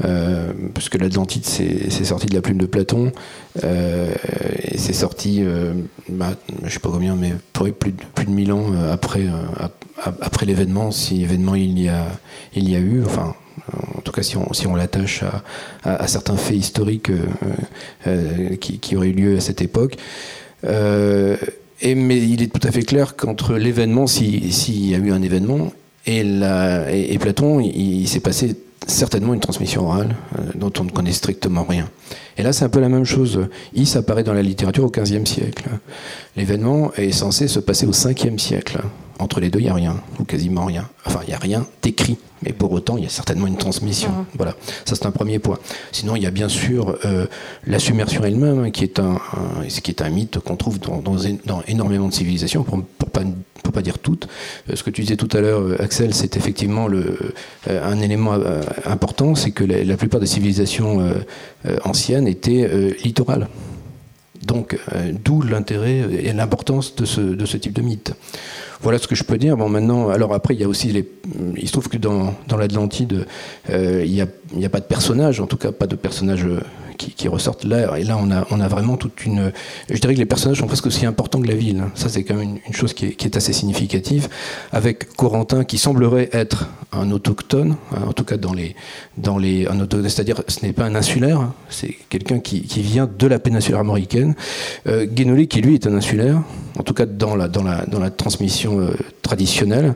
euh, 0.03 0.51
puisque 0.73 0.95
l'Atlantide 0.95 1.45
c'est 1.45 2.03
sorti 2.03 2.27
de 2.27 2.35
la 2.35 2.41
plume 2.41 2.57
de 2.57 2.65
Platon 2.65 3.11
et 3.63 4.77
c'est 4.77 4.93
sorti, 4.93 5.43
bah, 6.09 6.31
je 6.63 6.69
sais 6.69 6.79
pas 6.79 6.89
combien, 6.89 7.15
mais 7.15 7.33
plus 7.53 7.71
de 7.91 8.03
plus 8.13 8.25
de 8.25 8.31
1000 8.31 8.51
ans 8.53 8.65
après 8.91 9.25
après 10.21 10.45
l'événement, 10.45 10.91
si 10.91 11.23
événement 11.23 11.55
il 11.55 11.79
y 11.79 11.89
a 11.89 12.07
il 12.55 12.69
y 12.69 12.75
a 12.75 12.79
eu, 12.79 13.03
enfin 13.05 13.35
en 13.97 14.01
tout 14.01 14.11
cas 14.11 14.23
si 14.23 14.35
on, 14.67 14.75
l'attache 14.75 15.23
à, 15.83 16.07
certains 16.07 16.35
faits 16.35 16.57
historiques 16.57 17.09
euh, 17.09 17.19
euh, 18.07 18.55
qui, 18.55 18.95
auraient 18.95 19.09
eu 19.09 19.13
lieu 19.13 19.37
à 19.37 19.39
cette 19.39 19.61
époque. 19.61 19.97
Euh, 20.63 21.37
mais 21.83 22.17
il 22.17 22.41
est 22.41 22.53
tout 22.53 22.67
à 22.67 22.71
fait 22.71 22.83
clair 22.83 23.15
qu'entre 23.15 23.55
l'événement, 23.55 24.07
s'il 24.07 24.89
y 24.89 24.95
a 24.95 24.97
eu 24.97 25.11
un 25.11 25.21
événement, 25.21 25.71
et, 26.07 27.17
Platon, 27.19 27.59
il, 27.59 28.07
s'est 28.07 28.19
passé 28.19 28.55
certainement 28.87 29.33
une 29.33 29.39
transmission 29.39 29.85
orale 29.87 30.15
dont 30.55 30.73
on 30.79 30.83
ne 30.83 30.89
connaît 30.89 31.11
strictement 31.11 31.63
rien. 31.63 31.87
Et 32.37 32.43
là, 32.43 32.53
c'est 32.53 32.65
un 32.65 32.69
peu 32.69 32.79
la 32.79 32.89
même 32.89 33.05
chose. 33.05 33.47
Is 33.75 33.95
apparaît 33.95 34.23
dans 34.23 34.33
la 34.33 34.41
littérature 34.41 34.83
au 34.83 34.89
XVe 34.89 35.25
siècle. 35.25 35.65
L'événement 36.35 36.91
est 36.95 37.11
censé 37.11 37.47
se 37.47 37.59
passer 37.59 37.85
au 37.85 37.91
Ve 37.91 38.37
siècle. 38.37 38.79
Entre 39.21 39.39
les 39.39 39.51
deux, 39.51 39.59
il 39.59 39.65
n'y 39.65 39.69
a 39.69 39.75
rien, 39.75 39.97
ou 40.19 40.23
quasiment 40.23 40.65
rien. 40.65 40.89
Enfin, 41.05 41.19
il 41.23 41.27
n'y 41.27 41.35
a 41.35 41.37
rien 41.37 41.67
d'écrit. 41.83 42.17
Mais 42.41 42.53
pour 42.53 42.71
autant, 42.71 42.97
il 42.97 43.03
y 43.03 43.05
a 43.05 43.09
certainement 43.09 43.45
une 43.45 43.55
transmission. 43.55 44.09
Mhm. 44.09 44.25
Voilà, 44.35 44.55
ça 44.83 44.95
c'est 44.95 45.05
un 45.05 45.11
premier 45.11 45.37
point. 45.37 45.59
Sinon, 45.91 46.15
il 46.15 46.23
y 46.23 46.25
a 46.25 46.31
bien 46.31 46.49
sûr 46.49 46.97
euh, 47.05 47.27
la 47.67 47.77
submersion 47.77 48.23
elle-même, 48.23 48.63
hein, 48.63 48.71
qui, 48.71 48.83
est 48.83 48.97
un, 48.97 49.19
qui 49.67 49.91
est 49.91 50.01
un 50.01 50.09
mythe 50.09 50.39
qu'on 50.39 50.55
trouve 50.55 50.79
dans, 50.79 51.03
dans, 51.03 51.61
énormément 51.67 52.07
de 52.07 52.13
civilisations, 52.13 52.63
pour, 52.63 52.83
pour 52.83 53.09
pas 53.11 53.21
pour 53.61 53.73
pas 53.73 53.83
dire 53.83 53.99
toutes. 53.99 54.27
Euh, 54.71 54.75
ce 54.75 54.81
que 54.81 54.89
tu 54.89 55.01
disais 55.01 55.17
tout 55.17 55.29
à 55.33 55.39
l'heure, 55.39 55.61
euh, 55.61 55.79
Axel, 55.79 56.15
c'est 56.15 56.35
effectivement 56.35 56.87
le, 56.87 57.33
un 57.69 58.01
élément 58.01 58.35
important, 58.85 59.35
c'est 59.35 59.51
que 59.51 59.63
la, 59.63 59.97
plupart 59.97 60.19
des 60.19 60.25
civilisations 60.25 61.13
anciennes 61.83 62.27
étaient 62.27 62.95
littorales. 63.03 63.49
Donc, 64.41 64.79
d'où 65.23 65.43
l'intérêt 65.43 66.07
et 66.11 66.33
l'importance 66.33 66.95
de 66.95 67.05
ce, 67.05 67.21
de 67.21 67.45
ce 67.45 67.57
type 67.57 67.73
de 67.73 67.83
mythe. 67.83 68.13
Voilà 68.81 68.97
ce 68.97 69.07
que 69.07 69.15
je 69.15 69.23
peux 69.23 69.37
dire. 69.37 69.57
Bon, 69.57 69.69
maintenant, 69.69 70.09
alors 70.09 70.33
après, 70.33 70.55
il 70.55 70.61
y 70.61 70.63
a 70.63 70.67
aussi 70.67 70.87
les. 70.91 71.07
Il 71.55 71.67
se 71.67 71.71
trouve 71.71 71.87
que 71.87 71.97
dans, 71.97 72.33
l'Atlantide, 72.57 73.25
euh, 73.69 74.03
il 74.05 74.11
n'y 74.11 74.21
a, 74.21 74.27
a, 74.65 74.69
pas 74.69 74.79
de 74.79 74.85
personnage, 74.85 75.39
en 75.39 75.47
tout 75.47 75.57
cas 75.57 75.71
pas 75.71 75.87
de 75.87 75.95
personnage 75.95 76.45
qui, 77.09 77.27
ressortent 77.27 77.63
là. 77.63 77.97
Et 77.97 78.03
là, 78.03 78.17
on 78.19 78.31
a, 78.31 78.45
on 78.51 78.59
a 78.59 78.67
vraiment 78.67 78.97
toute 78.97 79.25
une. 79.25 79.51
Je 79.89 79.97
dirais 79.99 80.13
que 80.13 80.19
les 80.19 80.25
personnages 80.25 80.59
sont 80.59 80.67
presque 80.67 80.87
aussi 80.87 81.05
importants 81.05 81.41
que 81.41 81.47
la 81.47 81.55
ville. 81.55 81.83
Ça, 81.95 82.09
c'est 82.09 82.23
quand 82.23 82.35
même 82.35 82.57
une, 82.65 82.73
chose 82.73 82.93
qui 82.93 83.07
est, 83.07 83.11
qui 83.11 83.25
est, 83.25 83.37
assez 83.37 83.53
significative. 83.53 84.27
Avec 84.71 85.15
Corentin, 85.15 85.63
qui 85.63 85.77
semblerait 85.77 86.29
être 86.31 86.67
un 86.91 87.11
autochtone, 87.11 87.75
hein, 87.93 88.01
en 88.07 88.13
tout 88.13 88.23
cas 88.23 88.37
dans 88.37 88.53
les. 88.53 88.75
Dans 89.17 89.37
les 89.37 89.67
c'est-à-dire, 90.03 90.41
ce 90.47 90.65
n'est 90.65 90.73
pas 90.73 90.85
un 90.85 90.95
insulaire, 90.95 91.39
hein, 91.39 91.53
c'est 91.69 91.95
quelqu'un 92.09 92.39
qui, 92.39 92.63
qui, 92.63 92.81
vient 92.81 93.07
de 93.07 93.27
la 93.27 93.39
péninsule 93.39 93.75
armoricaine. 93.75 94.35
Euh, 94.87 95.05
Guénolé, 95.05 95.47
qui 95.47 95.61
lui 95.61 95.75
est 95.75 95.87
un 95.87 95.95
insulaire, 95.95 96.41
en 96.77 96.83
tout 96.83 96.93
cas 96.93 97.05
dans 97.05 97.35
la, 97.35 97.47
dans 97.47 97.63
la, 97.63 97.85
dans 97.85 97.99
la 97.99 98.09
transmission 98.09 98.79
euh, 98.79 98.93
traditionnelle. 99.21 99.95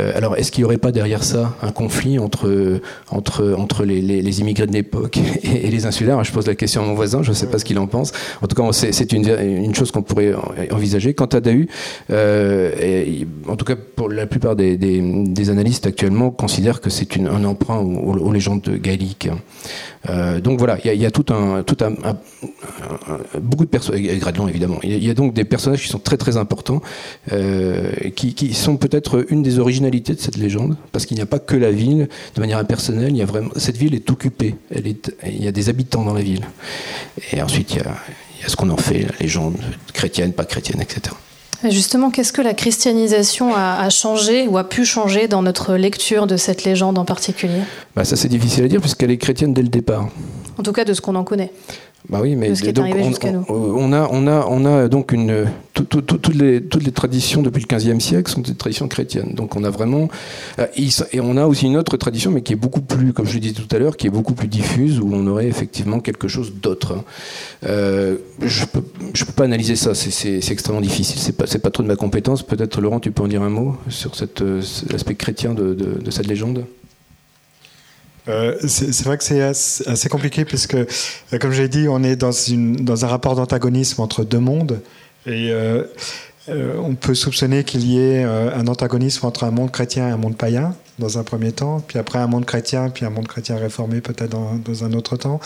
Euh, 0.00 0.12
alors, 0.14 0.36
est-ce 0.36 0.52
qu'il 0.52 0.62
n'y 0.62 0.66
aurait 0.66 0.78
pas 0.78 0.92
derrière 0.92 1.24
ça 1.24 1.56
un 1.62 1.72
conflit 1.72 2.18
entre, 2.18 2.80
entre, 3.10 3.54
entre 3.58 3.84
les, 3.84 4.00
les, 4.00 4.40
immigrés 4.40 4.66
de 4.66 4.72
l'époque 4.72 5.18
et, 5.42 5.70
les 5.70 5.86
insulaires? 5.86 6.22
Je 6.24 6.32
pose 6.32 6.46
la 6.46 6.54
question 6.54 6.82
à 6.82 6.86
mon 6.86 6.94
voisin, 6.94 7.22
je 7.22 7.30
ne 7.30 7.34
sais 7.34 7.46
pas 7.46 7.58
ce 7.58 7.64
qu'il 7.64 7.78
en 7.78 7.86
pense. 7.86 8.12
En 8.42 8.46
tout 8.46 8.54
cas, 8.54 8.72
c'est 8.72 9.12
une, 9.12 9.28
une, 9.28 9.74
chose 9.74 9.90
qu'on 9.90 10.02
pourrait 10.02 10.34
envisager. 10.70 11.14
Quant 11.14 11.26
à 11.26 11.40
Dahu, 11.40 11.68
euh, 12.10 13.24
en 13.48 13.56
tout 13.56 13.64
cas 13.64 13.76
pour 13.76 14.08
la 14.08 14.26
plupart 14.26 14.56
des, 14.56 14.76
des, 14.76 15.50
analystes 15.50 15.86
actuellement, 15.86 16.30
considèrent 16.30 16.80
que 16.80 16.90
c'est 16.90 17.08
un 17.18 17.44
emprunt 17.44 17.78
aux, 17.78 18.32
légendes 18.32 18.68
gaéliques. 18.68 19.30
Euh, 20.08 20.40
donc 20.40 20.58
voilà, 20.58 20.78
il 20.84 21.00
y, 21.00 21.06
a 21.06 21.10
tout 21.10 21.26
un, 21.32 21.62
tout 21.62 21.76
un, 21.80 21.92
beaucoup 23.40 23.64
de 23.64 24.18
Gradlon 24.18 24.48
évidemment. 24.48 24.78
Il 24.82 25.04
y, 25.04 25.10
a 25.10 25.14
donc 25.14 25.34
des 25.34 25.44
personnages 25.44 25.82
qui 25.82 25.88
sont 25.88 25.98
très 25.98 26.16
très 26.16 26.36
importants, 26.36 26.80
qui, 28.14 28.34
qui, 28.34 28.54
peut-être 28.76 29.26
une 29.30 29.42
des 29.42 29.58
originalités 29.58 30.14
de 30.14 30.20
cette 30.20 30.36
légende, 30.36 30.76
parce 30.92 31.06
qu'il 31.06 31.16
n'y 31.16 31.22
a 31.22 31.26
pas 31.26 31.38
que 31.38 31.56
la 31.56 31.70
ville, 31.70 32.08
de 32.34 32.40
manière 32.40 32.58
impersonnelle. 32.58 33.10
Il 33.10 33.16
y 33.16 33.22
a 33.22 33.26
vraiment, 33.26 33.50
cette 33.56 33.76
ville 33.76 33.94
est 33.94 34.10
occupée. 34.10 34.54
Elle 34.70 34.86
est, 34.86 35.14
il 35.26 35.42
y 35.42 35.48
a 35.48 35.52
des 35.52 35.68
habitants 35.68 36.04
dans 36.04 36.14
la 36.14 36.22
ville. 36.22 36.44
Et 37.32 37.42
ensuite, 37.42 37.72
il 37.72 37.78
y 37.78 37.80
a, 37.80 37.94
il 38.38 38.42
y 38.42 38.46
a 38.46 38.48
ce 38.48 38.56
qu'on 38.56 38.70
en 38.70 38.76
fait, 38.76 39.00
la 39.00 39.16
légende 39.20 39.56
chrétienne, 39.92 40.32
pas 40.32 40.44
chrétienne, 40.44 40.80
etc. 40.80 41.14
Justement, 41.64 42.10
qu'est-ce 42.10 42.32
que 42.32 42.40
la 42.40 42.54
christianisation 42.54 43.52
a, 43.56 43.90
changé 43.90 44.46
ou 44.46 44.58
a 44.58 44.68
pu 44.68 44.84
changer 44.84 45.26
dans 45.26 45.42
notre 45.42 45.74
lecture 45.74 46.28
de 46.28 46.36
cette 46.36 46.62
légende 46.62 46.98
en 46.98 47.04
particulier? 47.04 47.62
Bah 47.96 48.04
Ça, 48.04 48.14
c'est 48.14 48.28
difficile 48.28 48.64
à 48.64 48.68
dire 48.68 48.80
puisqu'elle 48.80 49.10
est 49.10 49.18
chrétienne 49.18 49.54
dès 49.54 49.62
le 49.62 49.68
départ. 49.68 50.08
En 50.56 50.62
tout 50.62 50.72
cas, 50.72 50.84
de 50.84 50.94
ce 50.94 51.00
qu'on 51.00 51.16
en 51.16 51.24
connaît. 51.24 51.50
Bah 52.08 52.20
oui, 52.22 52.36
mais 52.36 52.52
donc, 52.72 52.94
on, 53.50 53.92
a, 53.92 54.08
on, 54.10 54.26
a, 54.26 54.46
on 54.48 54.64
a 54.64 54.88
donc 54.88 55.12
une, 55.12 55.46
toutes, 55.74 56.34
les, 56.34 56.62
toutes 56.62 56.84
les 56.84 56.92
traditions 56.92 57.42
depuis 57.42 57.66
le 57.68 57.76
XVe 57.76 58.00
siècle 58.00 58.30
sont 58.30 58.40
des 58.40 58.54
traditions 58.54 58.88
chrétiennes. 58.88 59.34
Donc 59.34 59.56
on 59.56 59.64
a 59.64 59.68
vraiment. 59.68 60.08
Euh, 60.58 60.66
et 61.12 61.20
on 61.20 61.36
a 61.36 61.46
aussi 61.46 61.66
une 61.66 61.76
autre 61.76 61.96
tradition, 61.96 62.30
mais 62.30 62.42
qui 62.42 62.54
est 62.54 62.56
beaucoup 62.56 62.80
plus, 62.80 63.12
comme 63.12 63.26
je 63.26 63.34
le 63.34 63.40
disais 63.40 63.54
tout 63.54 63.74
à 63.74 63.78
l'heure, 63.78 63.96
qui 63.96 64.06
est 64.06 64.10
beaucoup 64.10 64.32
plus 64.32 64.48
diffuse, 64.48 65.00
où 65.00 65.10
on 65.12 65.26
aurait 65.26 65.48
effectivement 65.48 66.00
quelque 66.00 66.28
chose 66.28 66.54
d'autre. 66.54 66.94
Hein. 66.94 67.04
Euh, 67.66 68.16
je 68.40 68.62
ne 68.62 68.66
peux, 68.66 68.82
je 69.12 69.24
peux 69.24 69.32
pas 69.32 69.44
analyser 69.44 69.76
ça, 69.76 69.94
c'est 69.94 70.40
extrêmement 70.50 70.80
difficile. 70.80 71.20
C'est 71.20 71.36
pas, 71.36 71.44
pas 71.46 71.70
trop 71.70 71.82
de 71.82 71.88
ma 71.88 71.96
compétence. 71.96 72.42
Peut-être, 72.42 72.80
Laurent, 72.80 73.00
tu 73.00 73.10
peux 73.10 73.24
en 73.24 73.28
dire 73.28 73.42
un 73.42 73.50
mot 73.50 73.76
sur 73.90 74.12
euh, 74.40 74.62
l'aspect 74.90 75.14
chrétien 75.16 75.52
de, 75.52 75.74
de 75.74 76.10
cette 76.10 76.26
légende? 76.26 76.64
Euh, 78.28 78.54
c'est 78.66 79.04
vrai 79.04 79.16
que 79.16 79.24
c'est 79.24 79.40
assez, 79.42 80.08
compliqué 80.08 80.44
puisque, 80.44 80.74
euh, 80.74 80.84
comme 81.40 81.52
j'ai 81.52 81.68
dit, 81.68 81.88
on 81.88 82.02
est 82.02 82.16
dans, 82.16 83.04
un 83.04 83.08
rapport 83.08 83.34
d'antagonisme 83.34 84.02
entre 84.02 84.24
deux 84.24 84.40
mondes. 84.40 84.80
Et 85.26 85.50
euh, 85.50 85.84
on 86.48 86.94
peut 86.94 87.14
soupçonner 87.14 87.64
qu'il 87.64 87.84
y 87.84 88.00
ait 88.00 88.22
un 88.22 88.66
antagonisme 88.68 89.26
entre 89.26 89.44
un 89.44 89.50
monde 89.50 89.70
chrétien 89.70 90.08
et 90.08 90.12
un 90.12 90.16
monde 90.16 90.36
païen, 90.36 90.74
dans 90.98 91.18
un 91.18 91.22
premier 91.22 91.52
temps, 91.52 91.80
puis 91.86 91.98
après 91.98 92.18
un 92.18 92.26
monde 92.26 92.46
chrétien, 92.46 92.88
puis 92.88 93.04
un 93.04 93.10
monde 93.10 93.28
chrétien 93.28 93.56
réformé 93.56 94.00
peut-être 94.00 94.30
dans, 94.30 94.84
un 94.84 94.92
autre 94.94 95.18
temps, 95.18 95.40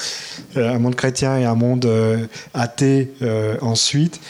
un 0.55 0.79
monde 0.79 0.95
chrétien 0.95 1.39
et 1.39 1.45
un 1.45 1.57
monde 1.57 1.91
athée 2.55 3.11
ensuite. 3.61 4.21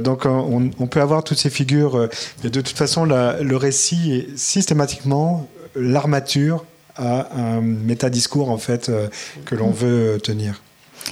donc 0.00 0.24
on, 0.24 0.70
on, 0.78 0.86
peut 0.86 1.02
avoir 1.02 1.22
toutes 1.22 1.36
ces 1.36 1.50
figures, 1.50 2.08
mais 2.42 2.48
de 2.48 2.62
toute 2.62 2.78
façon 2.78 3.04
le 3.04 3.56
récit 3.56 4.14
est 4.14 4.38
systématiquement 4.38 5.46
l'armature 5.74 6.64
à 6.96 7.36
un 7.36 7.60
métadiscours 7.60 8.50
en 8.50 8.58
fait 8.58 8.88
euh, 8.88 9.08
que 9.44 9.54
l'on 9.54 9.70
veut 9.70 10.18
tenir. 10.22 10.62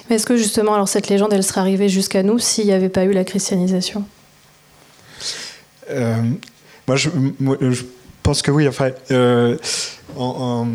Mais 0.09 0.17
est-ce 0.17 0.27
que 0.27 0.37
justement, 0.37 0.75
alors 0.75 0.89
cette 0.89 1.09
légende, 1.09 1.33
elle 1.33 1.45
serait 1.45 1.61
arrivée 1.61 1.89
jusqu'à 1.89 2.23
nous 2.23 2.39
s'il 2.39 2.67
n'y 2.67 2.73
avait 2.73 2.89
pas 2.89 3.05
eu 3.05 3.13
la 3.13 3.25
christianisation? 3.25 4.05
Euh, 5.91 6.17
moi, 6.89 6.97
je, 6.97 7.11
pense 8.23 8.43
que 8.43 8.51
oui. 8.51 8.67
Enfin, 8.67 8.91
euh, 9.11 9.57
en, 10.17 10.67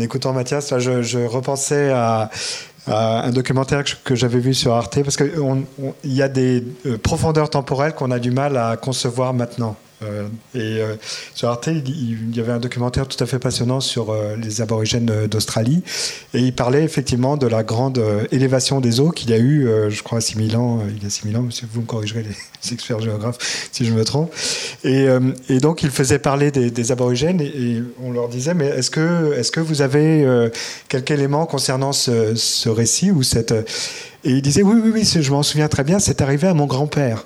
écoutant 0.00 0.32
Mathias, 0.32 0.72
je, 0.78 1.26
repensais 1.26 1.90
à, 1.90 2.30
un 2.86 3.30
documentaire 3.30 3.84
que 4.04 4.14
j'avais 4.14 4.38
vu 4.38 4.54
sur 4.54 4.72
Arte, 4.72 5.02
parce 5.02 5.16
qu'il 5.16 5.30
y 6.04 6.22
a 6.22 6.28
des 6.28 6.64
profondeurs 7.02 7.50
temporelles 7.50 7.94
qu'on 7.94 8.10
a 8.10 8.18
du 8.18 8.30
mal 8.30 8.56
à 8.56 8.76
concevoir 8.76 9.34
maintenant. 9.34 9.76
Euh, 10.02 10.28
et 10.54 10.80
euh, 10.80 10.96
sur 11.34 11.48
Arte, 11.48 11.68
il, 11.68 12.34
y 12.34 12.40
avait 12.40 12.52
un 12.52 12.58
documentaire 12.58 13.06
tout 13.06 13.22
à 13.22 13.26
fait 13.26 13.38
passionnant 13.38 13.80
sur 13.80 14.10
euh, 14.10 14.36
les 14.36 14.60
aborigènes 14.60 15.26
d'Australie. 15.26 15.82
Et 16.34 16.40
il 16.40 16.54
parlait 16.54 16.82
effectivement 16.82 17.36
de 17.36 17.46
la 17.46 17.62
grande 17.62 18.02
élévation 18.30 18.80
des 18.80 19.00
eaux 19.00 19.10
qu'il 19.10 19.30
y 19.30 19.34
a 19.34 19.38
eu, 19.38 19.68
je 19.88 20.02
crois, 20.02 20.18
à 20.18 20.20
6000 20.20 20.56
ans. 20.56 20.80
il 20.88 21.02
y 21.02 21.06
a 21.06 21.10
6000 21.10 21.36
ans, 21.36 21.48
vous 21.72 21.80
me 21.80 21.86
corrigerez, 21.86 22.22
les 22.64 22.72
experts 22.72 23.00
géographes, 23.00 23.68
si 23.72 23.84
je 23.84 23.92
me 23.92 24.04
trompe. 24.04 24.32
Et, 24.84 25.06
et 25.48 25.58
donc, 25.58 25.82
il 25.82 25.90
faisait 25.90 26.18
parler 26.18 26.50
des, 26.50 26.92
aborigènes 26.92 27.40
et, 27.40 27.82
on 28.02 28.12
leur 28.12 28.28
disait 28.28 28.54
Mais 28.54 28.66
est-ce 28.66 28.90
que, 28.90 29.34
est 29.34 29.50
que 29.50 29.60
vous 29.60 29.82
avez 29.82 30.26
quelques 30.88 31.10
éléments 31.10 31.46
concernant 31.46 31.92
ce, 31.92 32.34
ce 32.34 32.68
récit 32.68 33.10
ou 33.10 33.22
cette. 33.22 33.52
Et 34.24 34.30
il 34.30 34.42
disait 34.42 34.62
oui, 34.62 34.80
oui, 34.82 34.90
oui, 34.92 35.04
je 35.04 35.30
m'en 35.32 35.42
souviens 35.42 35.68
très 35.68 35.84
bien, 35.84 35.98
c'est 35.98 36.20
arrivé 36.20 36.46
à 36.46 36.54
mon 36.54 36.66
grand-père. 36.66 37.24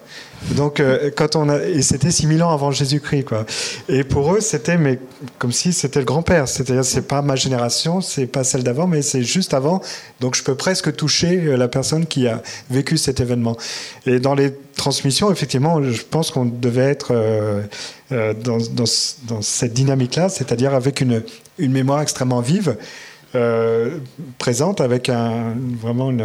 Donc, 0.54 0.80
euh, 0.80 1.10
quand 1.14 1.36
on 1.36 1.48
a, 1.48 1.58
et 1.64 1.82
c'était 1.82 2.10
6000 2.10 2.42
ans 2.42 2.50
avant 2.50 2.70
Jésus-Christ, 2.70 3.24
quoi. 3.24 3.44
Et 3.88 4.04
pour 4.04 4.34
eux, 4.34 4.40
c'était 4.40 4.76
mais 4.76 4.98
comme 5.38 5.52
si 5.52 5.72
c'était 5.72 5.98
le 5.98 6.04
grand-père. 6.04 6.46
C'est-à-dire, 6.46 6.84
c'est 6.84 7.08
pas 7.08 7.22
ma 7.22 7.36
génération, 7.36 8.00
c'est 8.00 8.26
pas 8.26 8.44
celle 8.44 8.62
d'avant, 8.62 8.86
mais 8.86 9.02
c'est 9.02 9.22
juste 9.22 9.54
avant. 9.54 9.80
Donc, 10.20 10.36
je 10.36 10.42
peux 10.42 10.54
presque 10.54 10.94
toucher 10.94 11.40
euh, 11.46 11.56
la 11.56 11.68
personne 11.68 12.06
qui 12.06 12.28
a 12.28 12.42
vécu 12.70 12.96
cet 12.96 13.20
événement. 13.20 13.56
Et 14.06 14.20
dans 14.20 14.34
les 14.34 14.52
transmissions, 14.76 15.32
effectivement, 15.32 15.82
je 15.82 16.02
pense 16.02 16.30
qu'on 16.30 16.44
devait 16.44 16.90
être 16.90 17.08
euh, 17.12 17.62
dans, 18.10 18.58
dans, 18.58 18.84
dans, 19.28 19.42
cette 19.42 19.72
dynamique-là, 19.72 20.28
c'est-à-dire 20.28 20.74
avec 20.74 21.00
une, 21.00 21.22
une 21.58 21.72
mémoire 21.72 22.00
extrêmement 22.02 22.40
vive. 22.40 22.76
Euh, 23.36 23.98
présente 24.38 24.80
avec 24.80 25.08
un, 25.08 25.54
vraiment 25.80 26.10
une, 26.10 26.24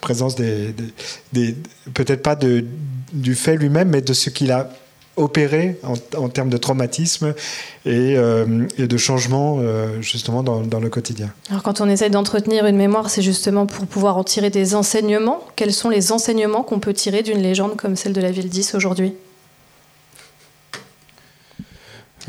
présence 0.00 0.34
des, 0.34 0.74
peut-être 1.94 2.22
pas 2.22 2.34
de, 2.34 2.64
du 3.12 3.34
fait 3.34 3.56
lui-même, 3.56 3.90
mais 3.90 4.00
de 4.00 4.12
ce 4.12 4.28
qu'il 4.30 4.50
a 4.50 4.70
opéré 5.16 5.78
en, 6.16 6.28
termes 6.28 6.48
de 6.48 6.56
traumatisme 6.56 7.34
et, 7.84 8.16
euh, 8.16 8.66
de 8.78 8.96
changement 8.96 9.58
euh, 9.60 10.00
justement 10.00 10.42
dans, 10.42 10.62
dans, 10.62 10.80
le 10.80 10.88
quotidien. 10.88 11.30
Alors 11.50 11.62
quand 11.62 11.80
on 11.80 11.88
essaie 11.88 12.10
d'entretenir 12.10 12.66
une 12.66 12.76
mémoire, 12.76 13.10
c'est 13.10 13.22
justement 13.22 13.66
pour 13.66 13.86
pouvoir 13.86 14.16
en 14.16 14.24
tirer 14.24 14.50
des 14.50 14.74
enseignements. 14.74 15.40
Quels 15.54 15.74
sont 15.74 15.90
les 15.90 16.12
enseignements 16.12 16.62
qu'on 16.62 16.80
peut 16.80 16.94
tirer 16.94 17.22
d'une 17.22 17.42
légende 17.42 17.76
comme 17.76 17.94
celle 17.94 18.14
de 18.14 18.20
la 18.20 18.30
ville 18.30 18.48
10 18.48 18.74
aujourd'hui? 18.74 19.14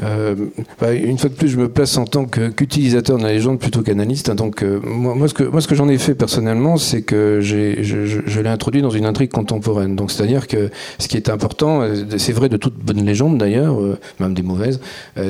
Euh, 0.02 0.36
bah, 0.82 0.94
une 0.94 1.18
fois 1.18 1.30
de 1.30 1.36
plus, 1.36 1.50
je 1.50 1.58
me 1.58 1.70
place 1.70 1.98
en 1.98 2.06
tant 2.06 2.26
qu'utilisateur 2.26 3.18
de 3.18 3.24
la 3.24 3.32
légende 3.32 3.60
plutôt 3.60 3.82
qu'analyste. 3.82 4.30
Hein. 4.30 4.36
donc, 4.36 4.64
euh, 4.64 4.80
moi, 4.84 5.14
moi, 5.14 5.28
ce 5.28 5.34
que, 5.34 5.44
moi, 5.44 5.62
ce 5.62 5.68
que 5.68 5.76
j'en 5.76 5.88
ai 5.88 5.98
fait 5.98 6.16
personnellement, 6.16 6.78
c'est 6.78 7.04
que 7.04 7.40
je, 7.42 7.84
je, 7.84 8.42
l'ai 8.42 8.50
introduit 8.50 8.82
dans 8.82 8.90
une 8.90 9.06
intrigue 9.06 9.32
contemporaine. 9.32 9.96
Donc, 9.96 10.12
c'est-à-dire 10.12 10.48
que 10.48 10.72
ce 10.98 11.08
qui 11.08 11.18
est 11.18 11.30
important, 11.30 11.82
euh, 11.82 12.06
c'est 12.18 12.34
vrai 12.34 12.50
de 12.50 12.58
toute 12.58 12.76
bonne 12.76 13.06
légende 13.06 13.38
d'ailleurs, 13.38 13.80
euh, 13.82 14.00
même 14.20 14.34
des 14.34 14.42
mauvaises, 14.42 14.80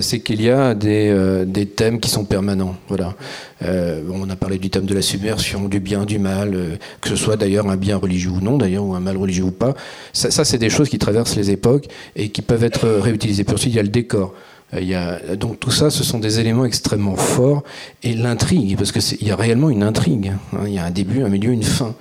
c'est 0.02 0.20
qu'il 0.20 0.42
y 0.42 0.50
a 0.50 0.74
des, 0.76 1.44
des, 1.46 1.66
thèmes 1.66 2.00
qui 2.00 2.10
sont 2.10 2.26
permanents. 2.26 2.76
Voilà. 2.88 3.16
on 3.62 4.30
a 4.30 4.36
parlé 4.36 4.58
du 4.58 4.70
thème 4.70 4.86
de 4.86 4.94
la 4.94 5.02
submersion, 5.02 5.68
du 5.68 5.80
bien, 5.80 6.06
du 6.06 6.20
mal, 6.20 6.78
que 7.02 7.10
ce 7.10 7.16
soit 7.16 7.36
d'ailleurs 7.36 7.70
un 7.70 7.78
bien 7.78 7.98
religieux 7.98 8.32
ou 8.32 8.42
non, 8.42 8.58
d'ailleurs, 8.58 8.86
ou 8.86 8.94
un 8.94 9.00
mal 9.00 9.18
religieux 9.18 9.46
ou 9.46 9.52
pas. 9.52 9.74
Ça, 10.14 10.32
ça 10.32 10.46
c'est 10.46 10.58
des 10.58 10.70
choses 10.70 10.90
qui 10.90 11.00
traversent 11.00 11.36
les 11.36 11.52
époques 11.52 11.88
et 12.16 12.30
qui 12.30 12.42
peuvent 12.42 12.64
être 12.64 12.88
réutilisées. 12.88 13.44
Puis 13.44 13.54
ensuite, 13.54 13.74
il 13.74 13.78
y 13.78 13.80
a 13.80 13.84
le 13.84 13.90
décor. 13.90 14.34
Euh, 14.76 15.36
donc 15.36 15.60
tout 15.60 15.72
ça, 15.72 15.90
ce 15.90 16.04
sont 16.04 16.20
des 16.20 16.40
éléments 16.40 16.66
extrêmement 16.66 17.16
forts. 17.16 17.64
Et 18.04 18.14
l'intrigue, 18.14 18.76
parce 18.78 18.92
qu'il 18.92 19.28
y 19.28 19.32
a 19.32 19.36
réellement 19.36 19.70
une 19.70 19.84
intrigue. 19.84 20.34
Hein. 20.54 20.64
il 20.68 20.74
y 20.74 20.80
a 20.80 20.86
un 20.86 20.92
début, 20.92 21.24
un 21.24 21.30
milieu, 21.30 21.52
une 21.52 21.64
fin. 21.64 21.96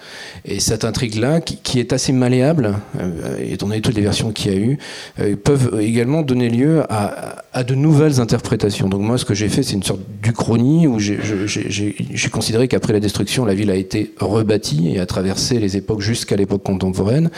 Et 0.44 0.60
cette 0.60 0.84
intrigue-là, 0.84 1.40
qui, 1.40 1.56
qui, 1.56 1.78
est 1.80 1.92
assez 1.92 2.12
malléable, 2.12 2.74
euh, 3.00 3.38
étant 3.40 3.66
donné 3.68 3.80
toutes 3.80 3.94
les 3.94 4.02
versions 4.02 4.32
qu'il 4.32 4.52
y 4.52 4.54
a 4.54 4.58
eu, 4.58 4.78
euh, 5.20 5.36
peuvent 5.36 5.78
également 5.80 6.22
donner 6.22 6.48
lieu 6.48 6.82
à, 6.88 7.36
à, 7.52 7.64
de 7.64 7.74
nouvelles 7.74 8.20
interprétations. 8.20 8.88
Donc 8.88 9.02
moi, 9.02 9.18
ce 9.18 9.24
que 9.24 9.34
j'ai 9.34 9.48
fait, 9.48 9.62
c'est 9.62 9.74
une 9.74 9.82
sorte 9.82 10.00
d'uchronie 10.22 10.86
où 10.86 10.98
j'ai 10.98 12.28
considéré 12.30 12.68
qu'après 12.68 12.92
la 12.92 13.00
destruction, 13.00 13.44
la 13.44 13.54
ville 13.54 13.70
a 13.70 13.76
été 13.76 14.14
rebâtie 14.18 14.92
et 14.94 15.00
a 15.00 15.06
traversé 15.06 15.58
les 15.58 15.76
époques 15.76 16.00
jusqu'à 16.00 16.36
l'époque 16.36 16.62
contemporaine 16.62 17.30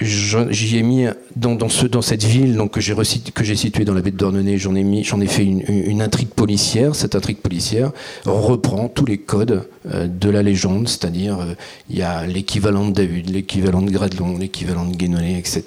j'y 0.00 0.76
ai 0.78 0.82
mis 0.82 1.06
dans, 1.36 1.68
ce, 1.68 1.86
dans 1.86 2.02
cette 2.02 2.24
ville 2.24 2.58
que 2.70 2.80
j'ai 2.80 3.56
située 3.56 3.84
dans 3.84 3.94
la 3.94 4.00
baie 4.00 4.10
de 4.10 4.16
Dornenay, 4.16 4.58
j'en 4.58 4.74
ai 4.74 4.82
mis, 4.82 5.00
ai 5.00 5.26
fait 5.26 5.44
une, 5.44 6.02
intrigue 6.02 6.28
policière. 6.28 6.94
Cette 6.94 7.14
intrigue 7.14 7.38
policière 7.38 7.92
reprend 8.24 8.88
tous 8.88 9.04
les 9.04 9.18
codes 9.18 9.68
euh, 9.90 10.06
de 10.06 10.30
la 10.30 10.42
légende, 10.42 10.88
c'est-à-dire 10.88 11.40
euh, 11.40 11.54
il 11.88 11.98
y 11.98 12.02
a 12.02 12.26
l'équivalent 12.26 12.86
de 12.88 12.92
David, 12.92 13.30
l'équivalent 13.30 13.82
de 13.82 13.90
Gradelon, 13.90 14.38
l'équivalent 14.38 14.86
de 14.86 14.96
Guénolé, 14.96 15.36
etc. 15.38 15.62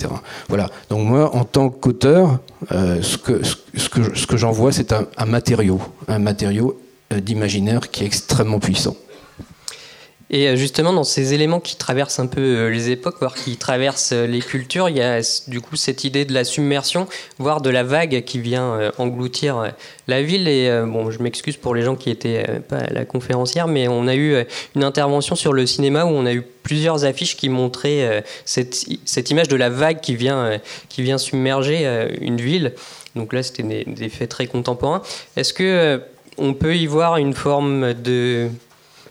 Voilà. 0.49 0.69
Donc 0.89 1.07
moi, 1.07 1.35
en 1.35 1.45
tant 1.45 1.69
qu'auteur, 1.69 2.39
euh, 2.71 3.01
ce 3.01 3.17
que 3.17 4.37
j'en 4.37 4.51
vois, 4.51 4.71
c'est 4.71 4.93
un, 4.93 5.25
matériau, 5.25 5.79
un 6.07 6.19
matériau 6.19 6.79
d'imaginaire 7.11 7.91
qui 7.91 8.03
est 8.03 8.07
extrêmement 8.07 8.59
puissant. 8.59 8.95
Et 10.33 10.47
euh, 10.47 10.55
justement, 10.55 10.91
dans 10.93 11.03
ces 11.03 11.35
éléments 11.35 11.59
qui 11.59 11.75
traversent 11.75 12.17
un 12.17 12.25
peu 12.25 12.41
euh, 12.41 12.69
les 12.69 12.89
époques, 12.89 13.17
voire 13.19 13.35
qui 13.35 13.55
traversent 13.55 14.13
euh, 14.13 14.25
les 14.25 14.39
cultures, 14.39 14.89
il 14.89 14.97
y 14.97 15.01
a 15.01 15.21
du 15.47 15.61
coup 15.61 15.75
cette 15.75 16.05
idée 16.05 16.25
de 16.25 16.33
la 16.33 16.43
submersion, 16.43 17.07
voire 17.37 17.61
de 17.61 17.69
la 17.69 17.83
vague 17.83 18.23
qui 18.23 18.39
vient 18.39 18.91
engloutir 18.97 19.73
la 20.07 20.23
ville. 20.23 20.47
Et 20.47 20.81
bon, 20.87 21.11
je 21.11 21.21
m'excuse 21.21 21.55
pour 21.55 21.75
les 21.75 21.83
gens 21.83 21.95
qui 21.95 22.09
étaient 22.09 22.45
pas 22.67 22.77
à 22.77 22.91
la 22.91 23.05
conférencière, 23.05 23.67
mais 23.67 23.87
on 23.87 24.07
a 24.07 24.15
eu 24.15 24.43
une 24.75 24.83
intervention 24.83 25.35
sur 25.35 25.53
le 25.53 25.67
cinéma 25.67 26.05
où 26.05 26.09
on 26.09 26.25
a 26.25 26.33
eu 26.33 26.41
plusieurs 26.63 27.05
affiches 27.05 27.37
qui 27.37 27.49
montraient 27.49 28.23
cette, 28.45 29.29
image 29.29 29.47
de 29.47 29.55
la 29.55 29.69
vague 29.69 29.99
qui 29.99 30.15
vient, 30.15 30.59
qui 30.89 31.03
vient 31.03 31.19
submerger 31.19 31.85
une 32.21 32.41
ville. 32.41 32.73
Donc 33.15 33.33
là, 33.33 33.43
c'était 33.43 33.63
des, 33.63 33.83
des, 33.85 34.09
faits 34.09 34.29
très 34.29 34.47
contemporains. 34.47 35.03
Est-ce 35.35 35.53
que 35.53 36.01
on 36.37 36.55
peut 36.55 36.75
y 36.75 36.87
voir 36.87 37.17
une 37.17 37.33
forme 37.33 37.93
de 37.93 38.49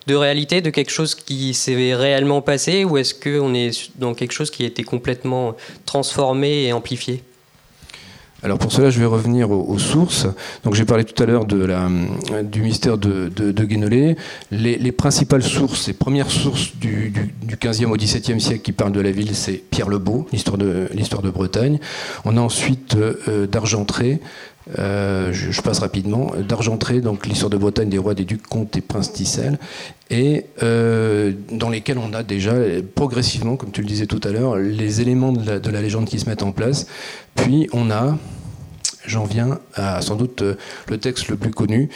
de 0.06 0.14
réalité, 0.14 0.60
de 0.60 0.70
quelque 0.70 0.90
chose 0.90 1.14
qui 1.14 1.54
s'est 1.54 1.94
réellement 1.94 2.42
passé, 2.42 2.84
ou 2.84 2.96
est-ce 2.96 3.14
qu'on 3.14 3.54
est 3.54 3.90
dans 3.96 4.14
quelque 4.14 4.32
chose 4.32 4.50
qui 4.50 4.64
a 4.64 4.66
été 4.66 4.82
complètement 4.82 5.56
transformé 5.86 6.64
et 6.64 6.72
amplifié? 6.72 7.22
Alors 8.44 8.58
pour 8.58 8.72
cela, 8.72 8.90
je 8.90 8.98
vais 8.98 9.06
revenir 9.06 9.52
aux, 9.52 9.78
sources. 9.78 10.26
Donc 10.64 10.74
j'ai 10.74 10.84
parlé 10.84 11.04
tout 11.04 11.20
à 11.22 11.26
l'heure 11.26 11.44
du 11.46 12.60
mystère 12.60 12.98
de, 12.98 13.28
de, 13.28 13.64
Guénolé. 13.64 14.16
Les, 14.50 14.92
principales 14.92 15.44
sources, 15.44 15.86
les 15.86 15.92
premières 15.92 16.30
sources 16.30 16.74
du, 16.76 17.12
du, 17.42 17.56
15e 17.56 17.86
au 17.86 17.96
17e 17.96 18.40
siècle 18.40 18.62
qui 18.62 18.72
parlent 18.72 18.92
de 18.92 19.00
la 19.00 19.12
ville, 19.12 19.36
c'est 19.36 19.62
Pierre 19.70 19.88
le 19.88 19.98
Beau, 19.98 20.26
l'histoire 20.32 20.58
de, 20.58 20.88
de 20.90 21.30
Bretagne. 21.30 21.78
On 22.24 22.36
a 22.36 22.40
ensuite 22.40 22.96
euh, 22.96 23.46
d'Argentré, 23.46 24.20
euh, 24.78 25.32
je, 25.32 25.60
passe 25.60 25.80
rapidement, 25.80 26.32
d'Argentré, 26.48 27.00
donc 27.00 27.26
l'histoire 27.26 27.50
de 27.50 27.56
Bretagne 27.56 27.88
des 27.88 27.98
rois, 27.98 28.14
des 28.14 28.24
ducs, 28.24 28.46
comtes 28.46 28.76
et 28.76 28.80
princes 28.80 29.12
d'Issel, 29.12 29.58
et 30.10 30.46
euh, 30.62 31.32
dans 31.50 31.68
lesquels 31.68 31.98
on 31.98 32.12
a 32.14 32.22
déjà 32.22 32.54
progressivement, 32.94 33.56
comme 33.56 33.72
tu 33.72 33.80
le 33.80 33.86
disais 33.86 34.06
tout 34.06 34.20
à 34.24 34.30
l'heure, 34.30 34.56
les 34.56 35.00
éléments 35.00 35.32
de 35.32 35.70
la, 35.70 35.80
légende 35.80 36.06
qui 36.06 36.18
se 36.18 36.28
mettent 36.28 36.42
en 36.42 36.52
place. 36.52 36.86
Puis 37.34 37.68
on 37.72 37.90
a, 37.90 38.16
j'en 39.04 39.24
viens 39.24 39.58
à 39.74 40.00
sans 40.00 40.14
doute 40.14 40.42
euh, 40.42 40.54
le 40.88 40.98
texte 40.98 41.28
le 41.28 41.36
plus 41.36 41.50
connu, 41.50 41.88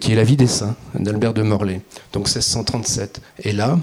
qui 0.00 0.12
est 0.12 0.16
La 0.16 0.24
vie 0.24 0.36
des 0.36 0.46
saints 0.46 0.76
d'Albert 0.94 1.34
de 1.34 1.42
Morlaix, 1.42 1.82
donc 2.12 2.24
1637. 2.26 3.20
Et 3.44 3.52
là, 3.52 3.78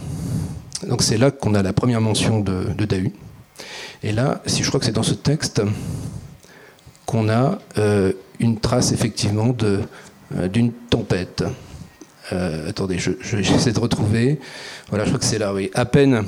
donc 0.87 1.03
c'est 1.03 1.17
là 1.17 1.29
qu'on 1.29 1.53
a 1.53 1.61
la 1.61 1.73
première 1.73 2.01
mention 2.01 2.39
de, 2.39 2.65
de 2.75 2.85
Dahu. 2.85 3.11
Et 4.01 4.11
là, 4.11 4.41
si 4.47 4.63
je 4.63 4.67
crois 4.67 4.79
que 4.79 4.85
c'est 4.85 4.91
dans 4.91 5.03
ce 5.03 5.13
texte, 5.13 5.61
qu'on 7.05 7.29
a 7.29 7.59
euh, 7.77 8.13
une 8.39 8.59
trace 8.59 8.91
effectivement 8.91 9.55
euh, 9.63 10.47
d'une 10.47 10.71
tempête. 10.71 11.43
Euh, 12.31 12.69
attendez, 12.69 12.97
j'essaie 12.99 13.71
de 13.73 13.79
retrouver. 13.79 14.39
Voilà, 14.89 15.05
je 15.05 15.09
crois 15.09 15.19
que 15.19 15.25
c'est 15.25 15.39
là, 15.39 15.53
oui. 15.53 15.69
À 15.73 15.85
peine 15.85 16.23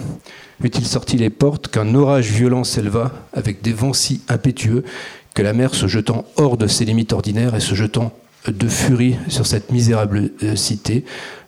eut-il 0.64 0.86
sorti 0.86 1.18
les 1.18 1.30
portes 1.30 1.68
qu'un 1.68 1.94
orage 1.96 2.32
violent 2.32 2.64
s'éleva 2.64 3.12
avec 3.34 3.62
des 3.62 3.74
vents 3.74 3.94
si 3.94 4.22
impétueux 4.28 4.84
que 5.34 5.42
la 5.42 5.54
mer 5.54 5.76
se 5.76 5.88
jetant 5.88 6.26
hors 6.38 6.58
de 6.58 6.68
ses 6.68 6.86
limites 6.86 7.12
ordinaires 7.12 7.56
et 7.56 7.60
se 7.60 7.76
jetant 7.76 8.14
de 8.48 8.68
furie 8.68 9.18
sur 9.28 9.46
cette 9.46 9.72
misérable 9.72 10.32
cité, 10.56 11.04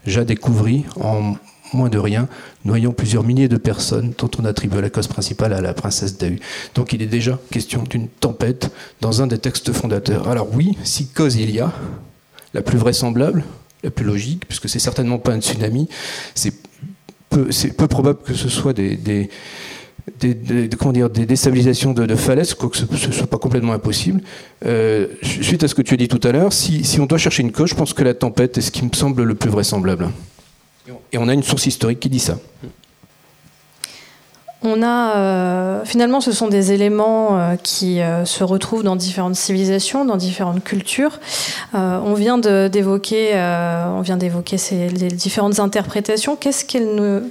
j'ai 0.05 0.25
découvrit 0.25 0.83
en 0.99 1.35
moins 1.73 1.89
de 1.89 1.97
rien, 1.97 2.27
noyant 2.65 2.91
plusieurs 2.91 3.23
milliers 3.23 3.47
de 3.47 3.57
personnes 3.57 4.13
dont 4.17 4.29
on 4.39 4.45
attribue 4.45 4.81
la 4.81 4.89
cause 4.89 5.07
principale 5.07 5.53
à 5.53 5.61
la 5.61 5.73
princesse 5.73 6.17
Dahu. 6.17 6.39
Donc 6.75 6.93
il 6.93 7.01
est 7.01 7.07
déjà 7.07 7.39
question 7.51 7.83
d'une 7.83 8.07
tempête 8.07 8.71
dans 9.01 9.21
un 9.21 9.27
des 9.27 9.37
textes 9.37 9.71
fondateurs. 9.71 10.27
Alors 10.27 10.47
oui, 10.53 10.77
si 10.83 11.07
cause 11.07 11.35
il 11.35 11.51
y 11.51 11.59
a, 11.59 11.71
la 12.53 12.61
plus 12.61 12.77
vraisemblable, 12.77 13.43
la 13.83 13.91
plus 13.91 14.05
logique, 14.05 14.45
puisque 14.47 14.69
c'est 14.69 14.79
certainement 14.79 15.19
pas 15.19 15.33
un 15.33 15.41
tsunami, 15.41 15.87
c'est 16.35 16.53
peu, 17.29 17.87
probable 17.87 18.19
que 18.23 18.33
ce 18.33 18.49
soit 18.49 18.73
des, 18.73 19.29
comment 20.79 20.93
dire, 20.93 21.09
des 21.09 21.25
déstabilisations 21.25 21.93
de, 21.93 22.15
falaises, 22.15 22.53
quoique 22.53 22.77
ce 22.77 22.85
ne 22.85 23.11
soit 23.11 23.27
pas 23.27 23.37
complètement 23.37 23.73
impossible. 23.73 24.21
Euh, 24.65 25.07
suite 25.21 25.63
à 25.63 25.67
ce 25.67 25.75
que 25.75 25.81
tu 25.81 25.93
as 25.93 25.97
dit 25.97 26.07
tout 26.07 26.25
à 26.25 26.31
l'heure, 26.31 26.53
si, 26.53 26.97
on 26.99 27.05
doit 27.05 27.17
chercher 27.17 27.43
une 27.43 27.51
cause, 27.51 27.69
je 27.69 27.75
pense 27.75 27.93
que 27.93 28.03
la 28.03 28.13
tempête 28.13 28.57
est 28.57 28.61
ce 28.61 28.71
qui 28.71 28.83
me 28.83 28.93
semble 28.93 29.23
le 29.23 29.35
plus 29.35 29.49
vraisemblable. 29.49 30.09
Et 31.11 31.17
on 31.17 31.27
a 31.27 31.33
une 31.33 31.43
source 31.43 31.65
historique 31.65 31.99
qui 31.99 32.09
dit 32.09 32.19
ça. 32.19 32.37
on 34.61 34.81
a 34.81 35.15
euh, 35.17 35.85
finalement, 35.85 36.21
ce 36.21 36.31
sont 36.31 36.47
des 36.47 36.71
éléments 36.71 37.37
euh, 37.39 37.55
qui 37.61 38.01
euh, 38.01 38.25
se 38.25 38.43
retrouvent 38.43 38.83
dans 38.83 38.95
différentes 38.95 39.35
civilisations, 39.35 40.05
dans 40.05 40.17
différentes 40.17 40.63
cultures. 40.63 41.19
on 41.73 42.13
vient 42.13 42.37
d'évoquer, 42.37 43.33
on 43.35 44.01
vient 44.01 44.17
d'évoquer 44.17 44.57
les 44.71 45.09
différentes 45.09 45.59
interprétations. 45.59 46.35
Qu'est-ce 46.35 46.65
qu'elles 46.65 46.95
nous 46.95 47.29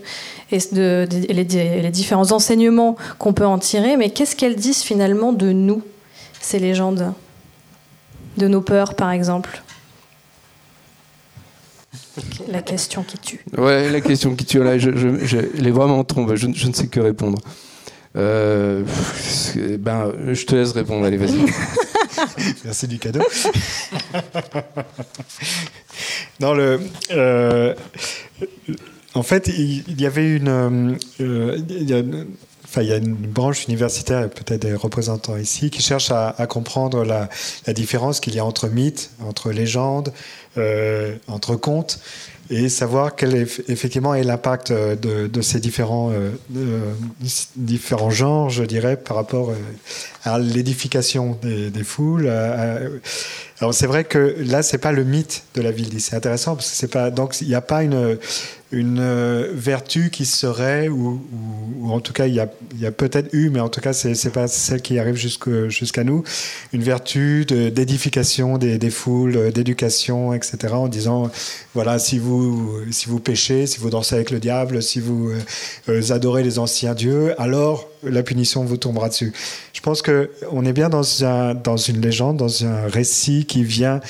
et, 0.53 0.61
les, 0.73 1.91
différents 1.91 2.31
enseignements 2.31 2.97
qu'on 3.19 3.33
peut 3.33 3.47
en 3.47 3.59
tirer, 3.59 3.97
mais 3.97 4.11
qu'est-ce 4.11 4.37
qu'elles 4.37 4.55
disent 4.55 4.83
finalement 4.83 5.33
de 5.33 5.51
nous, 5.51 5.83
ces 6.41 6.61
légendes, 6.61 7.13
de 8.37 8.47
nos 8.47 8.61
peurs, 8.61 8.95
par 8.95 9.11
exemple 9.11 9.63
la 12.49 12.63
question 12.63 13.03
qui 13.03 13.19
tue. 13.19 13.45
Ouais, 13.57 13.91
la 13.91 14.01
question 14.01 14.35
qui 14.35 14.45
tue. 14.45 14.63
Là, 14.63 14.79
je, 14.79 14.91
je, 14.95 15.37
elle 15.37 15.67
est 15.67 15.71
vraiment 15.71 16.03
tombe. 16.05 16.35
Je, 16.35 16.49
je, 16.53 16.69
ne 16.69 16.73
sais 16.73 16.87
que 16.87 17.01
répondre. 17.01 17.39
Euh, 18.17 18.83
ben, 19.79 20.13
je 20.33 20.45
te 20.45 20.55
laisse 20.55 20.73
répondre. 20.73 21.05
Allez, 21.05 21.19
vas-y. 21.19 21.37
Merci 22.65 22.89
du 22.89 22.99
cadeau. 22.99 23.21
non, 26.41 26.55
le. 26.55 26.81
Euh, 27.13 27.75
en 29.15 29.23
fait, 29.23 29.49
il, 29.49 30.01
y 30.01 30.07
avait 30.07 30.37
une. 30.37 30.99
Euh, 31.21 31.59
il 31.69 31.89
y 31.89 31.95
a, 31.95 32.03
Enfin, 32.69 32.83
il 32.83 32.89
y 32.89 32.93
a 32.93 32.97
une 32.97 33.15
branche 33.15 33.69
universitaire, 33.69 34.29
peut-être 34.29 34.63
des 34.63 34.75
représentants 34.75 35.37
ici, 35.37 35.71
qui 35.71 35.81
cherchent 35.81 36.11
à, 36.11 36.35
à 36.37 36.49
comprendre 36.49 37.05
la, 37.05 37.29
la 37.67 37.73
différence 37.73 38.19
qu'il 38.19 38.35
y 38.35 38.41
a 38.41 38.45
entre 38.45 38.69
mythes, 38.69 39.13
entre 39.25 39.53
légendes, 39.53 40.09
euh, 40.09 40.13
entre 41.29 41.57
contes 41.57 42.01
et 42.51 42.69
savoir 42.69 43.17
quel 43.17 43.35
est, 43.35 43.69
effectivement 43.69 44.15
est 44.15 44.23
l'impact 44.23 44.71
euh, 44.71 44.95
de, 44.95 45.41
ces 45.41 45.61
différents, 45.61 46.13
euh, 46.13 46.93
différents 47.57 48.11
genres, 48.11 48.51
je 48.51 48.65
dirais, 48.65 48.97
par 48.97 49.17
rapport 49.17 49.53
à 50.25 50.39
l'édification 50.39 51.39
des, 51.43 51.71
des, 51.71 51.85
foules. 51.85 52.29
alors 52.29 53.75
c'est 53.75 53.87
vrai 53.87 54.05
que 54.05 54.37
là, 54.41 54.63
c'est 54.63 54.79
pas 54.79 54.93
le 54.93 55.05
mythe 55.05 55.45
de 55.55 55.63
la 55.63 55.71
ville. 55.71 56.01
C'est 56.01 56.17
intéressant 56.17 56.55
parce 56.55 56.71
que 56.71 56.77
c'est 56.77 56.91
pas 56.93 57.11
donc 57.11 57.41
il 57.41 57.49
n'y 57.49 57.55
a 57.55 57.61
pas 57.61 57.83
une 57.83 58.19
une 58.73 58.99
euh, 58.99 59.49
vertu 59.53 60.11
qui 60.11 60.25
serait, 60.25 60.89
ou, 60.89 61.21
en 61.85 62.01
tout 62.01 62.13
cas 62.13 62.27
il 62.27 62.35
y 62.35 62.41
a, 62.41 62.91
peut-être 62.91 63.33
eu, 63.33 63.49
mais 63.51 63.61
en 63.61 63.69
tout 63.69 63.81
cas 63.81 63.93
c'est 63.93 64.13
n'est 64.25 64.31
pas 64.31 64.49
celle 64.49 64.83
qui 64.83 64.99
arrive 64.99 65.15
jusqu'à 65.15 66.05
nous, 66.05 66.25
une 66.73 66.83
vertu 66.83 67.45
d'édification 67.47 68.59
des, 68.59 68.91
foules, 68.91 69.37
euh, 69.37 69.51
d'éducation, 69.53 70.35
etc. 70.35 70.75
En 70.75 70.89
disant, 70.89 71.31
voilà, 71.75 71.99
si 71.99 72.19
vous, 72.19 72.81
si 72.91 73.07
vous 73.07 73.21
péchez, 73.21 73.67
si 73.67 73.79
vous 73.79 73.91
dansez 73.91 74.17
avec 74.17 74.31
le 74.31 74.41
diable, 74.41 74.83
si 74.83 74.99
vous 74.99 75.31
euh, 75.89 76.11
adorez 76.11 76.43
les 76.43 76.59
anciens 76.59 76.95
dieux, 76.95 77.41
alors 77.41 77.89
la 78.03 78.23
punition 78.23 78.65
vous 78.65 78.77
tombera 78.77 79.09
dessus. 79.09 79.33
Je 79.73 79.81
pense 79.81 80.03
qu'on 80.03 80.65
est 80.65 80.73
bien 80.73 80.89
dans 80.89 81.03
une 81.03 82.01
légende, 82.01 82.37
dans 82.37 82.65
un 82.65 82.87
récit 82.89 83.47
qui 83.47 83.63
vient 83.63 84.01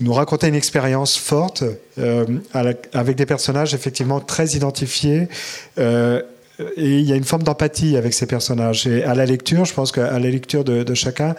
nous 0.00 0.12
raconter 0.12 0.48
une 0.48 0.54
expérience 0.54 1.16
forte 1.16 1.64
euh, 1.98 2.24
avec 2.52 3.16
des 3.16 3.26
personnages 3.26 3.74
effectivement 3.74 4.20
très 4.20 4.48
identifiés. 4.50 5.28
Euh, 5.78 6.22
et 6.76 6.98
il 6.98 7.04
y 7.04 7.12
a 7.12 7.16
une 7.16 7.24
forme 7.24 7.42
d'empathie 7.42 7.96
avec 7.96 8.14
ces 8.14 8.26
personnages. 8.26 8.86
Et 8.86 9.04
à 9.04 9.14
la 9.14 9.26
lecture, 9.26 9.64
je 9.64 9.74
pense 9.74 9.92
qu'à 9.92 10.18
la 10.18 10.30
lecture 10.30 10.64
de, 10.64 10.94
chacun, 10.94 11.34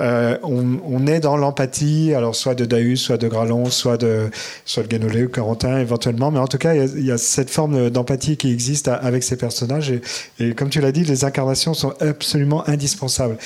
euh, 0.00 0.36
on, 0.42 1.06
est 1.06 1.20
dans 1.20 1.36
l'empathie, 1.36 2.12
alors 2.14 2.34
soit 2.34 2.54
de 2.54 2.64
Daus, 2.64 2.96
soit 2.96 3.16
de 3.16 3.28
Gralon, 3.28 3.70
soit 3.70 3.96
de, 3.96 4.30
soit 4.64 4.82
de 4.82 4.88
Guénolé 4.88 5.24
ou 5.24 5.28
Corentin 5.28 5.78
éventuellement, 5.78 6.30
mais 6.30 6.38
en 6.38 6.48
tout 6.48 6.58
cas, 6.58 6.74
il 6.74 7.04
y 7.04 7.12
a, 7.12 7.18
cette 7.18 7.50
forme 7.50 7.90
d'empathie 7.90 8.36
qui 8.36 8.52
existe 8.52 8.88
avec 8.88 9.22
ces 9.22 9.36
personnages. 9.36 9.92
Et, 10.38 10.54
comme 10.54 10.68
tu 10.68 10.80
l'as 10.80 10.92
dit, 10.92 11.04
les 11.04 11.24
incarnations 11.24 11.74
sont 11.74 11.94
absolument 12.00 12.68
indispensables. 12.68 13.38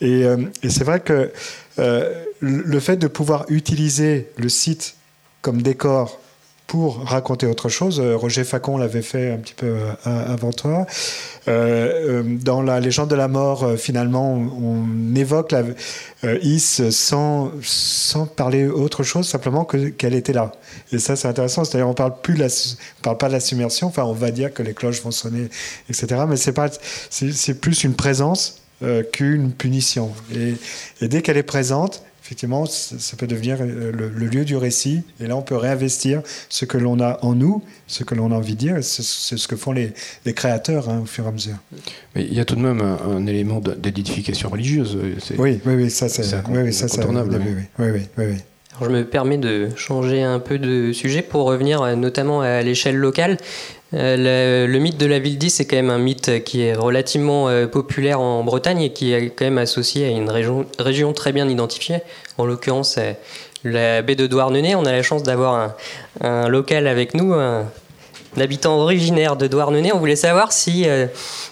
Et, 0.00 0.24
et 0.62 0.70
c'est 0.70 0.84
vrai 0.84 1.00
que 1.00 1.30
euh, 1.78 2.24
le 2.40 2.80
fait 2.80 2.96
de 2.96 3.06
pouvoir 3.06 3.46
utiliser 3.48 4.28
le 4.36 4.48
site 4.48 4.96
comme 5.42 5.62
décor 5.62 6.20
pour 6.74 7.04
raconter 7.04 7.46
autre 7.46 7.68
chose. 7.68 8.00
Euh, 8.00 8.16
Roger 8.16 8.42
Facon 8.42 8.76
l'avait 8.78 9.00
fait 9.00 9.30
un 9.30 9.36
petit 9.36 9.54
peu 9.54 9.66
euh, 9.66 9.94
avant 10.04 10.50
toi. 10.50 10.86
dans 11.46 12.62
la 12.62 12.80
légende 12.80 13.08
de 13.10 13.14
la 13.14 13.28
mort, 13.28 13.78
finalement, 13.78 14.34
on, 14.34 15.14
évoque 15.14 15.52
la, 15.52 15.62
Is 16.42 16.90
sans, 16.90 17.52
sans 17.62 18.26
parler 18.26 18.66
autre 18.66 19.04
chose, 19.04 19.28
simplement 19.28 19.64
que, 19.64 19.90
qu'elle 19.90 20.14
était 20.14 20.32
là. 20.32 20.50
Et 20.90 20.98
ça, 20.98 21.14
c'est 21.14 21.28
intéressant. 21.28 21.62
C'est-à-dire, 21.62 21.88
on 21.88 21.94
parle 21.94 22.14
plus 22.22 22.34
la, 22.34 22.46
on 22.46 23.02
parle 23.02 23.18
pas 23.18 23.28
de 23.28 23.34
la 23.34 23.40
submersion. 23.40 23.86
Enfin, 23.86 24.02
on 24.02 24.12
va 24.12 24.32
dire 24.32 24.52
que 24.52 24.64
les 24.64 24.74
cloches 24.74 25.00
vont 25.00 25.12
sonner, 25.12 25.50
etc. 25.88 26.22
Mais 26.28 26.36
c'est 26.36 26.54
pas, 26.54 26.70
c'est 27.08 27.60
plus 27.60 27.84
une 27.84 27.94
présence 27.94 28.64
euh, 28.82 29.04
qu'une 29.04 29.52
punition. 29.52 30.10
Et, 30.34 31.06
dès 31.06 31.22
qu'elle 31.22 31.36
est 31.36 31.44
présente, 31.44 32.02
effectivement, 32.24 32.64
ça 32.64 33.16
peut 33.18 33.26
devenir 33.26 33.58
euh, 33.60 33.92
le, 33.92 34.26
lieu 34.26 34.46
du 34.46 34.56
récit. 34.56 35.02
Et 35.20 35.26
là, 35.26 35.36
on 35.36 35.42
peut 35.42 35.56
réinvestir 35.56 36.22
ce 36.48 36.64
que 36.64 36.78
l'on 36.78 36.98
a 37.00 37.18
en 37.20 37.34
nous, 37.34 37.62
ce 37.86 38.02
que 38.02 38.14
l'on 38.14 38.32
a 38.32 38.34
envie 38.34 38.54
de 38.54 38.58
dire. 38.58 38.76
C'est 38.82 39.02
ce 39.02 39.46
que 39.46 39.56
font 39.56 39.72
les, 39.72 39.92
créateurs 40.34 40.88
hein, 40.88 41.00
au 41.02 41.06
fur 41.06 41.26
et 41.26 41.28
à 41.28 41.32
mesure. 41.32 41.56
Mais 42.14 42.24
il 42.24 42.32
y 42.32 42.40
a 42.40 42.46
tout 42.46 42.56
de 42.56 42.62
même 42.62 42.80
un, 42.80 43.26
élément 43.26 43.60
d'édification 43.60 44.48
religieuse. 44.48 44.98
Oui, 45.38 45.60
oui, 45.66 45.74
oui, 45.74 45.90
ça 45.90 46.08
c'est 46.08 46.22
oui, 46.48 46.72
ça, 46.72 46.86
incontournable. 46.86 47.38
Oui, 47.44 47.64
oui, 47.78 47.86
oui, 48.16 48.24
oui, 48.30 48.36
je 48.80 48.88
me 48.88 49.04
permets 49.04 49.38
de 49.38 49.68
changer 49.76 50.22
un 50.22 50.40
peu 50.40 50.58
de 50.58 50.92
sujet 50.92 51.22
pour 51.22 51.44
revenir 51.44 51.82
euh, 51.82 51.94
notamment 51.94 52.40
à 52.40 52.62
l'échelle 52.62 52.96
locale. 52.96 53.36
Euh, 53.94 54.66
le, 54.66 54.78
mythe 54.78 54.96
de 54.96 55.06
la 55.06 55.18
ville 55.18 55.38
10 55.38 55.50
c'est 55.50 55.66
quand 55.66 55.76
même 55.76 55.90
un 55.90 55.98
mythe 55.98 56.42
qui 56.42 56.62
est 56.62 56.74
relativement 56.74 57.48
euh, 57.48 57.66
populaire 57.66 58.20
en 58.20 58.42
Bretagne 58.42 58.82
et 58.82 58.92
qui 58.92 59.12
est 59.12 59.30
quand 59.30 59.44
même 59.44 59.58
associé 59.58 60.06
à 60.06 60.08
une 60.08 60.30
région, 60.30 61.12
très 61.12 61.32
bien 61.32 61.48
identifiée. 61.48 61.98
En 62.36 62.44
l'occurrence, 62.44 62.98
la 63.62 64.02
baie 64.02 64.16
de 64.16 64.26
Douarnenez. 64.26 64.74
On 64.74 64.84
a 64.84 64.92
la 64.92 65.02
chance 65.02 65.22
d'avoir 65.22 65.74
un, 66.20 66.48
local 66.48 66.88
avec 66.88 67.14
nous, 67.14 67.34
un, 67.34 67.66
habitant 68.38 68.76
originaire 68.78 69.36
de 69.36 69.46
Douarnenez. 69.46 69.92
On 69.92 69.98
voulait 69.98 70.16
savoir 70.16 70.52
si, 70.52 70.86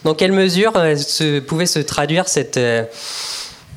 dans 0.03 0.13
quelle 0.13 0.33
mesure 0.33 0.73
se, 0.97 1.39
pouvait 1.39 1.65
se 1.65 1.79
traduire 1.79 2.27
cette 2.27 2.59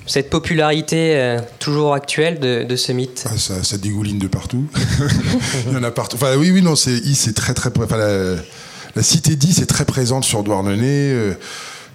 cette 0.06 0.30
popularité 0.30 1.16
euh, 1.16 1.40
toujours 1.58 1.94
actuelle 1.94 2.38
de, 2.38 2.76
ce 2.76 2.92
mythe 2.92 3.24
ah, 3.28 3.36
ça, 3.36 3.78
dégouline 3.78 4.18
de 4.18 4.28
partout. 4.28 4.66
Il 5.66 5.72
y 5.72 5.76
en 5.76 5.82
a 5.82 5.90
partout. 5.90 6.16
Enfin, 6.16 6.36
oui, 6.36 6.50
oui, 6.50 6.62
non, 6.62 6.76
c'est 6.76 7.00
c'est 7.14 7.34
très, 7.34 7.54
très. 7.54 7.70
Enfin, 7.78 7.96
la, 7.96 9.02
cité 9.02 9.36
d'Is 9.36 9.60
est 9.60 9.66
très 9.66 9.84
présente 9.84 10.24
sur 10.24 10.42
Douarnenez. 10.42 11.10
Euh, 11.12 11.34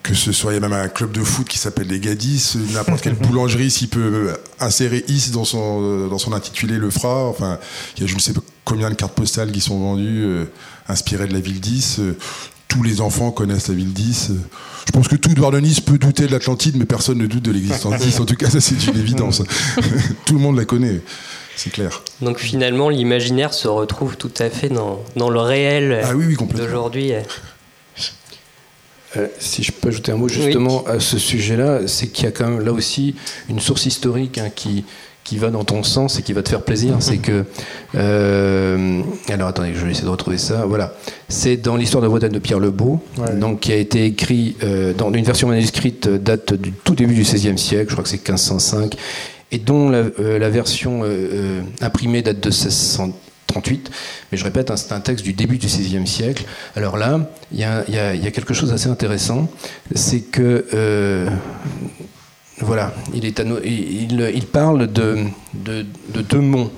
que 0.03 0.15
ce 0.15 0.31
soit, 0.31 0.51
il 0.51 0.55
y 0.55 0.57
a 0.57 0.61
même 0.61 0.73
un 0.73 0.87
club 0.87 1.11
de 1.11 1.21
foot 1.21 1.47
qui 1.47 1.59
s'appelle 1.59 1.85
les 1.87 1.99
Gadis, 1.99 2.57
n'importe 2.73 3.01
quelle 3.01 3.13
boulangerie, 3.21 3.69
s'il 3.69 3.87
peut 3.87 4.33
insérer 4.59 5.05
Is 5.07 5.29
dans 5.31 5.45
son, 5.45 6.07
dans 6.07 6.17
son 6.17 6.33
intitulé, 6.33 6.79
le 6.79 6.89
fera. 6.89 7.27
Enfin, 7.27 7.59
il 7.95 8.01
y 8.01 8.03
a 8.05 8.07
je 8.07 8.15
ne 8.15 8.19
sais 8.19 8.33
pas 8.33 8.41
combien 8.65 8.89
de 8.89 8.95
cartes 8.95 9.13
postales 9.13 9.51
qui 9.51 9.61
sont 9.61 9.79
vendues, 9.79 10.23
euh, 10.23 10.45
inspirées 10.87 11.27
de 11.27 11.33
la 11.33 11.39
ville 11.39 11.59
10 11.59 12.01
tous 12.71 12.83
les 12.83 13.01
enfants 13.01 13.31
connaissent 13.31 13.67
la 13.67 13.73
ville 13.73 13.91
10. 13.91 14.31
Je 14.87 14.91
pense 14.93 15.09
que 15.09 15.17
tout 15.17 15.33
Douarnenez 15.33 15.73
peut 15.85 15.97
douter 15.97 16.25
de 16.25 16.31
l'Atlantide, 16.31 16.77
mais 16.77 16.85
personne 16.85 17.17
ne 17.17 17.27
doute 17.27 17.43
de 17.43 17.51
l'existence 17.51 17.99
10. 17.99 18.21
En 18.21 18.25
tout 18.25 18.35
cas, 18.35 18.49
ça, 18.49 18.61
c'est 18.61 18.87
une 18.87 18.97
évidence. 18.97 19.43
tout 20.25 20.33
le 20.33 20.39
monde 20.39 20.55
la 20.55 20.63
connaît. 20.63 21.01
C'est 21.57 21.69
clair. 21.69 22.01
Donc 22.21 22.39
finalement, 22.39 22.87
l'imaginaire 22.87 23.53
se 23.53 23.67
retrouve 23.67 24.15
tout 24.15 24.31
à 24.39 24.49
fait 24.49 24.69
dans, 24.69 25.03
dans 25.17 25.29
le 25.29 25.41
réel 25.41 26.01
ah, 26.01 26.15
oui, 26.15 26.37
d'aujourd'hui. 26.55 27.11
Euh, 29.17 29.27
si 29.37 29.63
je 29.63 29.73
peux 29.73 29.89
ajouter 29.89 30.13
un 30.13 30.15
mot 30.15 30.29
justement 30.29 30.85
à 30.85 31.01
ce 31.01 31.19
sujet-là, 31.19 31.87
c'est 31.87 32.07
qu'il 32.07 32.23
y 32.23 32.27
a 32.29 32.31
quand 32.31 32.47
même 32.47 32.61
là 32.61 32.71
aussi 32.71 33.15
une 33.49 33.59
source 33.59 33.85
historique 33.85 34.37
hein, 34.37 34.49
qui, 34.49 34.85
qui 35.23 35.37
va 35.37 35.49
dans 35.49 35.63
ton 35.63 35.83
sens 35.83 36.19
et 36.19 36.23
qui 36.23 36.33
va 36.33 36.43
te 36.43 36.49
faire 36.49 36.61
plaisir, 36.61 36.97
c'est 36.99 37.17
que. 37.17 37.45
Euh, 37.95 39.01
alors 39.29 39.47
attendez, 39.47 39.73
je 39.73 39.85
vais 39.85 39.91
essayer 39.91 40.05
de 40.05 40.09
retrouver 40.09 40.37
ça. 40.37 40.65
Voilà. 40.65 40.93
C'est 41.29 41.57
dans 41.57 41.75
l'histoire 41.75 42.03
de 42.03 42.07
Bretagne 42.07 42.31
de 42.31 42.39
Pierre 42.39 42.59
Lebeau, 42.59 43.01
donc, 43.37 43.61
qui 43.61 43.71
a 43.71 43.77
été 43.77 44.05
écrit 44.05 44.55
euh, 44.63 44.93
dans 44.93 45.11
une 45.13 45.23
version 45.23 45.47
manuscrite 45.47 46.07
euh, 46.07 46.17
date 46.17 46.53
du 46.53 46.71
tout 46.71 46.95
début 46.95 47.13
du 47.13 47.21
XVIe 47.21 47.57
siècle, 47.57 47.87
je 47.89 47.93
crois 47.93 48.03
que 48.03 48.09
c'est 48.09 48.27
1505, 48.27 48.95
et 49.51 49.57
dont 49.57 49.89
la, 49.89 50.49
version 50.49 51.03
imprimée 51.81 52.21
date 52.21 52.39
de 52.39 52.49
1638. 52.49 53.91
Mais 54.31 54.37
je 54.37 54.43
répète, 54.45 54.71
hein, 54.71 54.77
c'est 54.77 54.93
un 54.93 55.01
texte 55.01 55.25
du 55.25 55.33
début 55.33 55.57
du 55.57 55.67
XVIe 55.67 56.07
siècle. 56.07 56.45
Alors 56.77 56.95
là, 56.95 57.29
il 57.51 57.59
y, 57.59 57.61
y, 57.61 57.97
a 57.97 58.31
quelque 58.31 58.53
chose 58.53 58.71
d'assez 58.71 58.87
intéressant, 58.87 59.49
c'est 59.93 60.21
que 60.21 61.27
voilà, 62.61 62.93
il, 63.13 63.25
est 63.25 63.41
il, 63.63 64.45
parle 64.45 64.87
de, 64.91 65.17
deux 65.53 66.39
monts. 66.39 66.71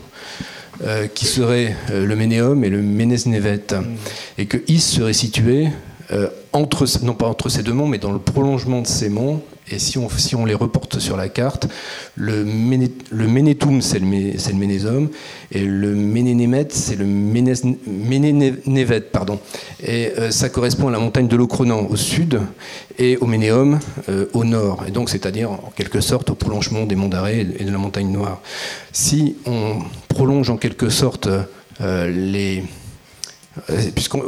Euh, 0.84 1.08
qui 1.08 1.26
seraient 1.26 1.78
euh, 1.92 2.06
le 2.06 2.16
Ménéum 2.16 2.64
et 2.66 2.70
le 2.70 2.82
Ménesnévet, 2.82 3.62
mm. 3.72 3.84
et 4.40 4.48
que 4.48 4.58
Is 4.68 4.82
serait 4.82 5.14
situé 5.14 5.70
euh, 6.12 6.28
entre, 6.52 6.86
non 7.04 7.14
pas 7.14 7.28
entre 7.28 7.48
ces 7.48 7.64
deux 7.64 7.72
monts, 7.74 7.88
mais 7.88 8.00
dans 8.00 8.12
le 8.12 8.20
prolongement 8.20 8.82
de 8.82 8.88
ces 8.88 9.08
monts, 9.08 9.42
Et 9.74 9.80
si 9.80 9.98
on, 9.98 10.46
les 10.46 10.54
reporte 10.54 11.00
sur 11.00 11.18
la 11.18 11.30
carte, 11.30 11.68
le, 12.16 12.46
méné, 12.46 12.92
c'est 13.82 14.00
le, 14.00 14.06
le 14.06 14.58
Ménésome, 14.58 15.10
et 15.52 15.62
le 15.62 15.96
Ménénémet, 15.96 16.68
c'est 16.70 16.96
le 16.96 17.06
Ménénévet. 17.06 19.02
Pardon. 19.02 19.40
Et 19.82 20.12
euh, 20.18 20.32
ça 20.32 20.50
correspond 20.50 20.90
à 20.90 20.92
la 20.92 21.00
montagne 21.00 21.28
de 21.28 21.36
l'Ocronan 21.36 21.88
au 21.90 21.96
sud 21.96 22.40
et 23.00 23.18
au 23.18 23.26
Ménéum 23.26 23.80
euh, 24.10 24.26
au 24.34 24.44
nord. 24.44 24.84
Et 24.88 24.92
donc, 24.92 25.10
c'est-à-dire, 25.10 25.52
en 25.52 25.72
quelque 25.76 26.02
sorte, 26.02 26.30
au 26.30 26.36
prolongement 26.36 26.86
des 26.86 26.96
monts 26.96 27.10
d'Arrée 27.10 27.48
et 27.60 27.64
de 27.64 27.72
la 27.72 27.78
montagne 27.78 28.12
noire. 28.12 28.42
Si 28.92 29.38
on 29.46 29.80
prolonge 30.08 30.50
en 30.50 30.58
quelque 30.58 30.90
sorte 30.90 31.28
euh, 31.82 32.10
les 32.10 32.64
euh, 33.70 33.82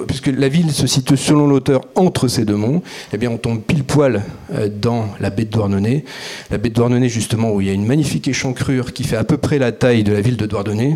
puisque 0.07 0.27
la 0.27 0.47
ville 0.47 0.71
se 0.71 0.85
situe 0.85 1.17
selon 1.17 1.47
l'auteur 1.47 1.81
entre 1.95 2.27
ces 2.27 2.45
deux 2.45 2.55
monts, 2.55 2.83
eh 3.11 3.17
bien 3.17 3.31
on 3.31 3.37
tombe 3.37 3.61
pile 3.61 3.83
poil 3.83 4.23
euh, 4.53 4.69
dans 4.69 5.07
la 5.19 5.31
baie 5.31 5.45
de 5.45 5.49
Douarnenez. 5.49 6.05
La 6.51 6.59
baie 6.59 6.69
de 6.69 6.75
Douarnenez, 6.75 7.09
justement, 7.09 7.51
où 7.51 7.59
il 7.59 7.67
y 7.67 7.69
a 7.71 7.73
une 7.73 7.85
magnifique 7.85 8.27
échancrure 8.27 8.93
qui 8.93 9.03
fait 9.03 9.17
à 9.17 9.23
peu 9.23 9.37
près 9.37 9.57
la 9.57 9.71
taille 9.71 10.03
de 10.03 10.13
la 10.13 10.21
ville 10.21 10.37
de 10.37 10.45
Douarnenez. 10.45 10.95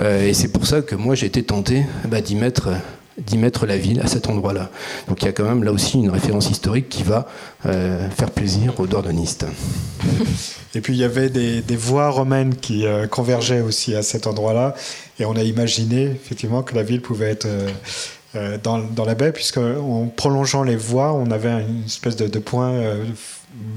Euh, 0.00 0.26
et 0.26 0.32
c'est 0.32 0.48
pour 0.48 0.66
ça 0.66 0.80
que 0.80 0.96
moi 0.96 1.14
j'ai 1.14 1.26
été 1.26 1.42
tenté 1.42 1.84
bah, 2.08 2.20
d'y 2.20 2.34
mettre 2.34 2.70
d'y 3.18 3.38
mettre 3.38 3.66
la 3.66 3.76
ville 3.76 4.00
à 4.00 4.06
cet 4.06 4.28
endroit-là. 4.28 4.70
Donc 5.08 5.22
il 5.22 5.26
y 5.26 5.28
a 5.28 5.32
quand 5.32 5.44
même 5.44 5.62
là 5.62 5.72
aussi 5.72 5.98
une 5.98 6.10
référence 6.10 6.50
historique 6.50 6.88
qui 6.88 7.02
va 7.02 7.26
euh, 7.66 8.08
faire 8.10 8.30
plaisir 8.30 8.78
aux 8.80 8.86
dordonistes. 8.86 9.46
Et 10.74 10.80
puis 10.80 10.94
il 10.94 10.98
y 10.98 11.04
avait 11.04 11.30
des, 11.30 11.76
voies 11.76 12.10
romaines 12.10 12.54
qui 12.56 12.86
euh, 12.86 13.06
convergeaient 13.06 13.60
aussi 13.60 13.94
à 13.94 14.02
cet 14.02 14.26
endroit-là, 14.26 14.74
et 15.18 15.24
on 15.24 15.36
a 15.36 15.42
imaginé 15.42 16.04
effectivement 16.04 16.62
que 16.62 16.74
la 16.74 16.82
ville 16.82 17.00
pouvait 17.00 17.30
être 17.30 17.46
euh, 18.36 18.58
dans, 18.62 19.04
la 19.04 19.14
baie, 19.14 19.32
puisque 19.32 19.58
en 19.58 20.06
prolongeant 20.08 20.64
les 20.64 20.76
voies, 20.76 21.12
on 21.12 21.30
avait 21.30 21.50
une 21.50 21.84
espèce 21.86 22.16
de, 22.16 22.38
point 22.40 22.80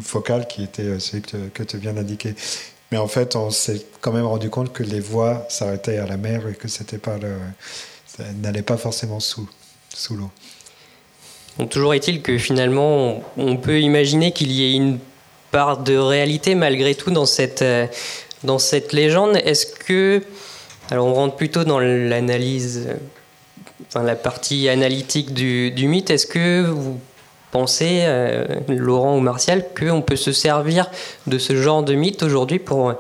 focal 0.02 0.48
qui 0.48 0.64
était 0.64 1.00
celui 1.00 1.22
que, 1.22 1.38
que 1.54 1.62
tu 1.62 1.78
viens 1.78 1.94
d'indiquer. 1.94 2.34
Mais 2.92 2.98
en 2.98 3.08
fait, 3.08 3.36
on 3.36 3.52
s'est 3.52 3.86
quand 4.02 4.14
même 4.14 4.26
rendu 4.26 4.50
compte 4.50 4.72
que 4.74 4.82
les 4.82 5.00
voies 5.00 5.46
s'arrêtaient 5.50 5.98
à 5.98 6.08
la 6.08 6.18
mer 6.18 6.48
et 6.48 6.54
que 6.54 6.68
c'était 6.68 6.98
pas 6.98 7.18
le 7.18 7.34
n'allait 8.42 8.62
pas 8.62 8.78
forcément 8.78 9.20
sous, 9.20 9.48
sous 9.94 10.16
l'eau. 10.16 10.30
toujours 11.70 11.94
est-il 11.94 12.22
que 12.22 12.38
finalement, 12.38 13.24
on 13.38 13.58
peut 13.58 13.80
imaginer 13.82 14.32
qu'il 14.32 14.52
y 14.52 14.64
ait 14.64 14.76
une 14.76 15.00
part 15.52 15.78
de 15.78 15.98
réalité 15.98 16.56
malgré 16.56 16.96
tout 16.96 17.12
dans 17.12 17.26
cette, 17.26 17.62
euh, 17.62 17.88
dans 18.44 18.60
cette 18.60 18.94
légende. 18.94 19.38
Est-ce 19.38 19.66
que, 19.66 20.22
alors 20.92 21.08
on 21.08 21.14
rentre 21.14 21.36
plutôt 21.36 21.64
dans 21.64 21.80
l'analyse, 21.80 22.90
enfin 23.88 24.04
la 24.04 24.16
partie 24.16 24.70
analytique 24.70 25.34
du, 25.34 25.72
du 25.72 25.88
mythe, 25.88 26.10
est-ce 26.10 26.28
que 26.28 26.66
vous 26.66 27.00
pensez, 27.52 28.02
euh, 28.04 28.46
Laurent 28.68 29.18
ou 29.18 29.22
Martial, 29.22 29.66
qu'on 29.78 30.02
peut 30.02 30.16
se 30.16 30.32
servir 30.32 30.90
de 31.28 31.38
ce 31.38 31.56
genre 31.56 31.84
de 31.84 31.94
mythe 31.94 32.24
aujourd'hui 32.24 32.60
pour 32.60 32.94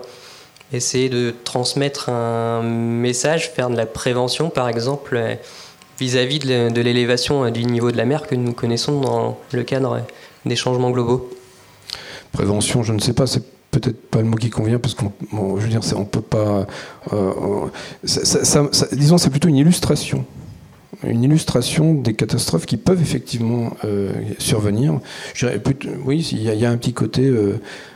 essayer 0.73 1.09
de 1.09 1.33
transmettre 1.43 2.09
un 2.09 2.61
message, 2.61 3.51
faire 3.51 3.69
de 3.69 3.77
la 3.77 3.85
prévention 3.85 4.49
par 4.49 4.67
exemple 4.67 5.15
euh, 5.15 5.35
vis-à-vis 5.99 6.39
de 6.39 6.81
l'élévation 6.81 7.45
euh, 7.45 7.51
du 7.51 7.65
niveau 7.65 7.91
de 7.91 7.97
la 7.97 8.05
mer 8.05 8.27
que 8.27 8.35
nous 8.35 8.53
connaissons 8.53 8.99
dans 8.99 9.37
le 9.51 9.63
cadre 9.63 10.01
des 10.45 10.55
changements 10.55 10.91
globaux 10.91 11.29
Prévention, 12.33 12.83
je 12.83 12.93
ne 12.93 12.99
sais 12.99 13.13
pas, 13.13 13.25
c'est 13.25 13.43
peut-être 13.71 14.09
pas 14.09 14.19
le 14.19 14.25
mot 14.25 14.35
qui 14.35 14.49
convient 14.49 14.79
parce 14.79 14.93
qu'on, 14.93 15.11
je 15.57 15.63
veux 15.63 15.69
dire, 15.69 15.81
on 15.95 16.05
peut 16.05 16.21
pas. 16.21 16.67
Euh, 17.13 17.67
disons, 18.91 19.17
c'est 19.17 19.29
plutôt 19.29 19.47
une 19.47 19.55
illustration 19.55 20.25
une 21.03 21.23
illustration 21.23 21.93
des 21.93 22.15
catastrophes 22.15 22.65
qui 22.65 22.75
peuvent 22.75 23.01
effectivement 23.01 23.71
survenir. 24.39 24.99
Oui, 26.03 26.27
il 26.31 26.41
y, 26.41 26.65
a 26.65 26.71
un 26.71 26.77
petit 26.77 26.93
côté 26.93 27.31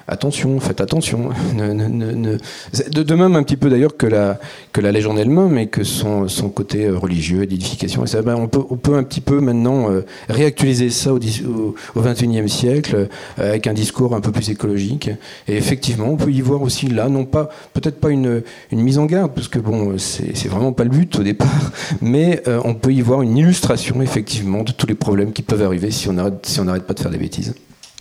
attention, 0.07 0.59
faites 0.59 0.81
attention. 0.81 1.29
de, 1.55 3.15
même 3.15 3.35
un 3.35 3.43
petit 3.43 3.57
peu 3.57 3.69
d'ailleurs 3.69 3.97
que 3.97 4.07
la, 4.07 4.39
que 4.71 4.81
la 4.81 4.91
légende 4.91 5.19
elle-même, 5.19 5.49
mais 5.49 5.67
que 5.67 5.83
son, 5.83 6.27
son 6.27 6.49
côté 6.49 6.85
euh, 6.85 6.97
religieux, 6.97 7.45
d'édification. 7.45 8.03
Et 8.03 8.07
ça, 8.07 8.21
ben, 8.21 8.35
on, 8.35 8.47
peut, 8.47 8.63
on 8.69 8.77
peut 8.77 8.95
un 8.95 9.03
petit 9.03 9.21
peu 9.21 9.39
maintenant 9.39 9.91
euh, 9.91 10.05
réactualiser 10.29 10.89
ça 10.89 11.13
au, 11.13 11.17
au, 11.17 12.01
21e 12.01 12.47
siècle 12.47 12.95
euh, 13.39 13.49
avec 13.49 13.67
un 13.67 13.73
discours 13.73 14.15
un 14.15 14.21
peu 14.21 14.31
plus 14.31 14.49
écologique. 14.49 15.09
Et 15.47 15.55
effectivement, 15.55 16.07
on 16.09 16.17
peut 16.17 16.31
y 16.31 16.41
voir 16.41 16.61
aussi 16.61 16.87
là, 16.87 17.09
non 17.09 17.25
pas, 17.25 17.49
peut-être 17.73 17.99
pas 17.99 18.09
une, 18.09 18.43
une 18.71 18.81
mise 18.81 18.97
en 18.97 19.05
garde, 19.05 19.31
parce 19.33 19.47
que 19.47 19.59
bon, 19.59 19.97
c'est 19.97 20.47
vraiment 20.47 20.73
pas 20.73 20.83
le 20.83 20.89
but 20.89 21.19
au 21.19 21.23
départ, 21.23 21.71
mais 22.01 22.43
on 22.63 22.73
peut 22.73 22.93
y 22.93 23.01
voir 23.01 23.21
une 23.21 23.37
illustration 23.37 24.01
effectivement 24.01 24.63
de 24.63 24.71
tous 24.71 24.87
les 24.87 24.95
problèmes 24.95 25.33
qui 25.33 25.41
peuvent 25.41 25.61
arriver 25.61 25.91
si 25.91 26.09
on 26.09 26.17
arrête, 26.17 26.45
si 26.45 26.59
on 26.59 26.65
n'arrête 26.65 26.83
pas 26.83 26.93
de 26.93 26.99
faire 26.99 27.11
des 27.11 27.17
bêtises. 27.17 27.53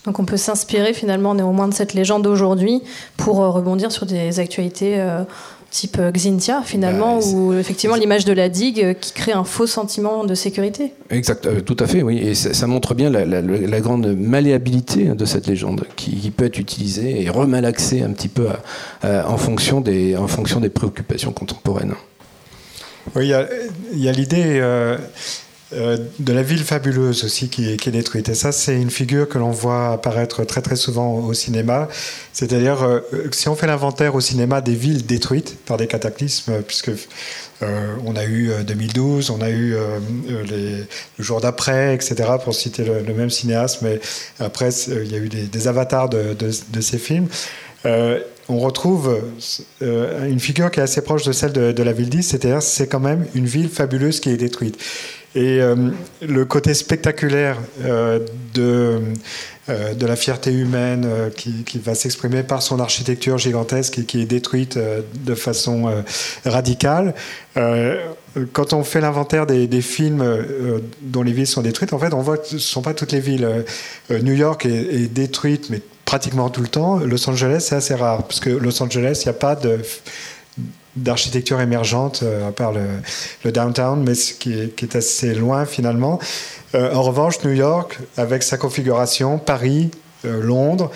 Donc 0.05 0.19
on 0.19 0.25
peut 0.25 0.37
s'inspirer 0.37 0.93
finalement 0.93 1.35
néanmoins 1.35 1.67
de 1.67 1.73
cette 1.73 1.93
légende 1.93 2.23
d'aujourd'hui 2.23 2.81
pour 3.17 3.41
euh, 3.41 3.49
rebondir 3.49 3.91
sur 3.91 4.07
des 4.07 4.39
actualités 4.39 4.99
euh, 4.99 5.23
type 5.69 5.97
euh, 5.99 6.11
Xintia 6.11 6.63
finalement, 6.65 7.19
bah, 7.19 7.25
où 7.25 7.53
effectivement 7.53 7.95
l'image 7.95 8.25
de 8.25 8.33
la 8.33 8.49
digue 8.49 8.97
qui 8.99 9.13
crée 9.13 9.31
un 9.31 9.43
faux 9.43 9.67
sentiment 9.67 10.23
de 10.23 10.33
sécurité. 10.33 10.93
Exact, 11.11 11.63
tout 11.65 11.77
à 11.79 11.85
fait, 11.85 12.01
oui. 12.01 12.17
Et 12.17 12.33
ça, 12.33 12.65
montre 12.65 12.95
bien 12.95 13.11
la, 13.11 13.79
grande 13.79 14.15
malléabilité 14.17 15.05
de 15.05 15.25
cette 15.25 15.45
légende 15.45 15.85
qui, 15.95 16.31
peut 16.31 16.45
être 16.45 16.57
utilisée 16.57 17.21
et 17.21 17.29
remalaxée 17.29 18.01
un 18.01 18.11
petit 18.11 18.27
peu 18.27 18.47
en, 19.03 19.37
fonction 19.37 19.81
des, 19.81 20.17
en 20.17 20.27
fonction 20.27 20.59
des 20.59 20.69
préoccupations 20.69 21.31
contemporaines. 21.31 21.93
Oui, 23.15 23.31
il 23.93 23.99
y 23.99 24.09
a, 24.09 24.11
l'idée 24.11 24.61
euh, 25.73 25.97
de 26.19 26.33
la 26.33 26.43
ville 26.43 26.63
fabuleuse 26.65 27.23
aussi 27.23 27.47
qui 27.47 27.69
est, 27.69 27.89
détruite. 27.89 28.27
Et 28.27 28.35
ça, 28.35 28.51
c'est 28.51 28.75
une 28.75 28.89
figure 28.89 29.29
que 29.29 29.37
l'on 29.37 29.51
voit 29.51 29.93
apparaître 29.93 30.43
très 30.43 30.61
très 30.61 30.75
souvent 30.75 31.19
au 31.19 31.33
cinéma. 31.33 31.87
C'est-à-dire, 32.33 32.83
euh, 32.83 32.99
si 33.31 33.47
on 33.47 33.55
fait 33.55 33.67
l'inventaire 33.67 34.15
au 34.15 34.21
cinéma 34.21 34.59
des 34.59 34.75
villes 34.75 35.05
détruites 35.05 35.57
par 35.65 35.77
des 35.77 35.87
cataclysmes, 35.87 36.61
puisque 36.67 36.91
euh, 37.61 37.95
on 38.05 38.17
a 38.17 38.25
eu 38.25 38.51
2012, 38.67 39.29
on 39.29 39.39
a 39.39 39.49
eu 39.49 39.75
le 40.27 40.85
jour 41.19 41.39
d'après, 41.39 41.95
etc., 41.95 42.15
pour 42.43 42.53
citer 42.53 42.83
le, 42.83 43.13
même 43.13 43.29
cinéaste, 43.29 43.81
mais 43.81 44.01
après, 44.39 44.71
il 44.87 45.11
y 45.11 45.15
a 45.15 45.19
eu 45.19 45.29
des, 45.29 45.67
avatars 45.67 46.09
de, 46.09 46.51
ces 46.81 46.97
films. 46.97 47.27
on 47.85 48.59
retrouve 48.59 49.21
une 49.81 50.39
figure 50.39 50.69
qui 50.71 50.79
est 50.79 50.83
assez 50.83 51.01
proche 51.01 51.23
de 51.23 51.31
celle 51.31 51.53
de, 51.53 51.71
de 51.71 51.83
la 51.83 51.93
ville 51.93 52.09
10, 52.09 52.23
c'est-à-dire 52.23 52.61
c'est 52.61 52.87
quand 52.87 52.99
même 52.99 53.25
une 53.35 53.45
ville 53.45 53.69
fabuleuse 53.69 54.19
qui 54.19 54.29
est 54.29 54.37
détruite. 54.37 54.77
Et 55.33 55.61
euh, 55.61 55.75
le 56.21 56.45
côté 56.45 56.73
spectaculaire 56.73 57.57
euh, 57.85 58.19
de, 58.53 58.99
euh, 59.69 59.93
de 59.93 60.05
la 60.05 60.17
fierté 60.17 60.51
humaine 60.51 61.07
qui, 61.37 61.63
qui, 61.63 61.79
va 61.79 61.95
s'exprimer 61.95 62.43
par 62.43 62.61
son 62.61 62.81
architecture 62.81 63.37
gigantesque 63.37 63.99
et 63.99 64.03
qui 64.03 64.21
est 64.21 64.25
détruite 64.25 64.77
de 64.77 65.35
façon 65.35 66.03
radicale. 66.45 67.13
quand 68.51 68.73
on 68.73 68.83
fait 68.83 68.99
l'inventaire 68.99 69.45
des, 69.45 69.67
des, 69.67 69.81
films 69.81 70.23
dont 71.01 71.23
les 71.23 71.31
villes 71.31 71.47
sont 71.47 71.61
détruites, 71.61 71.93
en 71.93 71.99
fait, 71.99 72.13
on 72.13 72.21
voit 72.21 72.37
que 72.37 72.47
ce 72.47 72.55
ne 72.55 72.59
sont 72.59 72.81
pas 72.81 72.93
toutes 72.93 73.13
les 73.13 73.21
villes. 73.21 73.63
New 74.09 74.33
York 74.33 74.65
est, 74.65 74.69
est, 74.69 75.07
détruite, 75.07 75.69
mais 75.69 75.81
pratiquement 76.03 76.49
tout 76.49 76.61
le 76.61 76.67
temps. 76.67 76.97
Los 76.97 77.29
Angeles, 77.29 77.65
c'est 77.69 77.75
assez 77.75 77.95
rare, 77.95 78.23
parce 78.23 78.41
que 78.41 78.49
Los 78.49 78.83
Angeles, 78.83 79.21
il 79.23 79.27
n'y 79.27 79.35
a 79.35 79.39
pas 79.39 79.55
de 79.55 79.79
d'architecture 80.95 81.61
émergente, 81.61 82.21
euh, 82.23 82.49
à 82.49 82.51
part 82.51 82.73
le, 82.73 83.51
downtown, 83.51 84.03
mais 84.03 84.13
qui 84.13 84.53
est, 84.53 84.95
assez 84.95 85.33
loin 85.33 85.65
finalement. 85.65 86.19
Euh, 86.75 86.93
en 86.93 87.01
revanche, 87.01 87.43
New 87.43 87.51
York, 87.51 87.99
avec 88.17 88.43
sa 88.43 88.57
configuration, 88.57 89.37
Paris, 89.37 89.91
euh, 90.25 90.41
Londres, 90.41 90.91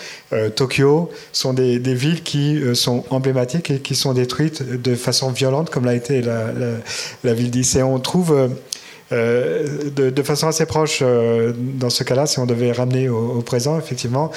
Tokyo, 0.55 1.09
sont 1.31 1.53
des, 1.53 1.79
villes 1.79 2.23
qui 2.23 2.61
sont 2.75 3.05
emblématiques 3.09 3.71
et 3.71 3.79
qui 3.79 3.95
sont 3.95 4.13
détruites 4.13 4.63
de 4.63 4.95
façon 4.95 5.31
violente, 5.31 5.69
comme 5.69 5.85
l'a 5.85 5.95
été 5.95 6.21
la, 6.21 7.33
ville 7.33 7.51
d'Issé. 7.51 7.81
On 7.81 7.99
trouve 7.99 8.49
de, 9.11 10.23
façon 10.23 10.47
assez 10.47 10.65
proche, 10.65 11.01
dans 11.01 11.89
ce 11.89 12.03
cas-là, 12.03 12.27
si 12.27 12.39
on 12.39 12.45
devait 12.45 12.71
ramener 12.71 13.09
au 13.09 13.41
présent, 13.41 13.79
effectivement, 13.79 14.31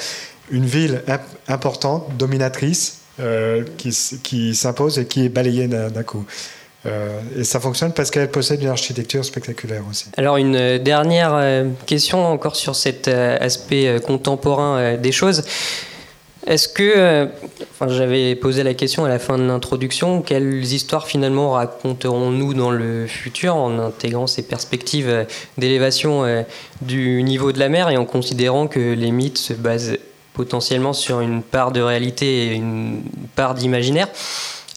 une 0.49 0.65
ville 0.65 1.03
importante, 1.47 2.17
dominatrice, 2.17 2.98
euh, 3.19 3.65
qui, 3.77 4.55
s'impose 4.55 4.97
et 4.97 5.05
qui 5.05 5.25
est 5.25 5.29
balayée 5.29 5.67
d'un 5.67 6.03
coup. 6.03 6.25
Euh, 6.85 7.19
et 7.37 7.43
ça 7.43 7.59
fonctionne 7.59 7.91
parce 7.91 8.11
qu'elle 8.11 8.31
possède 8.31 8.61
une 8.61 8.69
architecture 8.69 9.25
spectaculaire 9.25 9.83
aussi. 9.89 10.05
Alors 10.15 10.37
une 10.37 10.55
euh, 10.55 10.79
dernière 10.79 11.65
question 11.85 12.25
encore 12.25 12.55
sur 12.55 12.75
cet 12.75 13.09
aspect 13.09 13.99
contemporain 14.05 14.95
des 14.95 15.11
choses. 15.11 15.43
Est-ce 16.47 16.69
que, 16.69 17.27
j'avais 17.85 18.35
posé 18.35 18.63
la 18.63 18.73
question 18.73 19.03
à 19.03 19.09
la 19.09 19.19
fin 19.19 19.37
de 19.37 19.43
l'introduction, 19.43 20.21
quelles 20.21 20.63
histoires 20.63 21.05
finalement 21.05 21.51
raconterons-nous 21.51 22.53
dans 22.53 22.71
le 22.71 23.05
futur 23.05 23.57
en 23.57 23.77
intégrant 23.79 24.25
ces 24.27 24.43
perspectives 24.43 25.25
d'élévation 25.57 26.45
du 26.81 27.21
niveau 27.23 27.51
de 27.51 27.59
la 27.59 27.67
mer 27.67 27.89
et 27.89 27.97
en 27.97 28.05
considérant 28.05 28.67
que 28.67 28.79
les 28.79 29.11
mythes 29.11 29.37
se 29.37 29.53
basent 29.53 29.97
potentiellement 30.39 30.93
sur 30.93 31.19
une 31.19 31.43
part 31.43 31.73
de 31.73 31.81
réalité 31.81 32.45
et 32.45 32.53
une 32.53 33.01
part 33.35 33.55
d'imaginaire. 33.55 34.07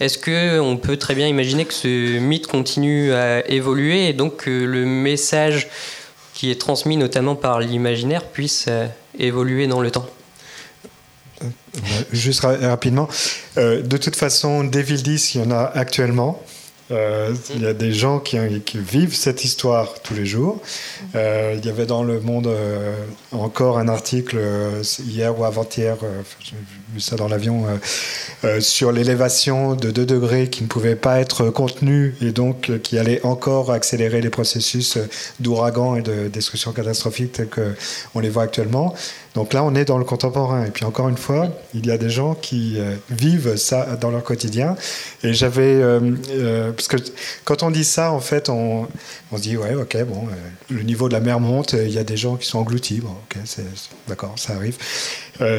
Est-ce 0.00 0.18
qu'on 0.18 0.76
peut 0.76 0.96
très 0.96 1.14
bien 1.14 1.28
imaginer 1.28 1.64
que 1.66 1.72
ce 1.72 2.18
mythe 2.18 2.48
continue 2.48 3.12
à 3.12 3.48
évoluer 3.48 4.08
et 4.08 4.12
donc 4.12 4.38
que 4.38 4.50
le 4.50 4.84
message 4.84 5.68
qui 6.34 6.50
est 6.50 6.60
transmis 6.60 6.96
notamment 6.96 7.36
par 7.36 7.60
l'imaginaire 7.60 8.24
puisse 8.24 8.64
euh, 8.66 8.88
évoluer 9.16 9.68
dans 9.68 9.80
le 9.80 9.92
temps? 9.92 10.08
Juste 12.10 12.40
rapidement. 12.40 13.08
de 13.56 13.96
toute 13.96 14.16
façon, 14.16 14.64
des 14.64 14.82
villes 14.82 15.04
10, 15.04 15.36
il 15.36 15.42
y 15.42 15.44
en 15.44 15.52
a 15.52 15.62
actuellement. 15.62 16.42
Euh, 16.93 17.34
il 17.55 17.62
y 17.62 17.66
a 17.66 17.72
des 17.72 17.93
gens 17.93 18.18
qui, 18.18 18.38
vivent 18.74 19.14
cette 19.14 19.45
histoire 19.45 20.01
tous 20.03 20.14
les 20.14 20.26
jours. 20.26 20.61
Euh, 21.14 21.55
il 21.57 21.64
y 21.64 21.70
avait 21.70 21.86
dans 21.86 22.03
Le 22.03 22.20
Monde 22.20 22.49
euh, 22.49 22.95
encore 23.32 23.78
un 23.78 23.88
article 23.88 24.38
hier 25.07 25.38
ou 25.38 25.45
avant-hier, 25.45 25.97
j'ai 26.40 26.55
vu 26.93 27.01
ça 27.01 27.16
dans 27.16 27.28
l'avion, 27.28 27.64
sur 28.61 28.93
l'élévation 28.93 29.74
de 29.74 29.90
2 29.90 30.05
degrés 30.05 30.51
qui 30.51 30.62
ne 30.62 30.68
pouvait 30.68 30.97
pas 30.97 31.20
être 31.20 31.51
contenue 31.51 32.14
et 32.20 32.32
donc 32.32 32.70
qui 32.82 32.99
allait 32.99 33.24
encore 33.24 33.70
accélérer 33.70 34.20
les 34.20 34.30
processus 34.30 34.99
d'ouragan 35.40 35.97
et 35.97 36.03
de 36.03 36.28
destruction 36.28 36.72
catastrophique 36.72 37.32
tels 37.32 37.49
qu'on 37.49 38.20
les 38.20 38.28
voit 38.28 38.43
actuellement. 38.43 38.95
Donc 39.34 39.54
là, 39.54 39.64
on 39.64 39.74
est 39.74 39.84
dans 39.84 39.98
le 39.98 40.04
contemporain. 40.04 40.66
Et 40.66 40.70
puis 40.70 40.84
encore 40.84 41.08
une 41.08 41.16
fois, 41.16 41.48
il 41.74 41.86
y 41.86 41.90
a 41.90 41.98
des 41.98 42.10
gens 42.10 42.34
qui 42.34 42.78
euh, 42.78 42.96
vivent 43.10 43.56
ça 43.56 43.96
dans 43.96 44.10
leur 44.10 44.22
quotidien. 44.22 44.76
Et 45.22 45.32
j'avais, 45.32 45.62
euh, 45.62 46.00
euh, 46.30 46.72
parce 46.72 46.88
que 46.88 46.96
quand 47.44 47.62
on 47.62 47.70
dit 47.70 47.84
ça, 47.84 48.12
en 48.12 48.20
fait, 48.20 48.48
on, 48.48 48.86
se 49.34 49.40
dit 49.40 49.56
ouais, 49.56 49.74
ok, 49.74 50.04
bon, 50.04 50.28
le 50.68 50.82
niveau 50.82 51.08
de 51.08 51.14
la 51.14 51.20
mer 51.20 51.40
monte, 51.40 51.72
il 51.72 51.90
y 51.90 51.98
a 51.98 52.04
des 52.04 52.16
gens 52.16 52.36
qui 52.36 52.46
sont 52.46 52.58
engloutis. 52.58 53.00
Bon, 53.00 53.10
ok, 53.10 53.38
c'est, 53.44 53.64
d'accord, 54.06 54.34
ça 54.36 54.54
arrive. 54.54 54.76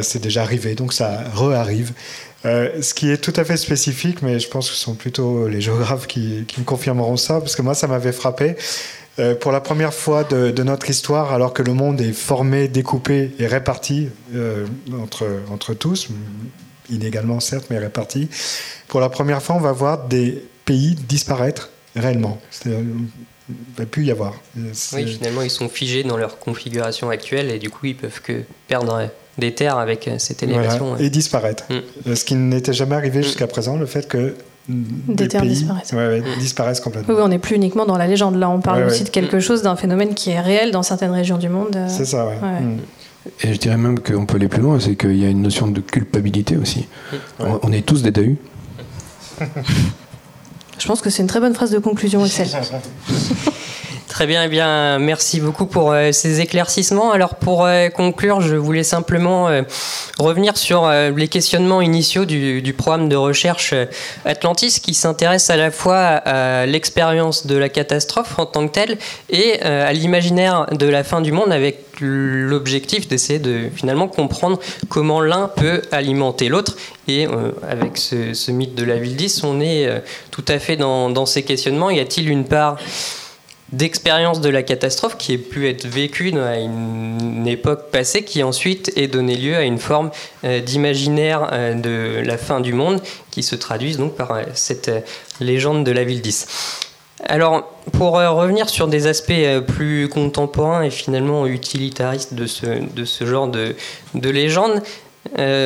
c'est 0.01 0.21
déjà 0.21 0.43
arrivé, 0.43 0.76
donc 0.76 0.93
ça 0.93 1.24
re-arrive. 1.34 1.93
ce 2.43 2.93
qui 2.93 3.09
est 3.09 3.17
tout 3.17 3.34
à 3.36 3.43
fait 3.43 3.57
spécifique, 3.57 4.21
mais 4.21 4.39
je 4.39 4.47
pense 4.47 4.69
que 4.69 4.76
ce 4.76 4.82
sont 4.82 4.93
plutôt 4.93 5.47
les 5.47 5.61
géographes 5.61 6.05
qui, 6.05 6.45
qui 6.47 6.59
me 6.59 6.65
confirmeront 6.65 7.17
ça, 7.17 7.39
parce 7.39 7.55
que 7.55 7.63
moi, 7.63 7.74
ça 7.74 7.88
m'avait 7.88 8.11
frappé. 8.11 8.55
Euh, 9.20 9.36
pour 9.36 9.51
la 9.51 9.61
première 9.61 9.93
fois 9.93 10.24
de, 10.24 10.64
notre 10.64 10.89
histoire, 10.89 11.34
alors 11.34 11.53
que 11.53 11.61
le 11.61 11.74
monde 11.74 12.01
est 12.01 12.14
formé, 12.14 12.68
découpé 12.68 13.32
et 13.38 13.45
réparti 13.45 14.09
euh, 14.34 14.66
entre, 14.99 15.28
entre 15.51 15.74
tous, 15.74 16.07
inégalement 16.89 17.39
certes, 17.39 17.68
mais 17.70 17.78
réparti, 17.78 18.28
pour 18.88 18.99
la 18.99 19.09
première 19.09 19.41
fois, 19.41 19.55
on 19.55 19.59
va 19.59 19.72
voir 19.72 20.07
des 20.07 20.43
pays 20.66 20.95
disparaître 20.95 21.70
réellement. 21.95 22.41
Il 22.66 22.72
ne 22.72 23.57
va 23.78 23.86
plus 23.86 24.05
y 24.05 24.11
avoir. 24.11 24.34
Oui, 24.55 25.05
finalement, 25.05 25.43
ils 25.43 25.51
sont 25.51 25.70
figés 25.70 26.03
dans 26.03 26.18
leur 26.18 26.39
configuration 26.39 27.09
actuelle 27.09 27.51
et 27.51 27.59
du 27.59 27.70
coup, 27.70 27.88
ils 27.88 27.95
peuvent 27.95 28.22
que 28.22 28.43
perdre 28.68 29.09
des 29.38 29.53
terres 29.53 29.78
avec 29.78 30.09
cette 30.18 30.41
élévation. 30.41 30.97
et 30.97 31.09
disparaître. 31.09 31.66
Mm. 31.70 32.16
Ce 32.16 32.26
qui 32.26 32.36
n'était 32.36 32.74
jamais 32.74 32.95
arrivé 32.95 33.20
mm. 33.20 33.24
jusqu'à 33.24 33.47
présent, 33.47 33.78
le 33.78 33.86
fait 33.86 34.07
que 34.07 34.36
des, 34.70 35.28
terres 35.28 35.41
disparaissent. 35.41 35.93
disparaissent 36.39 36.80
complètement. 36.80 37.14
Oui, 37.14 37.22
on 37.24 37.28
n'est 37.28 37.39
plus 37.39 37.55
uniquement 37.55 37.86
dans 37.86 37.97
la 37.97 38.07
légende. 38.07 38.36
Là, 38.36 38.49
on 38.49 38.61
parle 38.61 38.84
aussi 38.84 39.03
de 39.03 39.09
quelque 39.09 39.39
chose, 39.39 39.61
d'un 39.61 39.76
phénomène 39.76 40.14
qui 40.14 40.32
est 40.32 40.39
réel 40.39 40.72
dans 40.72 40.84
certaines 40.84 41.11
régions 41.11 41.38
du 41.38 41.49
monde. 41.49 41.76
Euh. 41.76 41.88
C'est 41.89 42.05
ça, 42.05 42.26
ouais. 42.26 42.36
Mm. 42.36 42.78
Et 43.43 43.53
je 43.53 43.59
dirais 43.59 43.78
même 43.78 43.99
qu'on 43.99 44.26
peut 44.26 44.36
aller 44.36 44.47
plus 44.47 44.61
loin, 44.61 44.80
c'est 44.80 44.95
qu'il 44.95 45.18
y 45.18 45.26
a 45.26 45.30
une 45.30 45.41
notion 45.41 45.68
de 45.68 45.80
culpabilité 45.80 46.57
aussi. 46.57 46.88
On, 47.39 47.72
est 47.72 47.86
tous 47.86 48.03
des 48.03 48.11
Dahus. 48.11 48.38
je 50.78 50.88
pense 50.88 51.01
que 51.01 51.09
c'est 51.09 51.22
une 51.22 51.28
très 51.28 51.39
bonne 51.39 51.53
phrase 51.53 51.72
de 51.72 51.80
conclusion, 51.80 52.26
Excel. 52.26 52.47
Très 54.14 54.28
bien, 54.28 54.43
eh 54.43 54.47
bien, 54.47 54.99
merci 54.99 55.41
beaucoup 55.41 55.66
pour 55.66 55.91
euh, 55.91 56.11
ces 56.11 56.39
éclaircissements. 56.39 57.14
Alors 57.14 57.34
pour 57.34 57.66
euh, 57.66 57.89
conclure, 57.89 58.41
je 58.41 58.55
voulais 58.55 58.84
simplement 58.84 59.47
euh, 59.47 59.64
revenir 60.20 60.55
sur 60.55 60.88
les 60.88 61.28
questionnements 61.28 61.82
initiaux 61.82 62.26
du, 62.26 62.76
programme 62.78 63.09
de 63.09 63.16
recherche 63.16 63.74
Atlantis 64.24 64.80
qui 64.84 64.93
s'intéresse 64.93 65.49
à 65.49 65.57
la 65.57 65.72
fois 65.72 65.97
à 65.97 66.68
l'expérience 66.68 67.47
de 67.47 67.57
la 67.57 67.70
catastrophe 67.70 68.38
en 68.38 68.45
tant 68.45 68.68
que 68.68 68.74
telle 68.74 68.99
et 69.32 69.59
à 69.61 69.91
l'imaginaire 69.93 70.68
de 70.72 70.86
la 70.86 71.03
fin 71.03 71.22
du 71.22 71.32
monde 71.32 71.51
avec 71.51 71.80
l'objectif 71.99 73.07
d'essayer 73.07 73.39
de 73.39 73.70
finalement 73.76 74.07
comprendre 74.07 74.59
comment 74.89 75.22
l'un 75.22 75.47
peut 75.47 75.82
alimenter 75.91 76.49
l'autre. 76.49 76.78
Et 77.07 77.28
avec 77.68 77.97
ce, 77.97 78.51
mythe 78.51 78.76
de 78.76 78.84
la 78.84 78.97
ville 78.97 79.16
10, 79.16 79.43
on 79.43 79.59
est 79.59 79.89
tout 80.30 80.45
à 80.47 80.59
fait 80.59 80.76
dans 80.78 81.26
ces 81.26 81.41
questionnements. 81.43 81.89
Y 81.89 81.99
a-t-il 81.99 82.30
une 82.30 82.45
part 82.45 82.78
d'expérience 83.74 84.39
de 84.39 84.49
la 84.49 84.63
catastrophe 84.63 85.17
qui 85.17 85.34
ait 85.34 85.38
pu 85.39 85.67
être 85.67 85.86
vécue 85.88 86.38
à 86.38 86.57
une 86.57 87.47
époque 87.47 87.89
passée, 87.91 88.24
qui 88.24 88.43
ensuite 88.43 88.93
ait 88.95 89.07
donné 89.07 89.36
lieu 89.36 89.55
à 89.55 89.63
une 89.63 89.80
forme 89.80 90.11
euh, 90.43 90.61
d'imaginaire 90.61 91.49
euh, 91.51 91.74
de 91.74 92.26
la 92.26 92.38
fin 92.38 92.59
du 92.59 92.74
monde, 92.74 93.01
qui 93.32 93.41
se 93.41 93.55
traduise 93.55 93.97
donc 93.97 94.15
par 94.15 94.32
euh, 94.32 94.43
cette 94.53 94.91
légende 95.41 95.84
de 95.84 95.91
la 95.91 96.03
ville 96.03 96.21
10. 96.21 96.80
Alors, 97.26 97.63
pour 97.93 98.13
revenir 98.13 98.69
sur 98.69 98.88
des 98.88 99.07
aspects 99.07 99.32
plus 99.67 100.09
contemporains 100.09 100.84
et 100.84 100.89
finalement 100.89 101.47
utilitaristes 101.47 102.34
de 102.34 102.45
ce, 102.45 102.65
de 102.65 103.05
ce 103.05 103.26
genre 103.26 103.47
de, 103.47 103.76
de 104.13 104.30
légende, 104.30 104.82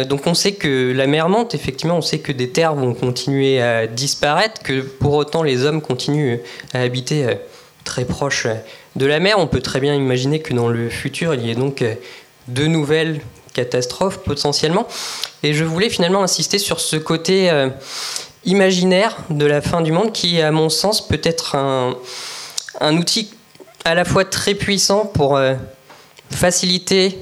donc 0.08 0.28
on 0.28 0.36
sait 0.36 0.52
que 0.52 0.94
la 0.94 1.08
mer 1.08 1.30
monte, 1.30 1.56
effectivement, 1.56 1.98
on 1.98 2.02
sait 2.02 2.20
que 2.20 2.32
des 2.32 2.50
terres 2.50 2.76
vont 2.76 2.94
continuer 2.94 3.60
à 3.60 3.88
disparaître, 3.88 4.62
que 4.62 4.82
pour 4.82 5.16
autant 5.16 5.42
les 5.42 5.66
hommes 5.66 5.82
continuent 5.82 6.38
à 6.76 6.82
habiter 6.82 7.38
très 7.88 8.06
proche 8.06 8.48
de 8.98 9.06
la 9.06 9.20
mer. 9.20 9.40
On 9.40 9.48
peut 9.48 9.62
très 9.62 9.80
bien 9.80 9.96
imaginer 9.96 10.40
que 10.42 10.54
dans 10.54 10.68
le 10.68 10.90
futur, 10.90 11.34
il 11.34 11.46
y 11.46 11.50
ait 11.50 11.56
donc 11.56 11.82
euh, 11.82 11.96
de 12.50 12.68
nouvelles 12.68 13.22
catastrophes 13.54 14.20
potentiellement. 14.20 14.88
Et 15.42 15.54
je 15.54 15.64
voulais 15.64 15.90
finalement 15.90 16.22
insister 16.22 16.60
sur 16.60 16.80
ce 16.80 16.98
côté 16.98 17.50
euh, 17.50 17.70
imaginaire 18.46 19.18
de 19.30 19.46
la 19.46 19.62
fin 19.62 19.82
du 19.82 19.92
monde 19.92 20.12
qui, 20.12 20.42
à 20.42 20.52
mon 20.52 20.70
sens, 20.70 21.08
peut 21.08 21.22
être 21.24 21.56
un, 21.56 21.96
outil 22.98 23.32
à 23.86 23.96
la 23.96 24.04
fois 24.04 24.26
très 24.26 24.54
puissant 24.54 25.06
pour 25.06 25.38
euh, 25.38 25.56
faciliter 26.30 27.18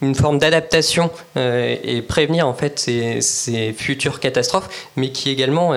une 0.00 0.16
forme 0.16 0.40
d'adaptation 0.40 1.12
et 1.36 2.02
prévenir 2.02 2.48
en 2.48 2.54
fait 2.54 2.80
ces, 2.80 3.20
ces, 3.20 3.72
futures 3.72 4.18
catastrophes, 4.18 4.88
mais 4.96 5.12
qui 5.12 5.30
également 5.30 5.72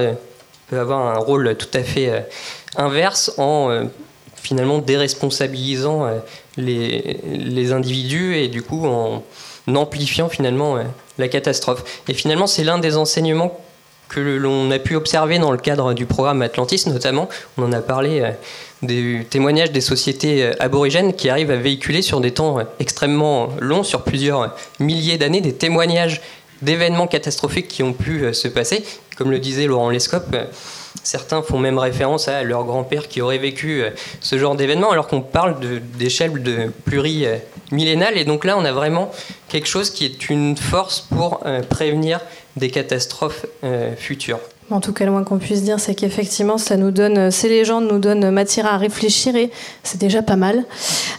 peut 0.67 0.79
avoir 0.79 1.15
un 1.15 1.19
rôle 1.19 1.55
tout 1.55 1.69
à 1.75 1.83
fait 1.83 2.25
inverse 2.75 3.31
en 3.37 3.87
finalement 4.45 4.77
déresponsabilisant 4.77 6.05
euh, 6.05 6.19
les, 6.55 7.19
les, 7.33 7.71
individus 7.71 8.37
et 8.37 8.47
du 8.47 8.61
coup 8.61 8.85
en 8.85 9.23
amplifiant 9.67 10.29
finalement 10.29 10.77
euh, 10.77 10.83
la 11.17 11.27
catastrophe. 11.27 11.83
Et 12.07 12.13
finalement, 12.13 12.45
c'est 12.45 12.63
l'un 12.63 12.77
des 12.77 12.95
enseignements 12.95 13.59
que 14.07 14.19
l'on 14.19 14.69
a 14.69 14.77
pu 14.77 14.95
observer 14.95 15.39
dans 15.39 15.51
le 15.51 15.57
cadre 15.57 15.93
du 15.93 16.05
programme 16.05 16.43
Atlantis, 16.43 16.83
notamment. 16.85 17.27
On 17.57 17.63
en 17.63 17.73
a 17.73 17.81
parlé 17.81 18.21
euh, 18.21 18.31
des 18.83 19.25
témoignages 19.27 19.71
des 19.71 19.81
sociétés 19.81 20.51
aborigènes 20.59 21.13
qui 21.13 21.27
arrivent 21.29 21.49
à 21.49 21.55
véhiculer 21.55 22.03
sur 22.03 22.21
des 22.21 22.31
temps 22.31 22.59
extrêmement 22.79 23.49
longs, 23.59 23.83
sur 23.83 24.03
plusieurs 24.03 24.55
milliers 24.79 25.17
d'années, 25.17 25.41
des 25.41 25.53
témoignages 25.53 26.21
d'événements 26.61 27.07
catastrophiques 27.07 27.67
qui 27.67 27.81
ont 27.81 27.93
pu 27.93 28.31
se 28.33 28.47
passer. 28.47 28.85
Comme 29.17 29.31
le 29.31 29.39
disait 29.39 29.65
Laurent 29.65 29.89
Lescope, 29.89 30.35
Certains 31.05 31.43
font 31.43 31.59
même 31.59 31.77
référence 31.77 32.27
à 32.27 32.41
leur 32.41 32.63
grand-père 32.63 33.07
qui 33.07 33.21
aurait 33.21 33.37
vécu 33.37 33.83
euh, 33.83 33.91
ce 34.21 34.39
genre 34.39 34.55
d'événement, 34.55 34.89
alors 34.89 35.07
qu'on 35.07 35.21
parle 35.21 35.57
d'échelle 35.99 36.41
de, 36.41 36.71
plurimillénale. 36.83 38.17
Et 38.17 38.25
donc 38.25 38.43
là, 38.43 38.57
on 38.57 38.65
a 38.65 38.71
vraiment 38.71 39.11
quelque 39.47 39.67
chose 39.67 39.91
qui 39.91 40.03
est 40.05 40.31
une 40.31 40.57
force 40.57 41.01
pour 41.01 41.41
euh, 41.45 41.61
prévenir 41.61 42.21
des 42.55 42.71
catastrophes 42.71 43.45
euh, 43.63 43.95
futures. 43.95 44.39
En 44.71 44.79
tout 44.81 44.93
cas, 44.93 45.05
le 45.05 45.11
moins 45.11 45.23
qu'on 45.23 45.37
puisse 45.37 45.61
dire, 45.61 45.79
c'est 45.79 45.93
qu'effectivement, 45.93 46.57
ça 46.57 46.75
nous 46.75 46.89
donne, 46.89 47.29
ces 47.29 47.49
légendes 47.49 47.87
nous 47.87 47.99
donnent 47.99 48.31
matière 48.31 48.65
à 48.65 48.77
réfléchir 48.77 49.35
et 49.35 49.51
c'est 49.83 49.99
déjà 49.99 50.23
pas 50.23 50.37
mal. 50.37 50.65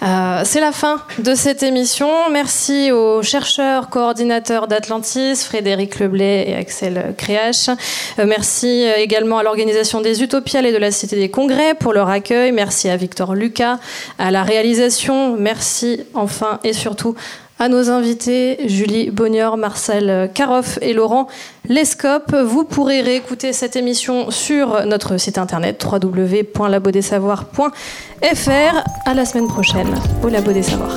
Euh, 0.02 0.42
c'est 0.44 0.60
la 0.60 0.72
fin 0.72 1.00
de 1.20 1.32
cette 1.36 1.62
émission. 1.62 2.08
Merci 2.32 2.90
aux 2.90 3.22
chercheurs, 3.22 3.88
coordinateurs 3.88 4.66
d'Atlantis, 4.66 5.36
Frédéric 5.36 6.00
Leblay 6.00 6.44
et 6.48 6.56
Axel 6.56 7.14
Créache. 7.16 7.68
Euh, 8.18 8.24
merci 8.26 8.84
également 8.96 9.38
à 9.38 9.44
l'organisation 9.44 10.00
des 10.00 10.24
Utopiales 10.24 10.66
et 10.66 10.72
de 10.72 10.78
la 10.78 10.90
Cité 10.90 11.14
des 11.14 11.28
Congrès 11.28 11.74
pour 11.74 11.92
leur 11.92 12.08
accueil. 12.08 12.50
Merci 12.50 12.88
à 12.88 12.96
Victor 12.96 13.36
Lucas, 13.36 13.78
à 14.18 14.32
la 14.32 14.42
réalisation. 14.42 15.36
Merci 15.36 16.00
enfin 16.14 16.58
et 16.64 16.72
surtout 16.72 17.14
à 17.58 17.68
nos 17.68 17.90
invités, 17.90 18.68
Julie 18.68 19.10
Bonnior, 19.10 19.56
Marcel 19.56 20.30
Caroff 20.34 20.78
et 20.82 20.92
Laurent 20.92 21.26
Lescope. 21.68 22.34
Vous 22.34 22.64
pourrez 22.64 23.00
réécouter 23.00 23.52
cette 23.52 23.74
émission 23.76 24.30
sur 24.30 24.84
notre 24.86 25.16
site 25.16 25.38
internet 25.38 25.84
www.labodesavoirs.fr. 25.84 28.84
À 29.04 29.14
la 29.14 29.24
semaine 29.24 29.48
prochaine 29.48 29.92
au 30.22 30.28
Labo 30.28 30.52
des 30.52 30.62
Savoirs. 30.62 30.96